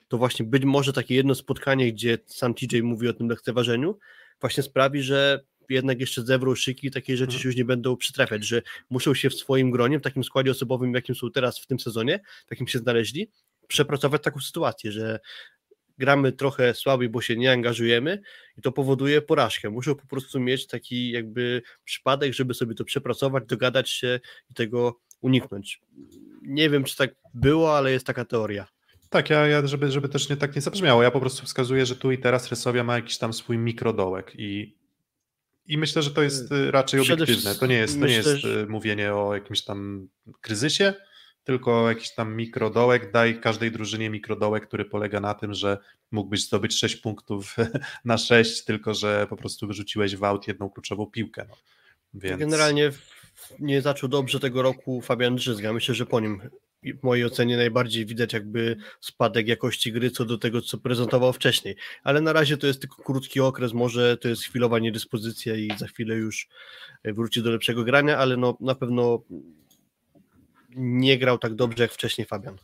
[0.09, 3.99] to właśnie być może takie jedno spotkanie, gdzie sam TJ mówi o tym lekceważeniu,
[4.41, 8.47] właśnie sprawi, że jednak jeszcze zewrą szyki i takie rzeczy się już nie będą przytrafiać,
[8.47, 11.81] że muszą się w swoim gronie, w takim składzie osobowym, jakim są teraz w tym
[11.81, 13.31] sezonie, w jakim się znaleźli,
[13.69, 15.21] przepracować taką sytuację, że
[15.99, 18.23] gramy trochę słabiej, bo się nie angażujemy
[18.59, 19.71] i to powoduje porażkę.
[19.71, 24.21] Muszą po prostu mieć taki jakby przypadek, żeby sobie to przepracować, dogadać się
[24.51, 25.81] i tego uniknąć.
[26.43, 28.67] Nie wiem, czy tak było, ale jest taka teoria.
[29.11, 31.97] Tak, ja, ja żeby, żeby też nie tak nie zabrzmiało, ja po prostu wskazuję, że
[31.97, 34.77] tu i teraz Rysowia ma jakiś tam swój mikrodołek i,
[35.67, 37.55] i myślę, że to jest y, raczej obiektywne.
[37.55, 40.09] To nie jest, to nie jest y, mówienie o jakimś tam
[40.41, 40.95] kryzysie,
[41.47, 45.79] tylko jakiś tam mikrodołek, daj każdej drużynie mikrodołek, który polega na tym, że
[46.11, 47.57] mógłbyś zdobyć 6 punktów
[48.05, 51.47] na 6, tylko że po prostu wyrzuciłeś w aut jedną kluczową piłkę.
[51.49, 51.57] No.
[52.15, 52.41] Więc...
[52.41, 52.91] Generalnie
[53.59, 55.73] nie zaczął dobrze tego roku Fabian Drzyzga.
[55.73, 56.41] Myślę, że po nim
[56.83, 61.77] w mojej ocenie najbardziej widać jakby spadek jakości gry co do tego, co prezentował wcześniej.
[62.03, 65.87] Ale na razie to jest tylko krótki okres, może to jest chwilowa niedyspozycja i za
[65.87, 66.49] chwilę już
[67.05, 69.23] wróci do lepszego grania, ale no, na pewno
[70.77, 72.57] nie grał tak dobrze jak wcześniej Fabian.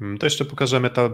[0.00, 1.10] Mm, to jeszcze pokażemy ta, e,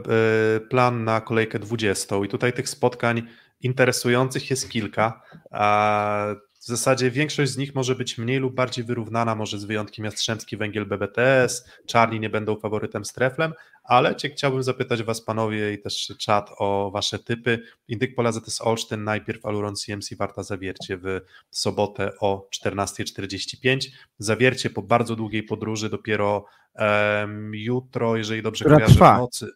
[0.60, 3.22] plan na kolejkę 20 i tutaj tych spotkań
[3.60, 5.22] interesujących jest kilka.
[6.60, 10.56] W zasadzie większość z nich może być mniej lub bardziej wyrównana, może z wyjątkiem Jastrzębski
[10.56, 13.52] Węgiel BBTS, Czarni nie będą faworytem streflem,
[13.84, 17.62] ale cię chciałbym zapytać Was panowie i też czat o Wasze typy.
[17.88, 21.20] Indyk Pola ZS Olsztyn najpierw Aluron CMC Warta Zawiercie w
[21.50, 23.86] sobotę o 14.45.
[24.18, 29.16] Zawiercie po bardzo długiej podróży dopiero um, jutro, jeżeli dobrze Która kojarzę, trwa.
[29.16, 29.50] w nocy.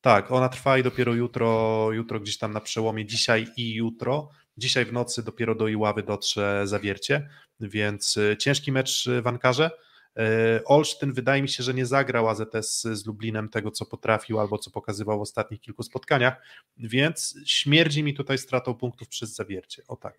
[0.00, 4.84] Tak, ona trwa i dopiero jutro, jutro gdzieś tam na przełomie dzisiaj i jutro Dzisiaj
[4.84, 7.28] w nocy dopiero do Iławy dotrze zawiercie,
[7.60, 9.70] więc y, ciężki mecz w Ankarze.
[10.18, 14.58] Y, Olsztyn wydaje mi się, że nie zagrał AZS z Lublinem tego, co potrafił albo
[14.58, 16.42] co pokazywał w ostatnich kilku spotkaniach,
[16.76, 19.82] więc śmierdzi mi tutaj stratą punktów przez zawiercie.
[19.88, 20.18] O tak.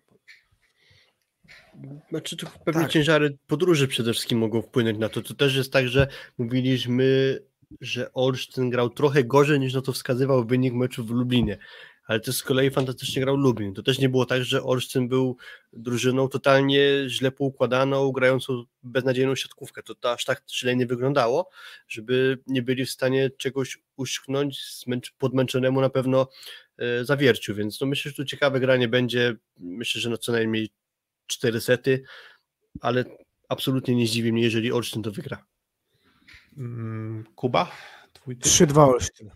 [2.10, 2.90] Znaczy, to pewnie Tak.
[2.90, 5.22] ciężary podróży przede wszystkim mogą wpłynąć na to.
[5.22, 6.08] To też jest tak, że
[6.38, 7.38] mówiliśmy,
[7.80, 11.58] że Olsztyn grał trochę gorzej niż na to wskazywał wynik meczu w Lublinie.
[12.04, 13.74] Ale też z kolei fantastycznie grał Lublin.
[13.74, 15.36] To też nie było tak, że Olsztyn był
[15.72, 19.82] drużyną totalnie źle poukładaną, grającą beznadziejną siatkówkę.
[19.82, 21.50] To, to aż tak źle nie wyglądało,
[21.88, 26.28] żeby nie byli w stanie czegoś zmęcz- podmęczonemu na pewno
[26.78, 27.54] e, zawierciu.
[27.54, 29.36] Więc no myślę, że tu ciekawe granie będzie.
[29.58, 30.70] Myślę, że na co najmniej
[31.26, 32.02] cztery sety,
[32.80, 33.04] ale
[33.48, 35.44] absolutnie nie zdziwi mnie, jeżeli Olsztyn to wygra.
[36.56, 37.70] Mm, Kuba?
[38.12, 38.52] Twój typ?
[38.52, 39.30] 3-2 Olsztyn.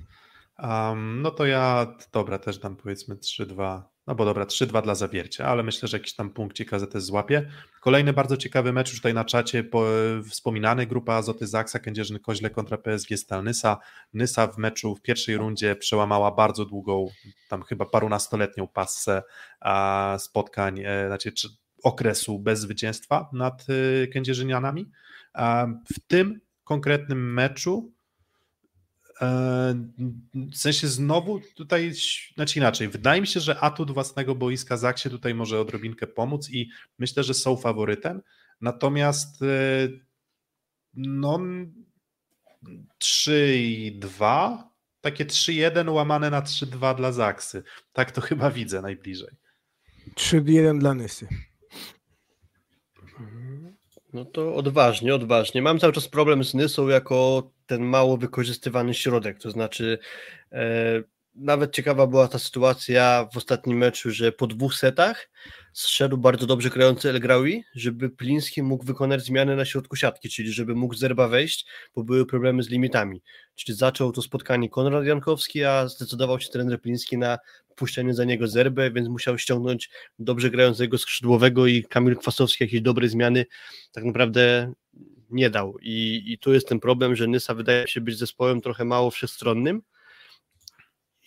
[0.63, 3.83] Um, no to ja, dobra, też dam powiedzmy 3-2.
[4.07, 7.51] No bo dobra, 3-2 dla zawiercia, ale myślę, że jakiś tam punkcik AZS złapie.
[7.81, 9.85] Kolejny bardzo ciekawy mecz już tutaj na czacie, po,
[10.31, 13.45] wspominany grupa Azoty Zaksa, Kędzierzyn Koźle kontra PSG Stal
[14.15, 14.47] Nysa.
[14.47, 17.07] W meczu w pierwszej rundzie przełamała bardzo długą,
[17.49, 19.23] tam chyba parunastoletnią passę
[19.61, 21.49] a, spotkań, e, znaczy czy,
[21.83, 23.67] okresu bez zwycięstwa nad
[24.03, 24.91] e, Kędzierzynianami.
[25.33, 27.93] A, w tym konkretnym meczu
[30.35, 31.93] w sensie znowu tutaj,
[32.35, 36.71] znaczy inaczej, wydaje mi się, że atut własnego boiska Zaksie tutaj może odrobinkę pomóc i
[36.99, 38.23] myślę, że są faworytem,
[38.61, 39.47] natomiast e,
[40.95, 41.41] no
[42.99, 44.71] 3 i 2,
[45.01, 47.63] takie 3-1 łamane na 3-2 dla Zaksy,
[47.93, 49.37] tak to chyba widzę najbliżej.
[50.15, 51.29] 3-1 dla Nysy.
[54.19, 55.63] No to odważnie, odważnie.
[55.63, 59.99] Mam cały czas problem z Nysą jako ten mało wykorzystywany środek, to znaczy
[60.53, 61.03] e,
[61.39, 65.31] nawet ciekawa była ta sytuacja w ostatnim meczu, że po dwóch setach
[65.73, 70.53] zszedł bardzo dobrze grający El Graoui, żeby Pliński mógł wykonać zmianę na środku siatki, czyli
[70.53, 73.23] żeby mógł zerba wejść, bo były problemy z limitami.
[73.55, 77.39] Czyli zaczął to spotkanie Konrad Jankowski, a zdecydował się trener Pliński na
[77.77, 83.09] puszczenie za niego zerbę, więc musiał ściągnąć dobrze grającego skrzydłowego i Kamil Kwasowski jakieś dobre
[83.09, 83.47] zmiany
[83.93, 84.73] tak naprawdę
[85.31, 85.79] nie dał.
[85.83, 89.83] I, I tu jest ten problem, że Nysa wydaje się być zespołem trochę mało wszechstronnym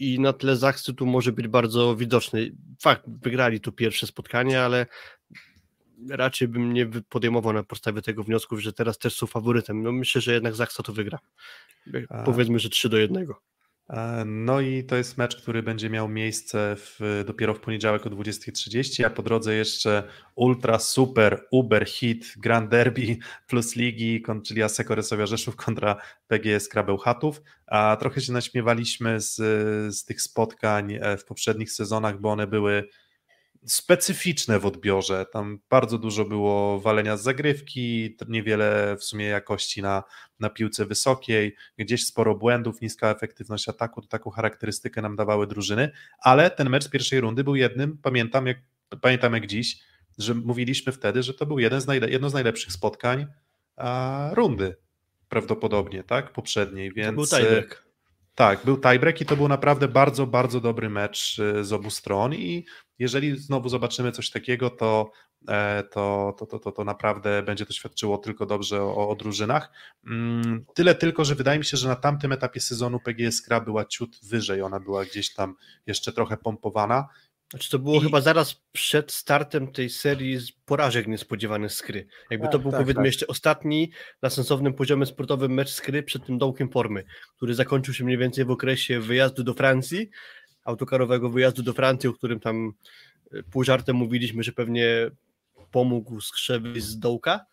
[0.02, 2.52] i na tle Zaksy tu może być bardzo widoczny.
[2.82, 4.86] Fakt, wygrali tu pierwsze spotkanie, ale
[6.10, 9.84] raczej bym nie podejmował na podstawie tego wniosków, że teraz też są faworytem.
[9.84, 11.20] No myślę, że jednak Zaksa to wygra.
[12.10, 12.24] A.
[12.24, 13.28] Powiedzmy, że 3 do 1.
[13.92, 18.10] E, No i to jest mecz, który będzie miał miejsce w, dopiero w poniedziałek o
[18.10, 20.04] 20.30, a po drodze jeszcze
[20.36, 27.42] ultra super uber hit Grand Derby plus ligi, czyli Aseko Resowia Rzeszów kontra PGS Krabełchatów.
[27.68, 29.36] A trochę się naśmiewaliśmy z,
[29.96, 32.90] z tych spotkań e, w poprzednich sezonach, bo one były
[33.66, 35.26] specyficzne w odbiorze.
[35.26, 40.04] Tam bardzo dużo było walenia z zagrywki, niewiele w sumie jakości na,
[40.40, 45.92] na piłce wysokiej, gdzieś sporo błędów, niska efektywność ataku, to taką charakterystykę nam dawały drużyny,
[46.20, 48.58] ale ten mecz z pierwszej rundy był jednym, pamiętam jak,
[49.02, 49.80] pamiętam jak dziś,
[50.18, 53.28] że mówiliśmy wtedy, że to był jeden z jedno z najlepszych spotkań
[53.76, 54.76] a, rundy
[55.30, 57.30] prawdopodobnie, tak, poprzedniej, więc...
[57.30, 57.91] To był.
[58.36, 62.34] Tak, był tiebreak i to był naprawdę bardzo, bardzo dobry mecz y, z obu stron
[62.34, 62.66] i
[63.00, 65.12] jeżeli znowu zobaczymy coś takiego, to,
[65.48, 69.72] e, to, to, to, to, to naprawdę będzie to świadczyło tylko dobrze o, o drużynach.
[70.08, 73.86] Mm, Tyle tylko, że wydaje mi się, że na tamtym etapie sezonu PGS Kra była
[73.86, 75.56] ciut wyżej, ona była gdzieś tam
[75.88, 77.08] jeszcze trochę pompowana
[77.52, 82.08] Znaczy to było I- chyba zaraz przed startem tej serii z porażek niespodziewanych z Kry.
[82.30, 83.06] Jakby to Tak, był tak, powiedzmy tak.
[83.06, 83.92] jeszcze ostatni
[84.22, 87.04] na sensownym poziomie sportowym mecz z Kry przed tym dołkiem formy,
[87.38, 90.10] który zakończył się mniej więcej w okresie wyjazdu do Francji,
[90.64, 92.74] autokarowego wyjazdu do Francji, o którym tam
[93.34, 95.12] y, pół żartem mówiliśmy, że pewnie
[95.72, 97.46] pomógł Skrze wyjść z dołka.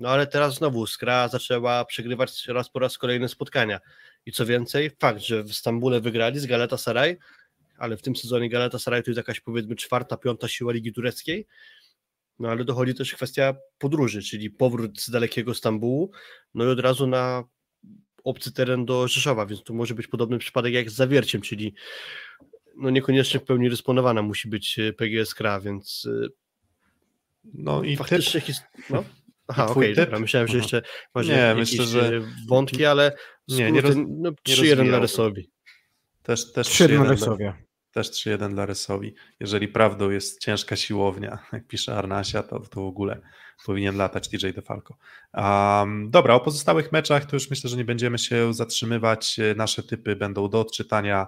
[0.00, 3.80] No ale teraz znowu Skra zaczęła przegrywać raz po raz kolejne spotkania.
[4.26, 7.16] I co więcej, fakt, że w Stambule wygrali z Galatasaray,
[7.78, 11.46] ale w tym sezonie Galatasaray to jest jakaś powiedzmy czwarta, piąta siła Ligi Tureckiej.
[12.38, 16.10] No ale dochodzi też kwestia podróży, czyli powrót z dalekiego Stambułu,
[16.54, 17.44] no i od razu na
[18.24, 21.74] obcy teren do Rzeszowa, więc tu może być podobny przypadek jak z Zawierciem, czyli
[22.76, 26.28] no niekoniecznie w pełni dysponowana musi być e, PGS Kra, więc e,
[27.54, 28.60] No i typ, faktycznie his...
[28.90, 29.04] no.
[29.48, 30.04] Aha, okej, typ?
[30.04, 30.82] dobra, myślałem, że jeszcze
[31.14, 33.12] masz Nie, jakieś myślę, że- e, wątki, ale
[33.48, 35.02] Nie, nie roz- no, nie 3-1 dla rozwijałbym.
[35.02, 35.50] Resowi.
[36.22, 37.54] też, też 3 3-1 na Rysowie.
[37.98, 39.14] Też 3-1 dla Rysowi.
[39.40, 43.20] Jeżeli prawdą jest ciężka siłownia, jak pisze Arnasia, to, to w ogóle
[43.66, 44.96] powinien latać DJ DeFalco.
[45.34, 49.40] Um, dobra, o pozostałych meczach to już myślę, że nie będziemy się zatrzymywać.
[49.56, 51.26] Nasze typy będą do odczytania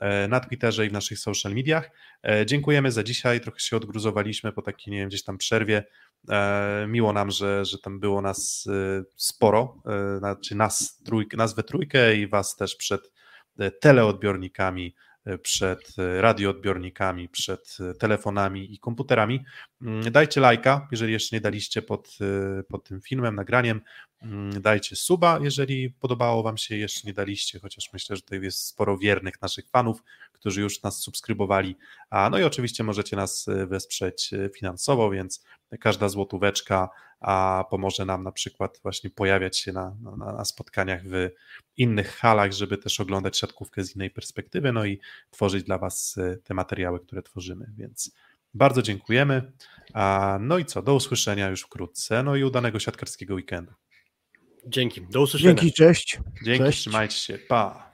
[0.00, 1.90] e, na Twitterze i w naszych social mediach.
[2.26, 3.40] E, Dziękujemy za dzisiaj.
[3.40, 5.84] Trochę się odgruzowaliśmy po takiej, nie wiem, gdzieś tam przerwie.
[6.30, 8.68] E, Miło nam, że, że tam było nas
[9.16, 9.82] sporo,
[10.18, 13.12] znaczy nas, trójkę, nas we trójkę i was też przed
[13.80, 14.94] teleodbiornikami
[15.38, 19.44] przed e, radioodbiornikami, przed e, telefonami i komputerami.
[19.82, 23.80] Mm, Dajcie lajka, jeżeli jeszcze nie daliście pod, e, pod tym filmem, nagraniem.
[24.22, 28.66] Mm, Dajcie suba, jeżeli podobało Wam się, jeszcze nie daliście, chociaż myślę, że tutaj jest
[28.66, 30.02] sporo wiernych naszych fanów,
[30.40, 31.76] którzy już nas subskrybowali.
[32.10, 35.44] A, no i oczywiście możecie nas e, wesprzeć e, finansowo, więc
[35.80, 36.88] każda złotóweczka
[37.20, 41.30] a pomoże nam na przykład właśnie pojawiać się na, na, na spotkaniach w
[41.76, 45.00] innych halach, żeby też oglądać siatkówkę z innej perspektywy, no i
[45.30, 48.14] tworzyć dla Was e, te materiały, które tworzymy, więc
[48.54, 49.52] bardzo dziękujemy.
[49.94, 53.72] A, no i co, do usłyszenia już wkrótce, no i udanego siatkarskiego weekendu.
[54.66, 55.54] Dzięki, do usłyszenia.
[55.54, 56.18] Dzięki, cześć.
[56.44, 56.80] Dzięki, Cześć.
[56.80, 57.89] trzymajcie się, pa!